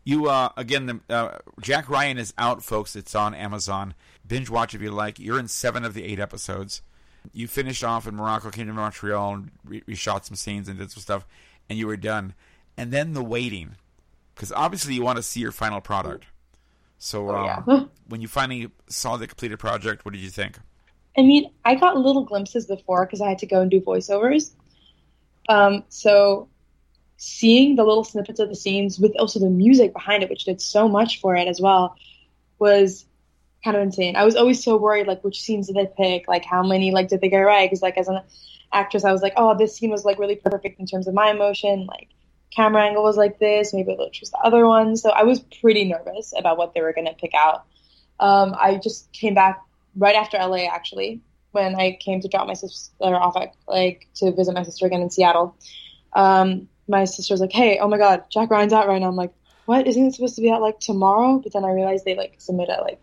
You 0.05 0.29
uh, 0.29 0.51
again, 0.57 0.87
the 0.87 1.01
uh, 1.15 1.39
Jack 1.61 1.89
Ryan 1.89 2.19
is 2.19 2.35
out, 2.39 2.63
folks. 2.63 2.97
It's 2.97 3.15
on 3.15 3.35
Amazon. 3.35 3.95
Binge 4.27 4.51
watch 4.51 4.75
if 4.75 4.83
you 4.83 4.91
like. 4.91 5.19
You're 5.19 5.39
in 5.39 5.49
seven 5.49 5.85
of 5.85 5.95
the 5.95 6.05
eight 6.05 6.19
episodes. 6.21 6.83
You 7.33 7.49
finished 7.49 7.85
off 7.85 8.07
in 8.07 8.17
Morocco, 8.17 8.51
came 8.51 8.67
to 8.67 8.73
Montreal, 8.73 9.35
and 9.35 9.51
re- 9.65 9.83
reshot 9.83 10.25
some 10.25 10.37
scenes 10.37 10.69
and 10.69 10.79
did 10.79 10.91
some 10.91 11.03
stuff, 11.03 11.27
and 11.69 11.79
you 11.79 11.87
were 11.87 11.97
done. 11.99 12.35
And 12.77 12.91
then 12.93 13.13
the 13.13 13.23
waiting, 13.23 13.77
because 14.41 14.53
obviously 14.53 14.95
you 14.95 15.03
want 15.03 15.19
to 15.19 15.23
see 15.23 15.39
your 15.41 15.53
final 15.53 15.83
product. 15.83 16.25
So 16.97 17.31
Oh, 17.31 17.45
yeah. 17.45 17.85
when 18.09 18.23
you 18.23 18.29
finally 18.29 18.71
saw 18.89 19.19
the 19.19 19.27
completed 19.27 19.59
project, 19.59 20.07
what 20.07 20.15
did 20.15 20.23
you 20.23 20.31
think? 20.31 20.59
I 21.19 21.21
mean, 21.21 21.51
I 21.63 21.75
got 21.75 21.99
little 21.99 22.25
glimpses 22.25 22.65
before 22.65 23.05
because 23.05 23.21
I 23.21 23.29
had 23.29 23.41
to 23.41 23.47
go 23.47 23.61
and 23.61 23.71
do 23.71 23.83
voiceovers. 23.83 24.53
Um, 25.51 25.85
so 25.91 26.49
seeing 27.19 27.77
the 27.77 27.85
little 27.85 28.03
snippets 28.03 28.41
of 28.41 28.49
the 28.49 28.57
scenes 28.57 28.99
with 28.99 29.15
also 29.19 29.41
the 29.41 29.51
music 29.51 29.93
behind 29.93 30.23
it, 30.23 30.31
which 30.31 30.47
did 30.47 30.63
so 30.63 30.89
much 30.89 31.21
for 31.21 31.37
it 31.37 31.47
as 31.47 31.61
well, 31.61 31.95
was 32.59 33.05
kind 33.63 33.77
of 33.77 33.83
insane. 33.83 34.17
I 34.17 34.25
was 34.25 34.37
always 34.37 34.65
so 34.65 34.79
worried, 34.79 35.07
like, 35.07 35.23
which 35.23 35.43
scenes 35.43 35.67
did 35.67 35.77
they 35.77 35.91
pick? 35.99 36.29
Like, 36.29 36.47
how 36.47 36.63
many, 36.63 36.93
like, 36.93 37.09
did 37.09 37.21
they 37.21 37.29
get 37.29 37.41
right? 37.41 37.69
Because, 37.69 37.83
like, 37.83 37.99
as 37.99 38.09
an 38.09 38.23
actress, 38.73 39.05
I 39.05 39.13
was 39.13 39.21
like, 39.21 39.35
oh, 39.37 39.55
this 39.59 39.77
scene 39.77 39.91
was, 39.91 40.07
like, 40.07 40.19
really 40.19 40.37
perfect 40.37 40.81
in 40.81 40.87
terms 40.87 41.07
of 41.09 41.13
my 41.13 41.31
emotion. 41.31 41.85
Like, 41.85 42.09
camera 42.55 42.85
angle 42.85 43.03
was 43.03 43.17
like 43.17 43.39
this. 43.39 43.73
Maybe 43.73 43.95
they'll 43.95 44.11
choose 44.11 44.31
the 44.31 44.39
other 44.39 44.67
one. 44.67 44.97
So 44.97 45.11
I 45.11 45.23
was 45.23 45.41
pretty 45.41 45.85
nervous 45.85 46.33
about 46.37 46.59
what 46.59 46.75
they 46.75 46.81
were 46.81 46.93
going 46.93 47.07
to 47.07 47.15
pick 47.15 47.33
out. 47.35 47.65
Um, 48.19 48.55
I 48.59 48.77
just 48.77 49.11
came 49.13 49.35
back 49.35 49.63
right 49.97 50.15
after 50.15 50.37
LA, 50.39 50.67
actually, 50.67 51.21
when 51.53 51.75
I 51.75 51.97
came 52.01 52.21
to 52.21 52.29
drop 52.29 52.47
my 52.47 52.55
sister 52.55 52.93
off 53.03 53.37
at, 53.37 53.55
like, 53.67 54.09
to 54.17 54.33
visit 54.33 54.53
my 54.53 54.63
sister 54.63 54.87
again 54.87 55.01
in 55.01 55.11
Seattle. 55.11 55.57
Um, 56.13 56.69
my 56.89 57.05
sister 57.05 57.33
was 57.33 57.41
like, 57.41 57.53
hey, 57.53 57.79
oh 57.81 57.89
my 57.89 57.99
God, 57.99 58.25
Jack 58.31 58.51
Ryan's 58.51 58.73
out 58.73 58.89
right 58.89 59.01
now. 59.01 59.09
I'm 59.09 59.17
like, 59.17 59.33
what? 59.67 59.87
Isn't 59.87 60.07
it 60.07 60.15
supposed 60.15 60.37
to 60.37 60.43
be 60.43 60.51
out, 60.51 60.61
like, 60.61 60.81
tomorrow? 60.81 61.39
But 61.39 61.53
then 61.53 61.65
I 61.65 61.73
realized 61.73 62.05
they, 62.05 62.17
like, 62.17 62.35
submit 62.39 62.69
at, 62.69 62.83
like, 62.83 63.01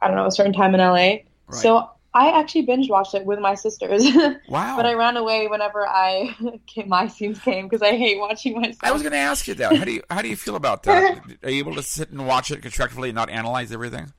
I 0.00 0.08
don't 0.08 0.16
know, 0.16 0.26
a 0.26 0.32
certain 0.32 0.52
time 0.52 0.74
in 0.74 0.80
LA. 0.80 0.94
Right. 0.94 1.24
So 1.48 1.90
I 2.12 2.38
actually 2.40 2.62
binge 2.62 2.90
watched 2.90 3.14
it 3.14 3.24
with 3.24 3.38
my 3.38 3.54
sisters. 3.54 4.04
Wow. 4.48 4.76
but 4.76 4.84
I 4.84 4.94
ran 4.94 5.16
away 5.16 5.46
whenever 5.46 5.86
I 5.86 6.34
came, 6.66 6.88
my 6.88 7.06
scenes 7.06 7.38
came 7.38 7.66
because 7.66 7.82
I 7.82 7.96
hate 7.96 8.18
watching 8.18 8.60
myself. 8.60 8.78
I 8.82 8.90
was 8.90 9.02
going 9.02 9.12
to 9.12 9.18
ask 9.18 9.46
you 9.46 9.54
that. 9.54 9.76
How 9.76 9.84
do 9.84 9.92
you 9.92 10.02
how 10.10 10.22
do 10.22 10.28
you 10.28 10.36
feel 10.36 10.56
about 10.56 10.82
that? 10.84 11.20
Are 11.44 11.50
you 11.50 11.58
able 11.60 11.74
to 11.76 11.82
sit 11.82 12.10
and 12.10 12.26
watch 12.26 12.50
it 12.50 12.62
constructively 12.62 13.10
and 13.10 13.16
not 13.16 13.30
analyze 13.30 13.70
everything? 13.70 14.12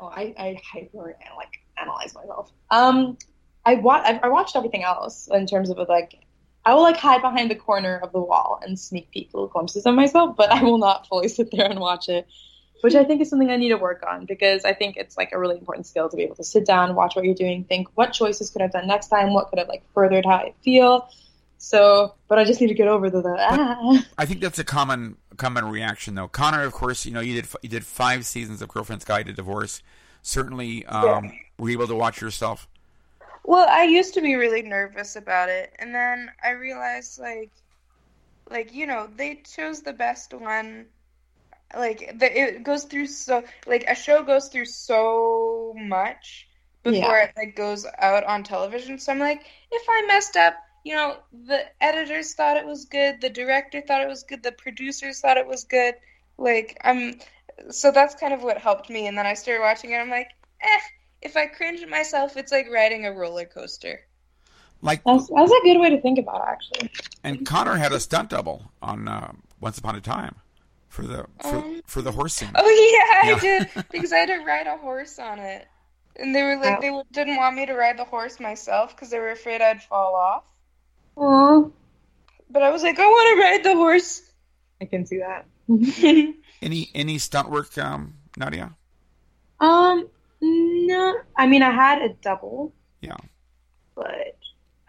Oh, 0.00 0.06
I, 0.08 0.34
I 0.36 0.60
hyper 0.72 1.16
like 1.36 1.60
analyze 1.78 2.14
myself. 2.14 2.52
Um, 2.70 3.16
I 3.64 3.74
wa- 3.76 4.02
I, 4.04 4.20
I 4.22 4.28
watched 4.28 4.56
everything 4.56 4.84
else 4.84 5.28
in 5.32 5.46
terms 5.46 5.70
of 5.70 5.78
like, 5.88 6.18
I 6.64 6.74
will 6.74 6.82
like 6.82 6.96
hide 6.96 7.22
behind 7.22 7.50
the 7.50 7.54
corner 7.56 7.98
of 8.02 8.12
the 8.12 8.20
wall 8.20 8.58
and 8.62 8.78
sneak 8.78 9.10
peek 9.10 9.30
little 9.32 9.48
glimpses 9.48 9.86
of 9.86 9.94
myself, 9.94 10.36
but 10.36 10.50
I 10.50 10.62
will 10.62 10.78
not 10.78 11.06
fully 11.06 11.28
sit 11.28 11.50
there 11.52 11.66
and 11.66 11.78
watch 11.80 12.08
it, 12.08 12.26
which 12.80 12.94
I 12.94 13.04
think 13.04 13.20
is 13.20 13.30
something 13.30 13.50
I 13.50 13.56
need 13.56 13.70
to 13.70 13.76
work 13.76 14.04
on 14.08 14.26
because 14.26 14.64
I 14.64 14.72
think 14.72 14.96
it's 14.96 15.16
like 15.16 15.32
a 15.32 15.38
really 15.38 15.56
important 15.56 15.86
skill 15.86 16.08
to 16.08 16.16
be 16.16 16.22
able 16.22 16.36
to 16.36 16.44
sit 16.44 16.66
down, 16.66 16.94
watch 16.94 17.16
what 17.16 17.24
you're 17.24 17.34
doing, 17.34 17.64
think 17.64 17.88
what 17.94 18.12
choices 18.12 18.50
could 18.50 18.60
I 18.60 18.64
have 18.64 18.72
done 18.72 18.86
next 18.86 19.08
time, 19.08 19.32
what 19.32 19.48
could 19.48 19.58
have 19.58 19.68
like 19.68 19.82
furthered 19.94 20.24
how 20.24 20.36
I 20.36 20.54
feel. 20.62 21.08
So, 21.58 22.14
but 22.28 22.38
I 22.38 22.44
just 22.44 22.60
need 22.60 22.68
to 22.68 22.74
get 22.74 22.86
over 22.86 23.08
the, 23.08 23.22
the 23.22 23.36
ah. 23.38 24.06
I 24.18 24.26
think 24.26 24.40
that's 24.40 24.58
a 24.58 24.64
common 24.64 25.16
common 25.36 25.64
reaction 25.64 26.14
though. 26.14 26.28
Connor, 26.28 26.62
of 26.62 26.72
course, 26.72 27.06
you 27.06 27.12
know 27.12 27.20
you 27.20 27.34
did 27.34 27.46
you 27.62 27.68
did 27.68 27.84
five 27.84 28.26
seasons 28.26 28.60
of 28.60 28.68
Girlfriend's 28.68 29.04
Guide 29.04 29.26
to 29.26 29.32
Divorce. 29.32 29.82
Certainly, 30.22 30.84
um, 30.86 31.32
were 31.58 31.70
you 31.70 31.76
able 31.76 31.86
to 31.86 31.94
watch 31.94 32.20
yourself? 32.20 32.68
Well, 33.44 33.66
I 33.68 33.84
used 33.84 34.12
to 34.14 34.20
be 34.20 34.34
really 34.34 34.62
nervous 34.62 35.16
about 35.16 35.48
it, 35.48 35.72
and 35.78 35.94
then 35.94 36.30
I 36.42 36.50
realized 36.50 37.18
like 37.18 37.50
like 38.50 38.74
you 38.74 38.86
know, 38.86 39.08
they 39.16 39.36
chose 39.36 39.82
the 39.82 39.92
best 39.92 40.34
one. 40.34 40.86
Like 41.74 42.18
the, 42.18 42.38
it 42.40 42.62
goes 42.62 42.84
through 42.84 43.06
so 43.06 43.42
like 43.66 43.84
a 43.88 43.94
show 43.94 44.22
goes 44.22 44.48
through 44.48 44.66
so 44.66 45.74
much 45.76 46.48
before 46.82 47.00
Yeah. 47.18 47.24
it 47.24 47.32
like 47.36 47.56
goes 47.56 47.86
out 47.98 48.24
on 48.24 48.44
television. 48.44 48.98
So 48.98 49.12
I'm 49.12 49.18
like, 49.18 49.44
if 49.72 49.82
I 49.88 50.04
messed 50.06 50.36
up, 50.36 50.54
you 50.84 50.94
know, 50.94 51.16
the 51.46 51.64
editors 51.80 52.34
thought 52.34 52.56
it 52.56 52.66
was 52.66 52.84
good, 52.84 53.20
the 53.20 53.30
director 53.30 53.80
thought 53.80 54.02
it 54.02 54.08
was 54.08 54.22
good, 54.22 54.42
the 54.42 54.52
producers 54.52 55.20
thought 55.20 55.36
it 55.36 55.46
was 55.46 55.64
good. 55.64 55.94
Like 56.38 56.78
I'm 56.82 57.18
so 57.70 57.90
that's 57.90 58.14
kind 58.14 58.32
of 58.34 58.42
what 58.42 58.58
helped 58.58 58.90
me 58.90 59.06
and 59.06 59.16
then 59.18 59.26
I 59.26 59.34
started 59.34 59.62
watching 59.62 59.92
it 59.92 59.96
I'm 59.96 60.10
like, 60.10 60.28
eh, 60.60 60.78
if 61.22 61.36
I 61.36 61.46
cringe 61.46 61.82
at 61.82 61.88
myself, 61.88 62.36
it's 62.36 62.52
like 62.52 62.68
riding 62.70 63.06
a 63.06 63.12
roller 63.12 63.46
coaster. 63.46 64.00
Like, 64.82 65.02
That's, 65.04 65.28
that's 65.34 65.50
a 65.50 65.60
good 65.64 65.78
way 65.80 65.90
to 65.90 66.00
think 66.00 66.18
about 66.18 66.36
it, 66.36 66.48
actually. 66.48 66.90
and 67.24 67.44
Connor 67.46 67.76
had 67.76 67.92
a 67.92 67.98
stunt 68.00 68.30
double 68.30 68.70
on 68.82 69.08
uh, 69.08 69.32
Once 69.60 69.78
Upon 69.78 69.96
a 69.96 70.00
Time 70.00 70.36
for 70.96 71.02
the 71.06 71.26
for, 71.42 71.56
Um, 71.56 71.82
for 71.86 72.00
the 72.02 72.10
horse 72.12 72.34
scene. 72.34 72.50
Oh 72.54 72.68
yeah, 72.68 73.30
Yeah. 73.30 73.36
I 73.36 73.38
did 73.38 73.84
because 73.92 74.12
I 74.12 74.18
had 74.18 74.28
to 74.28 74.38
ride 74.44 74.66
a 74.66 74.76
horse 74.78 75.18
on 75.18 75.38
it, 75.38 75.66
and 76.16 76.34
they 76.34 76.42
were 76.42 76.56
like 76.56 76.78
Oh. 76.78 76.80
they 76.80 77.02
didn't 77.12 77.36
want 77.36 77.54
me 77.54 77.66
to 77.66 77.74
ride 77.74 77.98
the 77.98 78.04
horse 78.04 78.40
myself 78.40 78.94
because 78.96 79.10
they 79.10 79.18
were 79.18 79.30
afraid 79.32 79.60
I'd 79.60 79.82
fall 79.82 80.14
off. 80.16 80.44
Aww. 81.16 81.70
But 82.50 82.62
I 82.62 82.70
was 82.70 82.82
like, 82.82 82.98
I 82.98 83.06
want 83.06 83.26
to 83.36 83.42
ride 83.44 83.62
the 83.64 83.74
horse. 83.76 84.22
I 84.80 84.84
can 84.86 85.04
see 85.06 85.18
that. 85.18 85.46
Any 86.62 86.90
any 86.94 87.18
stunt 87.18 87.50
work, 87.50 87.76
um, 87.76 88.14
Nadia? 88.36 88.74
Um, 89.60 90.08
no. 90.40 91.16
I 91.36 91.46
mean, 91.46 91.62
I 91.62 91.70
had 91.70 92.00
a 92.02 92.10
double, 92.22 92.72
Yeah. 93.02 93.16
but 93.94 94.36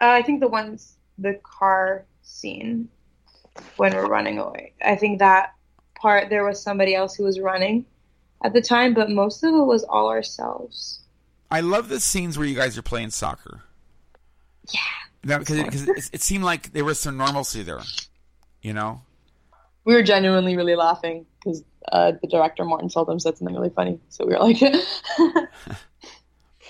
uh, 0.00 0.12
I 0.18 0.22
think 0.22 0.40
the 0.40 0.48
ones 0.48 0.96
the 1.18 1.34
car 1.42 2.06
scene 2.22 2.88
when 3.76 3.92
we're 3.94 4.06
running 4.06 4.38
away. 4.38 4.72
I 4.84 4.94
think 4.96 5.18
that 5.18 5.54
part 6.00 6.30
there 6.30 6.44
was 6.44 6.62
somebody 6.62 6.94
else 6.94 7.14
who 7.14 7.24
was 7.24 7.40
running 7.40 7.84
at 8.42 8.52
the 8.52 8.60
time, 8.60 8.94
but 8.94 9.10
most 9.10 9.42
of 9.42 9.54
it 9.54 9.64
was 9.64 9.84
all 9.84 10.08
ourselves. 10.08 11.00
I 11.50 11.60
love 11.60 11.88
the 11.88 12.00
scenes 12.00 12.38
where 12.38 12.46
you 12.46 12.54
guys 12.54 12.76
are 12.78 12.82
playing 12.82 13.10
soccer. 13.10 13.62
Yeah. 14.72 15.38
Because 15.38 15.58
it, 15.58 15.88
it, 15.88 16.10
it 16.14 16.22
seemed 16.22 16.44
like 16.44 16.72
there 16.72 16.84
was 16.84 16.98
some 16.98 17.16
normalcy 17.16 17.62
there. 17.62 17.80
You 18.62 18.74
know. 18.74 19.02
We 19.84 19.94
were 19.94 20.02
genuinely 20.02 20.56
really 20.56 20.76
laughing 20.76 21.26
because 21.38 21.64
uh, 21.90 22.12
the 22.20 22.28
director 22.28 22.64
Morten 22.64 22.88
Tyldum 22.88 23.20
said 23.20 23.38
something 23.38 23.56
really 23.56 23.70
funny, 23.70 23.98
so 24.10 24.26
we 24.26 24.34
were 24.34 24.40
like, 24.40 24.60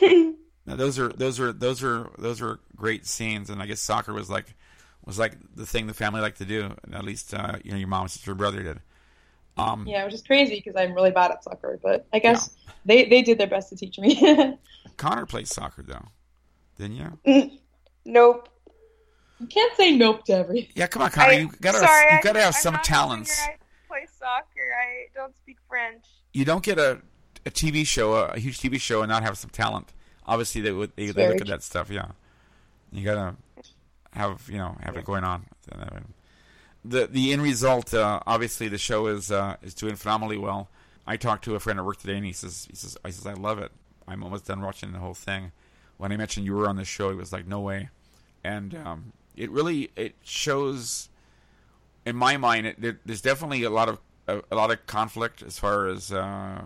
Now, 0.68 0.76
those 0.76 0.98
are 0.98 1.08
those 1.08 1.40
are 1.40 1.50
those 1.50 1.82
are 1.82 2.10
those 2.18 2.42
are 2.42 2.60
great 2.76 3.06
scenes, 3.06 3.48
and 3.48 3.62
I 3.62 3.66
guess 3.66 3.80
soccer 3.80 4.12
was 4.12 4.28
like 4.28 4.54
was 5.06 5.18
like 5.18 5.32
the 5.54 5.64
thing 5.64 5.86
the 5.86 5.94
family 5.94 6.20
liked 6.20 6.38
to 6.38 6.44
do, 6.44 6.74
and 6.84 6.94
at 6.94 7.04
least 7.04 7.32
uh, 7.32 7.56
you 7.64 7.70
know 7.70 7.78
your 7.78 7.88
mom, 7.88 8.06
sister, 8.08 8.34
brother 8.34 8.62
did. 8.62 8.80
Um, 9.58 9.86
yeah, 9.86 10.04
which 10.04 10.14
is 10.14 10.22
crazy 10.22 10.56
because 10.56 10.76
I'm 10.76 10.94
really 10.94 11.10
bad 11.10 11.30
at 11.30 11.42
soccer, 11.44 11.78
but 11.82 12.06
I 12.12 12.18
guess 12.18 12.50
they 12.84 13.04
they 13.06 13.22
did 13.22 13.38
their 13.38 13.46
best 13.46 13.70
to 13.70 13.76
teach 13.76 13.98
me. 13.98 14.58
Connor 14.96 15.26
plays 15.26 15.50
soccer 15.50 15.82
though, 15.82 16.06
didn't 16.76 16.96
you? 17.26 17.50
nope. 18.04 18.48
You 19.40 19.46
can't 19.46 19.76
say 19.76 19.96
nope 19.96 20.24
to 20.24 20.32
everything. 20.32 20.72
Yeah, 20.74 20.86
come 20.88 21.02
on, 21.02 21.10
Connor. 21.10 21.32
I- 21.32 21.36
you 21.38 21.50
gotta 21.60 21.78
sorry, 21.78 22.14
you 22.14 22.22
gotta 22.22 22.38
I, 22.40 22.42
have 22.42 22.54
I'm 22.54 22.60
some 22.60 22.74
not 22.74 22.84
talents. 22.84 23.40
I 23.40 23.56
play 23.86 24.06
soccer. 24.18 24.72
I 24.82 25.06
don't 25.14 25.36
speak 25.36 25.58
French. 25.68 26.04
You 26.32 26.44
don't 26.44 26.62
get 26.62 26.78
a 26.78 27.00
a 27.46 27.50
TV 27.50 27.86
show, 27.86 28.14
a, 28.14 28.26
a 28.28 28.38
huge 28.38 28.58
TV 28.60 28.80
show, 28.80 29.02
and 29.02 29.10
not 29.10 29.22
have 29.22 29.38
some 29.38 29.50
talent. 29.50 29.92
Obviously, 30.26 30.60
they 30.60 30.72
would 30.72 30.92
they, 30.96 31.10
they 31.10 31.28
look 31.28 31.40
at 31.40 31.46
that 31.46 31.62
stuff. 31.62 31.90
Yeah, 31.90 32.08
you 32.92 33.04
gotta 33.04 33.36
have 34.12 34.48
you 34.50 34.58
know 34.58 34.76
have 34.80 34.96
it 34.96 35.04
going 35.04 35.24
on. 35.24 35.46
The 36.88 37.06
the 37.06 37.32
end 37.32 37.42
result, 37.42 37.92
uh, 37.92 38.20
obviously, 38.26 38.68
the 38.68 38.78
show 38.78 39.08
is 39.08 39.30
uh, 39.30 39.56
is 39.62 39.74
doing 39.74 39.94
phenomenally 39.94 40.38
well. 40.38 40.70
I 41.06 41.16
talked 41.16 41.44
to 41.44 41.54
a 41.54 41.60
friend 41.60 41.78
at 41.78 41.84
work 41.84 41.98
today, 41.98 42.16
and 42.16 42.24
he 42.24 42.32
says 42.32 42.66
he 42.70 42.76
says 42.76 42.96
I 43.04 43.10
says 43.10 43.26
I 43.26 43.34
love 43.34 43.58
it. 43.58 43.72
I'm 44.06 44.22
almost 44.24 44.46
done 44.46 44.62
watching 44.62 44.92
the 44.92 44.98
whole 44.98 45.14
thing. 45.14 45.52
When 45.98 46.12
I 46.12 46.16
mentioned 46.16 46.46
you 46.46 46.54
were 46.54 46.66
on 46.66 46.76
the 46.76 46.84
show, 46.86 47.10
he 47.10 47.16
was 47.16 47.30
like, 47.30 47.46
"No 47.46 47.60
way," 47.60 47.90
and 48.42 48.74
um, 48.74 49.12
it 49.36 49.50
really 49.50 49.90
it 49.96 50.14
shows. 50.24 51.10
In 52.06 52.16
my 52.16 52.38
mind, 52.38 52.66
it, 52.66 52.80
there, 52.80 52.98
there's 53.04 53.20
definitely 53.20 53.64
a 53.64 53.70
lot 53.70 53.90
of 53.90 53.98
a, 54.26 54.40
a 54.50 54.56
lot 54.56 54.70
of 54.70 54.86
conflict 54.86 55.42
as 55.42 55.58
far 55.58 55.88
as 55.88 56.10
uh, 56.10 56.62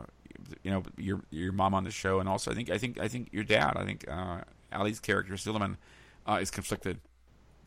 you 0.62 0.70
know 0.70 0.84
your 0.96 1.20
your 1.30 1.50
mom 1.50 1.74
on 1.74 1.82
the 1.82 1.90
show, 1.90 2.20
and 2.20 2.28
also 2.28 2.52
I 2.52 2.54
think 2.54 2.70
I 2.70 2.78
think 2.78 3.00
I 3.00 3.08
think 3.08 3.30
your 3.32 3.44
dad. 3.44 3.72
I 3.76 3.84
think 3.84 4.04
uh, 4.08 4.42
Ali's 4.72 5.00
character 5.00 5.36
Suleiman 5.36 5.78
uh, 6.28 6.38
is 6.40 6.52
conflicted 6.52 7.00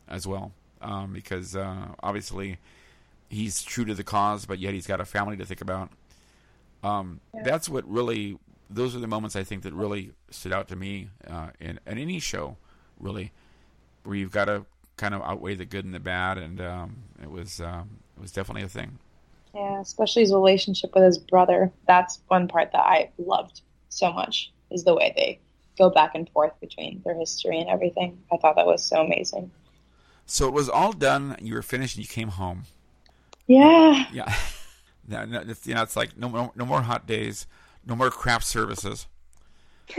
as 0.08 0.26
well 0.26 0.52
um, 0.86 1.12
because 1.12 1.56
uh, 1.56 1.88
obviously 2.02 2.58
he's 3.28 3.62
true 3.62 3.84
to 3.84 3.94
the 3.94 4.04
cause, 4.04 4.46
but 4.46 4.58
yet 4.58 4.72
he's 4.72 4.86
got 4.86 5.00
a 5.00 5.04
family 5.04 5.36
to 5.36 5.44
think 5.44 5.60
about. 5.60 5.90
Um, 6.82 7.20
That's 7.44 7.68
what 7.68 7.88
really. 7.90 8.38
Those 8.68 8.96
are 8.96 8.98
the 8.98 9.06
moments 9.06 9.36
I 9.36 9.44
think 9.44 9.62
that 9.62 9.72
really 9.72 10.10
stood 10.30 10.52
out 10.52 10.66
to 10.68 10.76
me 10.76 11.08
uh, 11.28 11.50
in, 11.60 11.78
in 11.86 11.98
any 11.98 12.18
show, 12.18 12.56
really, 12.98 13.30
where 14.02 14.16
you've 14.16 14.32
got 14.32 14.46
to 14.46 14.66
kind 14.96 15.14
of 15.14 15.22
outweigh 15.22 15.54
the 15.54 15.64
good 15.64 15.84
and 15.84 15.94
the 15.94 16.00
bad, 16.00 16.36
and 16.36 16.60
um, 16.60 16.96
it 17.22 17.30
was 17.30 17.60
um, 17.60 17.90
it 18.16 18.22
was 18.22 18.32
definitely 18.32 18.62
a 18.62 18.68
thing. 18.68 18.98
Yeah, 19.54 19.80
especially 19.80 20.22
his 20.22 20.32
relationship 20.32 20.94
with 20.94 21.04
his 21.04 21.18
brother. 21.18 21.72
That's 21.86 22.20
one 22.28 22.48
part 22.48 22.72
that 22.72 22.84
I 22.84 23.10
loved 23.18 23.62
so 23.88 24.12
much 24.12 24.52
is 24.70 24.84
the 24.84 24.94
way 24.94 25.12
they 25.16 25.38
go 25.78 25.90
back 25.90 26.14
and 26.14 26.28
forth 26.30 26.58
between 26.60 27.02
their 27.04 27.14
history 27.14 27.60
and 27.60 27.68
everything. 27.68 28.18
I 28.32 28.36
thought 28.36 28.56
that 28.56 28.66
was 28.66 28.84
so 28.84 29.00
amazing. 29.00 29.50
So 30.26 30.46
it 30.48 30.52
was 30.52 30.68
all 30.68 30.92
done. 30.92 31.36
You 31.40 31.54
were 31.54 31.62
finished, 31.62 31.96
and 31.96 32.04
you 32.04 32.08
came 32.08 32.28
home. 32.28 32.64
Yeah. 33.46 34.04
Yeah, 34.08 34.34
no, 35.08 35.24
no, 35.24 35.40
it's, 35.46 35.66
you 35.66 35.74
know, 35.74 35.82
it's 35.82 35.96
like 35.96 36.16
no 36.16 36.28
more, 36.28 36.52
no 36.54 36.64
more 36.64 36.82
hot 36.82 37.06
days, 37.06 37.46
no 37.84 37.94
more 37.96 38.10
craft 38.10 38.46
services. 38.46 39.06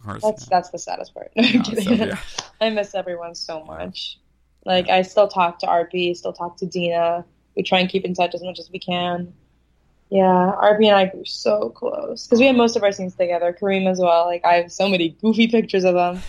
Of 0.00 0.04
course, 0.04 0.22
That's 0.22 0.46
that's 0.46 0.70
the 0.70 0.78
saddest 0.78 1.14
part. 1.14 1.30
No, 1.36 1.44
I'm 1.48 1.60
Yeah, 1.60 1.62
kidding. 1.62 1.84
so, 1.84 1.94
yeah. 2.04 2.18
I 2.60 2.70
miss 2.70 2.94
everyone 2.94 3.34
so 3.34 3.62
much. 3.64 4.18
Like 4.64 4.88
I 4.88 5.02
still 5.02 5.28
talk 5.28 5.58
to 5.60 5.66
Arpy, 5.66 6.16
still 6.16 6.32
talk 6.32 6.56
to 6.58 6.66
Dina. 6.66 7.24
We 7.56 7.62
try 7.62 7.80
and 7.80 7.88
keep 7.88 8.04
in 8.04 8.14
touch 8.14 8.34
as 8.34 8.42
much 8.42 8.58
as 8.58 8.70
we 8.70 8.78
can. 8.78 9.32
Yeah, 10.10 10.54
Arpy 10.62 10.86
and 10.86 10.96
I 10.96 11.06
grew 11.06 11.24
so 11.26 11.68
close 11.70 12.26
because 12.26 12.40
we 12.40 12.46
had 12.46 12.56
most 12.56 12.76
of 12.76 12.82
our 12.82 12.92
scenes 12.92 13.14
together. 13.14 13.56
Kareem 13.58 13.90
as 13.90 13.98
well. 13.98 14.24
Like 14.24 14.44
I 14.44 14.54
have 14.54 14.72
so 14.72 14.88
many 14.88 15.10
goofy 15.10 15.48
pictures 15.48 15.84
of 15.84 15.94
them. 15.94 16.22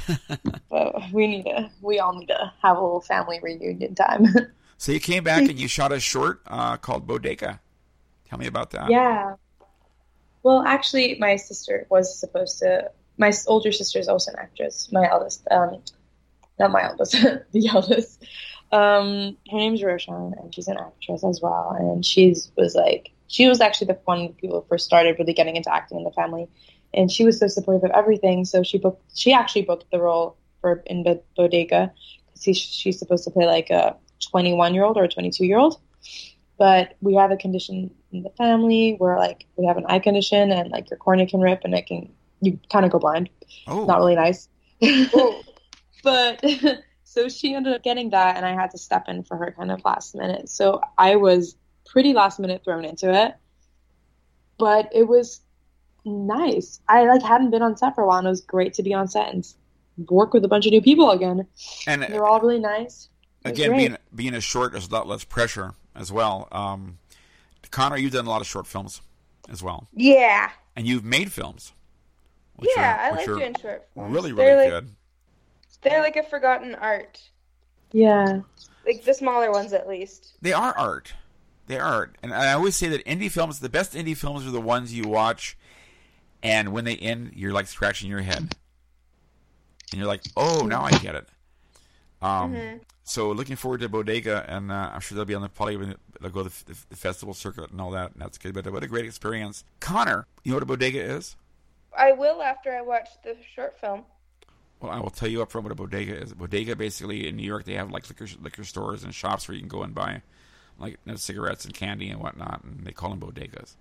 but 0.70 1.12
we 1.14 1.28
need 1.28 1.44
to. 1.44 1.72
We 1.82 2.00
all 2.00 2.18
need 2.18 2.28
to 2.28 2.52
have 2.62 2.78
a 2.78 2.82
little 2.82 3.02
family 3.02 3.40
reunion 3.42 3.96
time. 3.96 4.26
So 4.80 4.94
you 4.94 5.02
came 5.02 5.26
back 5.26 5.42
and 5.42 5.60
you 5.60 5.68
shot 5.68 5.92
a 5.92 6.00
short 6.00 6.42
uh, 6.48 6.78
called 6.78 7.06
Bodega. 7.06 7.60
Tell 8.30 8.40
me 8.40 8.48
about 8.48 8.72
that. 8.72 8.90
Yeah. 8.90 9.36
Well, 10.42 10.64
actually, 10.66 11.18
my 11.20 11.36
sister 11.36 11.86
was 11.90 12.18
supposed 12.18 12.60
to. 12.60 12.90
My 13.18 13.34
older 13.48 13.74
sister 13.74 14.00
is 14.00 14.08
also 14.08 14.32
an 14.32 14.40
actress. 14.40 14.90
My 14.90 15.10
eldest, 15.10 15.46
um, 15.52 15.82
not 16.60 16.72
my 16.72 16.84
eldest, 16.84 17.12
the 17.52 17.68
eldest. 17.68 18.24
Um, 18.72 19.36
her 19.52 19.58
name's 19.58 19.84
Roshan, 19.84 20.36
and 20.40 20.56
she's 20.56 20.70
an 20.70 20.78
actress 20.78 21.26
as 21.26 21.42
well. 21.42 21.76
And 21.78 22.06
she's 22.06 22.50
was 22.56 22.74
like, 22.74 23.12
she 23.30 23.48
was 23.48 23.62
actually 23.62 23.88
the 23.88 24.00
one 24.04 24.22
of 24.22 24.28
the 24.28 24.34
people 24.34 24.60
who 24.60 24.68
first 24.68 24.86
started 24.86 25.16
really 25.18 25.34
getting 25.34 25.56
into 25.56 25.74
acting 25.74 25.98
in 25.98 26.04
the 26.04 26.12
family, 26.12 26.50
and 26.94 27.10
she 27.10 27.24
was 27.24 27.40
so 27.40 27.48
supportive 27.48 27.90
of 27.90 27.92
everything. 27.96 28.44
So 28.44 28.62
she 28.64 28.78
booked. 28.78 29.02
She 29.16 29.32
actually 29.32 29.62
booked 29.62 29.86
the 29.92 30.02
role 30.02 30.36
for 30.60 30.84
in 30.86 31.04
Bo- 31.04 31.24
Bodega 31.38 31.94
because 32.34 32.58
she's 32.58 33.00
supposed 33.00 33.24
to 33.24 33.32
play 33.32 33.46
like 33.46 33.70
a 33.70 33.96
21 34.30 34.74
year 34.74 34.84
old 34.84 34.98
or 34.98 35.06
a 35.06 35.08
22 35.08 35.46
year 35.46 35.58
old 35.58 35.80
but 36.60 36.96
we 37.00 37.16
have 37.16 37.32
a 37.32 37.38
condition 37.38 37.90
in 38.12 38.22
the 38.22 38.30
family 38.32 38.96
where 38.98 39.18
like 39.18 39.46
we 39.56 39.66
have 39.66 39.78
an 39.78 39.86
eye 39.88 39.98
condition 39.98 40.52
and 40.52 40.70
like 40.70 40.90
your 40.92 40.98
cornea 40.98 41.26
can 41.26 41.40
rip 41.40 41.62
and 41.64 41.74
it 41.74 41.88
can 41.88 42.10
you 42.42 42.60
kind 42.72 42.86
of 42.86 42.92
go 42.92 43.00
blind. 43.00 43.30
Oh, 43.68 43.86
Not 43.86 43.98
really 44.00 44.16
nice. 44.16 44.48
Oh. 44.84 45.42
but 46.04 46.44
so 47.04 47.30
she 47.30 47.56
ended 47.56 47.74
up 47.74 47.84
getting 47.84 48.12
that 48.12 48.36
and 48.36 48.46
I 48.46 48.54
had 48.54 48.72
to 48.72 48.78
step 48.78 49.06
in 49.08 49.24
for 49.24 49.38
her 49.38 49.54
kind 49.58 49.72
of 49.72 49.84
last 49.84 50.16
minute. 50.16 50.50
So 50.50 50.82
I 50.98 51.16
was 51.16 51.56
pretty 51.92 52.14
last 52.14 52.40
minute 52.40 52.64
thrown 52.64 52.86
into 52.86 53.12
it. 53.14 53.36
But 54.58 54.90
it 54.94 55.04
was 55.08 55.42
nice. 56.06 56.80
I 56.88 57.06
like 57.06 57.22
hadn't 57.22 57.52
been 57.52 57.62
on 57.62 57.78
set 57.78 57.96
for 57.96 58.04
a 58.04 58.08
while 58.08 58.18
and 58.20 58.28
it 58.28 58.30
was 58.32 58.42
great 58.42 58.74
to 58.76 58.84
be 58.84 58.94
on 58.94 59.08
set 59.08 59.34
and 59.34 59.46
work 60.10 60.34
with 60.34 60.44
a 60.46 60.48
bunch 60.48 60.66
of 60.66 60.72
new 60.72 60.82
people 60.82 61.12
again. 61.12 61.46
and 61.88 62.02
They're 62.04 62.26
all 62.26 62.40
really 62.40 62.60
nice. 62.60 63.10
Again, 63.46 63.70
great. 63.70 63.78
being 63.78 63.98
being 64.14 64.34
a 64.34 64.42
short, 64.42 64.74
there's 64.74 64.88
a 64.88 64.92
lot 64.92 65.08
less 65.08 65.24
pressure 65.24 65.74
as 65.96 66.12
well. 66.12 66.48
Um, 66.52 66.98
Connor, 67.72 67.98
you've 67.98 68.12
done 68.12 68.26
a 68.26 68.30
lot 68.30 68.42
of 68.42 68.48
short 68.48 68.68
films 68.68 69.02
as 69.50 69.64
well, 69.64 69.88
yeah. 69.94 70.50
and 70.76 70.86
you've 70.88 71.04
made 71.06 71.32
films. 71.32 71.72
which 72.58 72.70
yeah, 72.76 72.96
are- 72.96 73.00
I 73.00 73.12
which 73.12 73.20
like 73.20 73.28
are 73.30 73.36
doing 73.36 73.56
short 73.62 73.88
films. 73.94 74.14
Really, 74.14 74.32
they're 74.34 74.58
really 74.58 74.72
like, 74.72 74.84
good. 74.84 74.96
They're 75.82 76.02
like 76.02 76.18
a 76.18 76.24
forgotten 76.24 76.76
art. 76.76 77.22
Yeah. 77.94 78.42
Like 78.86 79.04
the 79.06 79.14
smaller 79.14 79.52
ones, 79.52 79.72
at 79.72 79.88
least. 79.88 80.36
They 80.42 80.52
are 80.52 80.78
art. 80.78 81.14
They 81.70 81.78
are 81.80 82.12
and 82.24 82.34
I 82.34 82.54
always 82.54 82.76
say 82.76 82.88
that 82.88 83.06
indie 83.06 83.30
films, 83.30 83.60
the 83.60 83.70
best 83.70 83.94
indie 83.94 84.18
films, 84.18 84.46
are 84.48 84.50
the 84.50 84.60
ones 84.60 84.92
you 84.92 85.08
watch, 85.08 85.56
and 86.42 86.74
when 86.74 86.84
they 86.84 86.96
end, 86.96 87.34
you're 87.36 87.54
like 87.54 87.68
scratching 87.68 88.10
your 88.10 88.22
head, 88.22 88.56
and 89.92 90.00
you're 90.00 90.08
like, 90.08 90.24
"Oh, 90.36 90.66
now 90.66 90.82
I 90.82 90.90
get 90.98 91.14
it." 91.14 91.30
Um, 92.24 92.54
Mhm. 92.56 92.82
So 93.04 93.32
looking 93.32 93.56
forward 93.56 93.82
to 93.82 93.90
Bodega, 93.90 94.46
and 94.48 94.72
uh, 94.72 94.92
I'm 94.94 95.00
sure 95.00 95.16
they'll 95.16 95.26
be 95.26 95.36
on 95.36 95.44
the 95.44 95.50
probably 95.50 95.96
they'll 96.20 96.32
go 96.32 96.44
to 96.44 96.66
the, 96.66 96.76
the 96.90 96.96
festival 96.96 97.36
circuit 97.36 97.70
and 97.70 97.80
all 97.80 97.92
that, 97.92 98.14
and 98.14 98.22
that's 98.22 98.40
good. 98.40 98.56
But 98.56 98.72
what 98.72 98.84
a 98.84 98.88
great 98.88 99.06
experience, 99.06 99.64
Connor. 99.80 100.26
You 100.44 100.52
know 100.52 100.56
what 100.56 100.64
a 100.64 100.66
bodega 100.66 101.02
is? 101.02 101.36
I 101.96 102.14
will 102.14 102.42
after 102.42 102.76
I 102.76 102.82
watch 102.82 103.10
the 103.24 103.38
short 103.56 103.80
film. 103.80 104.06
Well, 104.80 104.92
I 104.92 105.00
will 105.00 105.12
tell 105.12 105.28
you 105.30 105.44
up 105.44 105.52
front 105.52 105.66
what 105.66 105.72
a 105.72 105.76
bodega 105.76 106.16
is. 106.20 106.32
A 106.32 106.36
bodega, 106.36 106.76
basically, 106.76 107.28
in 107.28 107.36
New 107.36 107.44
York, 107.44 107.66
they 107.66 107.74
have 107.74 107.92
like 107.92 108.10
liquor 108.10 108.28
liquor 108.42 108.64
stores 108.64 109.04
and 109.04 109.14
shops 109.14 109.48
where 109.48 109.54
you 109.54 109.62
can 109.62 109.70
go 109.70 109.84
and 109.84 109.94
buy 109.94 110.22
like 110.80 110.98
cigarettes 111.16 111.66
and 111.66 111.74
candy 111.74 112.10
and 112.10 112.22
whatnot, 112.22 112.64
and 112.64 112.86
they 112.86 112.92
call 112.92 113.10
them 113.10 113.20
bodegas. 113.20 113.76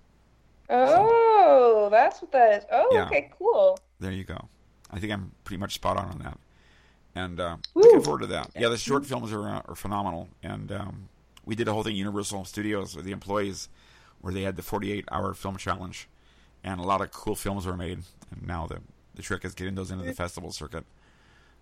Oh, 0.70 1.88
that's 1.90 2.20
what 2.20 2.32
that 2.32 2.58
is. 2.58 2.64
Oh, 2.70 2.90
Yeah. 2.92 3.06
okay, 3.06 3.30
cool. 3.38 3.78
There 4.00 4.12
you 4.12 4.24
go. 4.24 4.48
I 4.90 4.98
think 4.98 5.12
I'm 5.12 5.32
pretty 5.44 5.58
much 5.60 5.74
spot 5.74 5.96
on 5.96 6.06
on 6.10 6.18
that, 6.20 6.38
and 7.14 7.40
uh, 7.40 7.56
looking 7.74 8.00
forward 8.02 8.20
to 8.20 8.26
that. 8.28 8.50
Yeah, 8.56 8.68
the 8.68 8.78
short 8.78 9.04
films 9.06 9.32
are 9.32 9.48
uh, 9.48 9.62
are 9.68 9.74
phenomenal, 9.74 10.28
and 10.42 10.70
um, 10.72 11.08
we 11.44 11.54
did 11.54 11.68
a 11.68 11.72
whole 11.72 11.82
thing 11.82 11.92
at 11.92 11.98
Universal 11.98 12.44
Studios 12.46 12.94
with 12.96 13.04
the 13.04 13.12
employees, 13.12 13.68
where 14.20 14.32
they 14.32 14.42
had 14.42 14.56
the 14.56 14.62
48 14.62 15.06
hour 15.10 15.34
film 15.34 15.56
challenge, 15.56 16.08
and 16.64 16.80
a 16.80 16.84
lot 16.84 17.00
of 17.00 17.10
cool 17.10 17.34
films 17.34 17.66
were 17.66 17.76
made. 17.76 18.02
And 18.30 18.46
now 18.46 18.66
the 18.66 18.80
the 19.14 19.22
trick 19.22 19.44
is 19.44 19.54
getting 19.54 19.74
those 19.74 19.90
into 19.90 20.04
the 20.04 20.14
festival 20.14 20.52
circuit. 20.52 20.84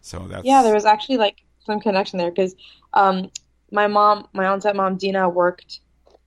So 0.03 0.26
that's 0.28 0.45
Yeah, 0.45 0.62
there 0.62 0.74
was 0.74 0.84
actually 0.84 1.16
like 1.16 1.43
some 1.64 1.80
connection 1.80 2.18
there 2.18 2.30
because 2.30 2.55
um, 2.93 3.30
my 3.72 3.86
mom, 3.86 4.28
my 4.32 4.46
on-set 4.46 4.76
mom 4.76 4.96
Dina, 4.96 5.28
worked 5.28 5.80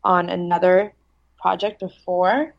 on 0.04 0.30
another 0.30 0.94
project 1.42 1.80
before. 1.80 2.54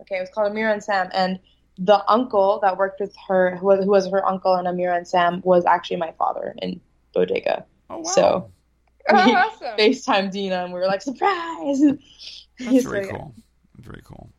Okay, 0.00 0.16
it 0.16 0.20
was 0.20 0.30
called 0.30 0.52
Amira 0.52 0.72
and 0.72 0.82
Sam, 0.82 1.08
and 1.12 1.38
the 1.78 2.02
uncle 2.10 2.58
that 2.62 2.76
worked 2.76 3.00
with 3.00 3.14
her, 3.28 3.56
who 3.56 3.66
was, 3.66 3.84
who 3.84 3.90
was 3.90 4.08
her 4.10 4.26
uncle 4.26 4.56
in 4.56 4.66
Amira 4.66 4.96
and 4.96 5.06
Sam, 5.08 5.40
was 5.44 5.64
actually 5.64 5.96
my 5.96 6.12
father 6.18 6.54
in 6.60 6.80
Bodega. 7.14 7.64
oh 7.90 7.98
wow. 7.98 8.02
so- 8.04 8.50
Oh, 9.08 9.26
We 9.26 9.34
awesome. 9.34 9.76
FaceTime 9.76 10.30
Dina, 10.30 10.62
and 10.62 10.72
we 10.72 10.78
were 10.78 10.86
like, 10.86 11.02
surprise! 11.02 11.80
That's 12.60 12.84
So, 12.84 12.90
very 12.90 13.06
yeah. 13.06 13.10
cool. 13.12 13.34
Very 13.78 14.00
cool. 14.04 14.30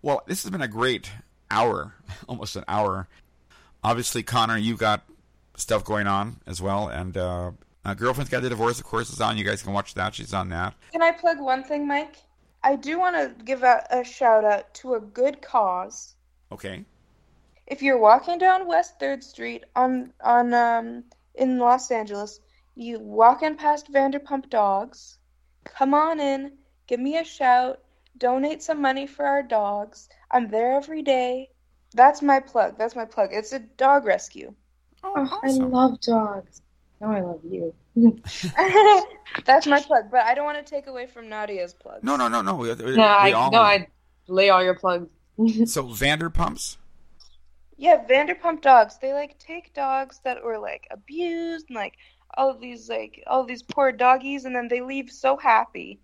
Well, 0.00 0.22
this 0.26 0.42
has 0.44 0.50
been 0.50 0.62
a 0.62 0.68
great 0.68 1.10
hour, 1.50 1.92
almost 2.28 2.56
an 2.56 2.64
hour. 2.68 3.06
Obviously, 3.84 4.22
Connor, 4.22 4.56
you 4.56 4.78
got 4.78 5.02
stuff 5.58 5.84
going 5.84 6.06
on 6.06 6.40
as 6.46 6.62
well, 6.62 6.88
and 6.88 7.18
uh, 7.18 7.50
uh, 7.88 7.94
Girlfriend's 7.94 8.30
Guide 8.30 8.42
to 8.42 8.48
Divorce. 8.48 8.78
Of 8.78 8.84
course, 8.86 9.10
is 9.10 9.20
on. 9.20 9.36
You 9.38 9.44
guys 9.44 9.62
can 9.62 9.72
watch 9.72 9.94
that. 9.94 10.14
She's 10.14 10.34
on 10.34 10.48
that. 10.50 10.74
Can 10.92 11.02
I 11.02 11.12
plug 11.12 11.40
one 11.40 11.64
thing, 11.64 11.86
Mike? 11.86 12.16
I 12.62 12.76
do 12.76 12.98
want 12.98 13.16
to 13.16 13.44
give 13.44 13.62
a, 13.62 13.84
a 13.90 14.04
shout 14.04 14.44
out 14.44 14.74
to 14.74 14.94
a 14.94 15.00
good 15.00 15.40
cause. 15.40 16.14
Okay. 16.52 16.84
If 17.66 17.82
you're 17.82 17.98
walking 17.98 18.38
down 18.38 18.66
West 18.66 18.98
Third 18.98 19.22
Street 19.22 19.64
on 19.76 20.12
on 20.22 20.54
um 20.54 21.04
in 21.34 21.58
Los 21.58 21.90
Angeles, 21.90 22.40
you 22.74 22.98
walking 22.98 23.56
past 23.56 23.92
Vanderpump 23.92 24.48
Dogs, 24.50 25.18
come 25.64 25.94
on 25.94 26.18
in, 26.20 26.52
give 26.86 26.98
me 27.00 27.18
a 27.18 27.24
shout, 27.24 27.80
donate 28.16 28.62
some 28.62 28.80
money 28.80 29.06
for 29.06 29.24
our 29.24 29.42
dogs. 29.42 30.08
I'm 30.30 30.48
there 30.48 30.72
every 30.72 31.02
day. 31.02 31.50
That's 31.94 32.22
my 32.22 32.40
plug. 32.40 32.76
That's 32.78 32.96
my 32.96 33.04
plug. 33.04 33.30
It's 33.32 33.52
a 33.52 33.60
dog 33.60 34.04
rescue. 34.04 34.54
Oh, 35.04 35.12
Oh, 35.16 35.40
I 35.44 35.50
love 35.50 36.00
dogs. 36.00 36.60
Now 37.00 37.12
I 37.12 37.20
love 37.20 37.40
you. 37.44 37.74
That's 39.44 39.66
my 39.66 39.80
plug, 39.86 40.10
but 40.10 40.22
I 40.24 40.34
don't 40.34 40.44
want 40.44 40.64
to 40.64 40.68
take 40.68 40.86
away 40.88 41.06
from 41.06 41.28
Nadia's 41.28 41.74
plug. 41.74 42.02
No, 42.02 42.16
no, 42.16 42.28
no, 42.28 42.42
no. 42.42 42.54
We, 42.54 42.72
we 42.74 42.96
No, 42.96 43.02
I 43.04 43.32
all- 43.32 43.50
no, 43.50 43.60
I 43.60 43.86
lay 44.26 44.50
all 44.50 44.62
your 44.62 44.74
plugs. 44.74 45.08
So 45.66 45.84
Vanderpumps. 45.84 46.76
Yeah, 47.76 48.04
Vanderpump 48.10 48.60
Dogs. 48.60 48.98
They 49.00 49.12
like 49.12 49.38
take 49.38 49.72
dogs 49.72 50.20
that 50.24 50.42
were 50.42 50.58
like 50.58 50.88
abused 50.90 51.66
and 51.68 51.76
like 51.76 51.94
all 52.36 52.50
of 52.50 52.60
these 52.60 52.88
like 52.88 53.22
all 53.28 53.42
of 53.42 53.46
these 53.46 53.62
poor 53.62 53.92
doggies, 53.92 54.44
and 54.46 54.56
then 54.56 54.66
they 54.66 54.80
leave 54.80 55.10
so 55.10 55.36
happy. 55.36 56.00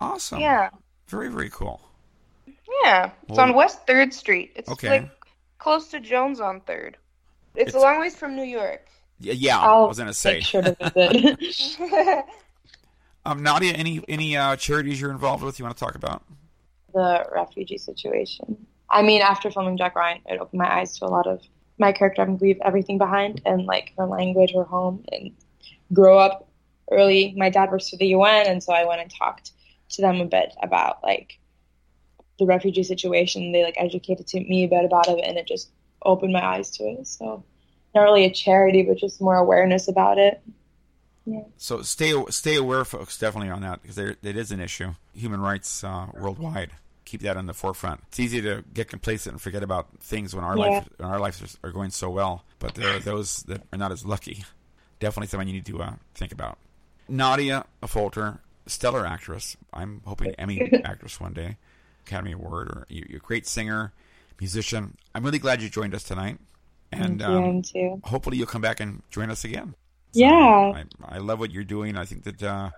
Awesome. 0.00 0.40
Yeah, 0.40 0.70
Very, 1.06 1.28
very 1.30 1.50
cool. 1.50 1.80
yeah. 2.82 3.10
It's 3.28 3.36
Well- 3.36 3.40
on 3.40 3.54
West 3.54 3.86
Third 3.86 4.12
Street. 4.12 4.52
It's 4.56 4.68
Okay. 4.70 4.88
like 4.88 5.10
close 5.58 5.88
to 5.90 6.00
Jones 6.00 6.40
on 6.40 6.60
Third. 6.62 6.96
It's, 7.54 7.68
It's- 7.68 7.74
a 7.74 7.78
long 7.86 8.00
ways 8.00 8.16
from 8.16 8.34
New 8.34 8.42
York. 8.44 8.88
Yeah, 9.22 9.32
yeah 9.34 9.58
I 9.58 9.66
I'll 9.66 9.88
was 9.88 9.98
gonna 9.98 10.14
say. 10.14 10.40
sure. 10.40 10.62
Um, 13.24 13.40
Nadia, 13.44 13.72
any 13.74 14.02
any 14.08 14.36
uh, 14.36 14.56
charities 14.56 15.00
you're 15.00 15.12
involved 15.12 15.44
with? 15.44 15.56
You 15.56 15.64
want 15.64 15.76
to 15.76 15.84
talk 15.84 15.94
about? 15.94 16.24
the 16.92 17.26
refugee 17.34 17.78
situation. 17.78 18.66
I 18.90 19.02
mean, 19.02 19.22
after 19.22 19.50
filming 19.50 19.78
Jack 19.78 19.94
Ryan, 19.96 20.20
it 20.26 20.40
opened 20.40 20.58
my 20.58 20.80
eyes 20.80 20.98
to 20.98 21.06
a 21.06 21.08
lot 21.08 21.26
of 21.26 21.42
my 21.78 21.92
character 21.92 22.24
to 22.24 22.32
leave 22.32 22.58
everything 22.62 22.98
behind 22.98 23.40
and 23.46 23.64
like 23.64 23.92
her 23.96 24.06
language, 24.06 24.52
her 24.54 24.64
home, 24.64 25.04
and 25.10 25.32
grow 25.92 26.18
up 26.18 26.48
early. 26.90 27.34
My 27.36 27.50
dad 27.50 27.70
works 27.70 27.90
for 27.90 27.96
the 27.96 28.08
UN, 28.08 28.46
and 28.46 28.62
so 28.62 28.72
I 28.72 28.84
went 28.84 29.00
and 29.00 29.10
talked 29.10 29.52
to 29.90 30.02
them 30.02 30.20
a 30.20 30.26
bit 30.26 30.54
about 30.62 31.02
like 31.02 31.38
the 32.38 32.46
refugee 32.46 32.82
situation. 32.82 33.52
They 33.52 33.62
like 33.62 33.76
educated 33.78 34.26
to 34.28 34.40
me 34.40 34.64
a 34.64 34.68
bit 34.68 34.84
about 34.84 35.08
it, 35.08 35.20
and 35.24 35.38
it 35.38 35.46
just 35.46 35.70
opened 36.04 36.32
my 36.32 36.44
eyes 36.44 36.70
to 36.72 36.84
it. 36.84 37.06
So, 37.06 37.44
not 37.94 38.02
really 38.02 38.24
a 38.24 38.30
charity, 38.32 38.82
but 38.82 38.96
just 38.98 39.20
more 39.20 39.36
awareness 39.36 39.88
about 39.88 40.18
it. 40.18 40.40
Yeah. 41.24 41.42
So 41.56 41.82
stay 41.82 42.12
stay 42.30 42.56
aware, 42.56 42.84
folks, 42.84 43.18
definitely 43.18 43.50
on 43.50 43.62
that 43.62 43.80
because 43.82 43.96
there 43.96 44.16
it 44.22 44.36
is 44.36 44.50
an 44.50 44.60
issue. 44.60 44.94
Human 45.14 45.40
rights 45.40 45.84
uh, 45.84 46.06
worldwide. 46.14 46.70
Keep 47.04 47.20
that 47.22 47.36
on 47.36 47.46
the 47.46 47.52
forefront. 47.54 48.00
It's 48.08 48.18
easy 48.20 48.40
to 48.42 48.64
get 48.72 48.88
complacent 48.88 49.34
and 49.34 49.40
forget 49.42 49.62
about 49.62 49.88
things 50.00 50.34
when 50.34 50.44
our 50.44 50.56
Yeah. 50.56 50.64
life 50.64 50.88
when 50.96 51.08
our 51.08 51.20
lives 51.20 51.58
are 51.62 51.70
going 51.70 51.90
so 51.90 52.10
well. 52.10 52.44
But 52.58 52.74
there 52.74 52.96
are 52.96 52.98
those 52.98 53.42
that 53.44 53.62
are 53.72 53.78
not 53.78 53.92
as 53.92 54.04
lucky. 54.04 54.44
Definitely 54.98 55.28
something 55.28 55.48
you 55.48 55.54
need 55.54 55.66
to 55.66 55.82
uh, 55.82 55.92
think 56.14 56.32
about. 56.32 56.58
Nadia 57.08 57.64
Affolter, 57.82 58.38
stellar 58.66 59.04
actress. 59.06 59.56
I'm 59.72 60.00
hoping 60.04 60.34
Emmy 60.36 60.72
actress 60.84 61.20
one 61.20 61.32
day, 61.34 61.56
Academy 62.06 62.32
Award, 62.32 62.68
or 62.68 62.86
you're 62.88 63.16
a 63.18 63.20
great 63.20 63.46
singer, 63.46 63.92
musician. 64.40 64.96
I'm 65.14 65.24
really 65.24 65.38
glad 65.40 65.60
you 65.60 65.68
joined 65.68 65.94
us 65.94 66.04
tonight, 66.04 66.38
and 66.92 67.22
um, 67.22 67.62
hopefully 68.04 68.36
you'll 68.36 68.46
come 68.46 68.62
back 68.62 68.80
and 68.80 69.02
join 69.10 69.30
us 69.30 69.44
again. 69.44 69.74
Yeah. 70.12 70.32
I, 70.32 70.84
I 71.04 71.18
love 71.18 71.38
what 71.38 71.50
you're 71.50 71.64
doing. 71.64 71.96
I 71.96 72.04
think 72.04 72.24
that 72.24 72.42
uh, 72.42 72.70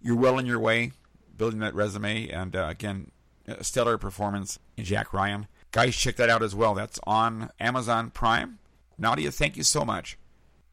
you're 0.00 0.16
well 0.16 0.36
on 0.36 0.46
your 0.46 0.58
way, 0.58 0.92
building 1.36 1.60
that 1.60 1.74
resume, 1.74 2.28
and 2.28 2.56
uh, 2.56 2.66
again, 2.68 3.10
a 3.46 3.64
stellar 3.64 3.98
performance 3.98 4.58
in 4.76 4.84
Jack 4.84 5.12
Ryan. 5.12 5.46
Guys, 5.70 5.96
check 5.96 6.16
that 6.16 6.28
out 6.28 6.42
as 6.42 6.54
well. 6.54 6.74
That's 6.74 7.00
on 7.04 7.50
Amazon 7.58 8.10
Prime. 8.10 8.58
Nadia, 8.98 9.30
thank 9.30 9.56
you 9.56 9.62
so 9.62 9.84
much. 9.84 10.18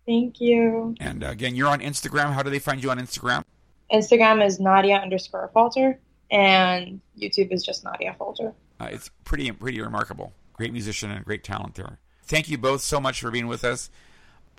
Thank 0.06 0.42
you. 0.42 0.96
And 1.00 1.24
uh, 1.24 1.30
again, 1.30 1.56
you're 1.56 1.68
on 1.68 1.80
Instagram. 1.80 2.34
How 2.34 2.44
do 2.44 2.50
they 2.50 2.60
find 2.60 2.84
you 2.84 2.90
on 2.90 3.00
Instagram? 3.00 3.44
Instagram 3.92 4.46
is 4.46 4.60
Nadia 4.60 4.96
underscore 4.98 5.46
Affolter, 5.46 6.00
and 6.32 7.00
YouTube 7.20 7.52
is 7.52 7.64
just 7.64 7.84
Nadia 7.84 8.12
Affolter. 8.12 8.54
Uh, 8.80 8.90
it's 8.92 9.10
pretty 9.24 9.52
pretty 9.52 9.82
remarkable. 9.82 10.34
Great 10.54 10.74
musician 10.74 11.12
and 11.12 11.24
great 11.26 11.44
talent 11.44 11.76
there. 11.76 12.00
Thank 12.30 12.48
you 12.50 12.58
both 12.58 12.82
so 12.82 13.00
much 13.02 13.20
for 13.20 13.32
being 13.32 13.48
with 13.48 13.66
us. 13.66 13.90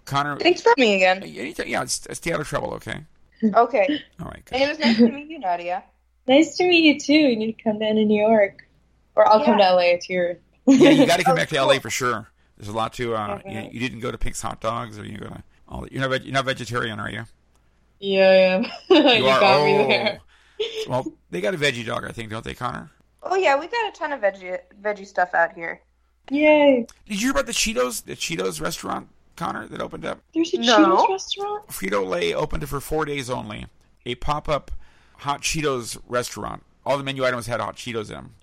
Connor, 0.05 0.37
Thanks 0.39 0.61
for 0.61 0.75
me 0.77 0.97
again. 0.97 1.23
anytime- 1.23 1.69
yeah, 1.69 1.83
s- 1.83 2.07
stay 2.13 2.33
out 2.33 2.41
of 2.41 2.49
trouble, 2.49 2.75
okay? 2.75 3.05
Okay, 3.55 4.03
All 4.21 4.27
right. 4.27 4.43
and 4.53 4.63
it 4.63 4.69
was 4.69 4.79
nice 4.79 4.99
to 4.99 5.09
meet 5.11 5.29
you, 5.29 5.39
Nadia. 5.39 5.83
Nice 6.27 6.57
to 6.59 6.65
meet 6.69 6.85
you 6.85 7.01
too. 7.01 7.15
You 7.15 7.37
need 7.37 7.57
to 7.57 7.63
come 7.63 7.79
down 7.79 7.95
to 7.95 8.05
New 8.05 8.21
York, 8.21 8.69
or 9.15 9.27
I'll 9.27 9.43
come 9.45 9.57
to 9.57 9.63
Yeah. 9.65 9.73
LA 9.73 9.97
to 9.99 10.13
your. 10.13 10.37
Yeah, 10.67 10.91
you 10.91 11.07
got 11.07 11.17
to 11.19 11.25
come 11.25 11.33
Oh, 11.33 11.37
back 11.37 11.49
to 11.49 11.57
cool. 11.57 11.67
LA 11.69 11.79
for 11.79 11.89
sure. 11.89 12.29
There's 12.59 12.69
a 12.69 12.73
lot 12.73 12.93
to. 12.95 13.15
Uh, 13.15 13.29
you, 13.29 13.51
Okay. 13.51 13.71
you 13.73 13.81
didn't 13.81 14.01
go 14.01 14.11
to 14.11 14.19
Pink's 14.19 14.43
Hot 14.43 14.61
Dogs, 14.61 14.99
or 14.99 15.07
you 15.07 15.17
go 15.17 15.29
to 15.29 15.43
all. 15.69 15.87
You're 15.91 16.07
not 16.07 16.23
you're 16.23 16.35
not 16.35 16.45
vegetarian, 16.45 17.01
are 17.01 17.11
you? 17.11 17.25
yeah, 18.01 18.63
yeah. 18.91 19.13
you, 19.15 19.27
are. 19.27 19.41
got 19.41 19.61
oh. 19.61 19.65
me 19.65 19.89
there. 19.89 20.21
Well, 20.87 21.11
they 21.31 21.41
got 21.41 21.55
a 21.55 21.59
veggie 21.59 21.87
dog, 21.87 22.05
I 22.05 22.13
think, 22.13 22.29
don't 22.31 22.45
they, 22.45 22.53
Connor? 22.55 22.91
Oh 23.23 23.37
yeah, 23.37 23.59
we 23.59 23.69
got 23.69 23.89
a 23.89 23.93
ton 23.93 24.13
of 24.13 24.21
veggie 24.21 24.59
veggie 24.83 25.07
stuff 25.07 25.33
out 25.33 25.55
here. 25.55 25.81
Yay! 26.31 26.87
Did 27.07 27.15
you 27.21 27.27
hear 27.27 27.31
about 27.33 27.47
the 27.47 27.53
Cheetos, 27.53 28.05
the 28.05 28.15
Cheetos 28.15 28.61
restaurant, 28.61 29.09
Connor, 29.37 29.67
that 29.69 29.81
opened 29.81 30.05
up? 30.05 30.21
There's 30.35 30.53
a 30.55 30.59
No. 30.59 30.97
Cheetos 31.07 31.09
restaurant. 31.11 31.67
Frito 31.69 32.07
Lay 32.07 32.35
opened 32.35 32.63
it 32.63 32.67
for 32.67 32.81
four 32.81 33.05
days 33.05 33.29
only. 33.31 33.67
A 34.07 34.15
pop-up 34.17 34.71
hot 35.19 35.43
Cheetos 35.43 35.99
restaurant. 36.09 36.63
All 36.87 36.97
the 36.97 37.05
menu 37.05 37.25
items 37.25 37.47
had 37.47 37.61
hot 37.61 37.77
Cheetos 37.77 38.09
in 38.09 38.15
them. 38.15 38.35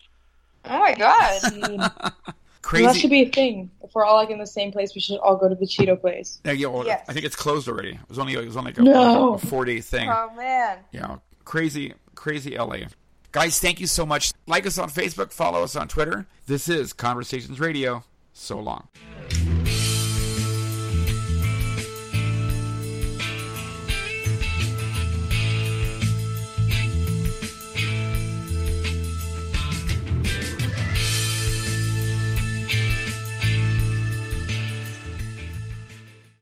Oh 0.65 0.79
my 0.79 0.95
god. 0.95 1.41
Mm. 1.43 2.13
Well, 2.63 2.73
Crazy. 2.73 2.85
that 2.87 2.95
should 2.97 3.09
be 3.11 3.21
a 3.21 3.29
thing. 3.29 3.71
If 3.81 3.95
we're 3.95 4.03
all 4.03 4.17
like 4.17 4.29
in 4.29 4.39
the 4.39 4.45
same 4.45 4.73
place, 4.73 4.93
we 4.93 4.99
should 4.99 5.19
all 5.19 5.37
go 5.37 5.47
to 5.47 5.55
the 5.55 5.65
Cheeto 5.65 5.97
place. 6.01 6.41
Yeah, 6.43 6.51
yeah, 6.51 6.67
well, 6.67 6.85
Yes. 6.85 7.05
I 7.07 7.13
think 7.13 7.25
it's 7.25 7.35
closed 7.35 7.69
already. 7.69 7.91
It 7.91 8.09
was 8.09 8.19
only 8.19 8.33
it 8.33 8.43
was 8.43 8.57
only 8.57 8.71
like 8.71 8.77
a, 8.79 8.83
No. 8.83 9.35
a 9.35 9.37
four 9.37 9.63
day 9.63 9.79
thing. 9.79 10.09
oh 10.11 10.29
man. 10.35 10.79
Yeah, 10.91 11.19
crazy, 11.45 11.93
crazy 12.15 12.57
LA. 12.57 12.79
Guys, 13.31 13.59
thank 13.59 13.79
you 13.79 13.87
so 13.87 14.05
much. 14.05 14.31
Like 14.47 14.65
us 14.65 14.77
on 14.77 14.89
Facebook, 14.89 15.31
follow 15.31 15.63
us 15.63 15.75
on 15.75 15.87
Twitter. 15.87 16.25
This 16.45 16.69
is 16.69 16.93
Conversations 16.93 17.59
Radio. 17.59 18.03
So 18.33 18.59
long. 18.59 18.87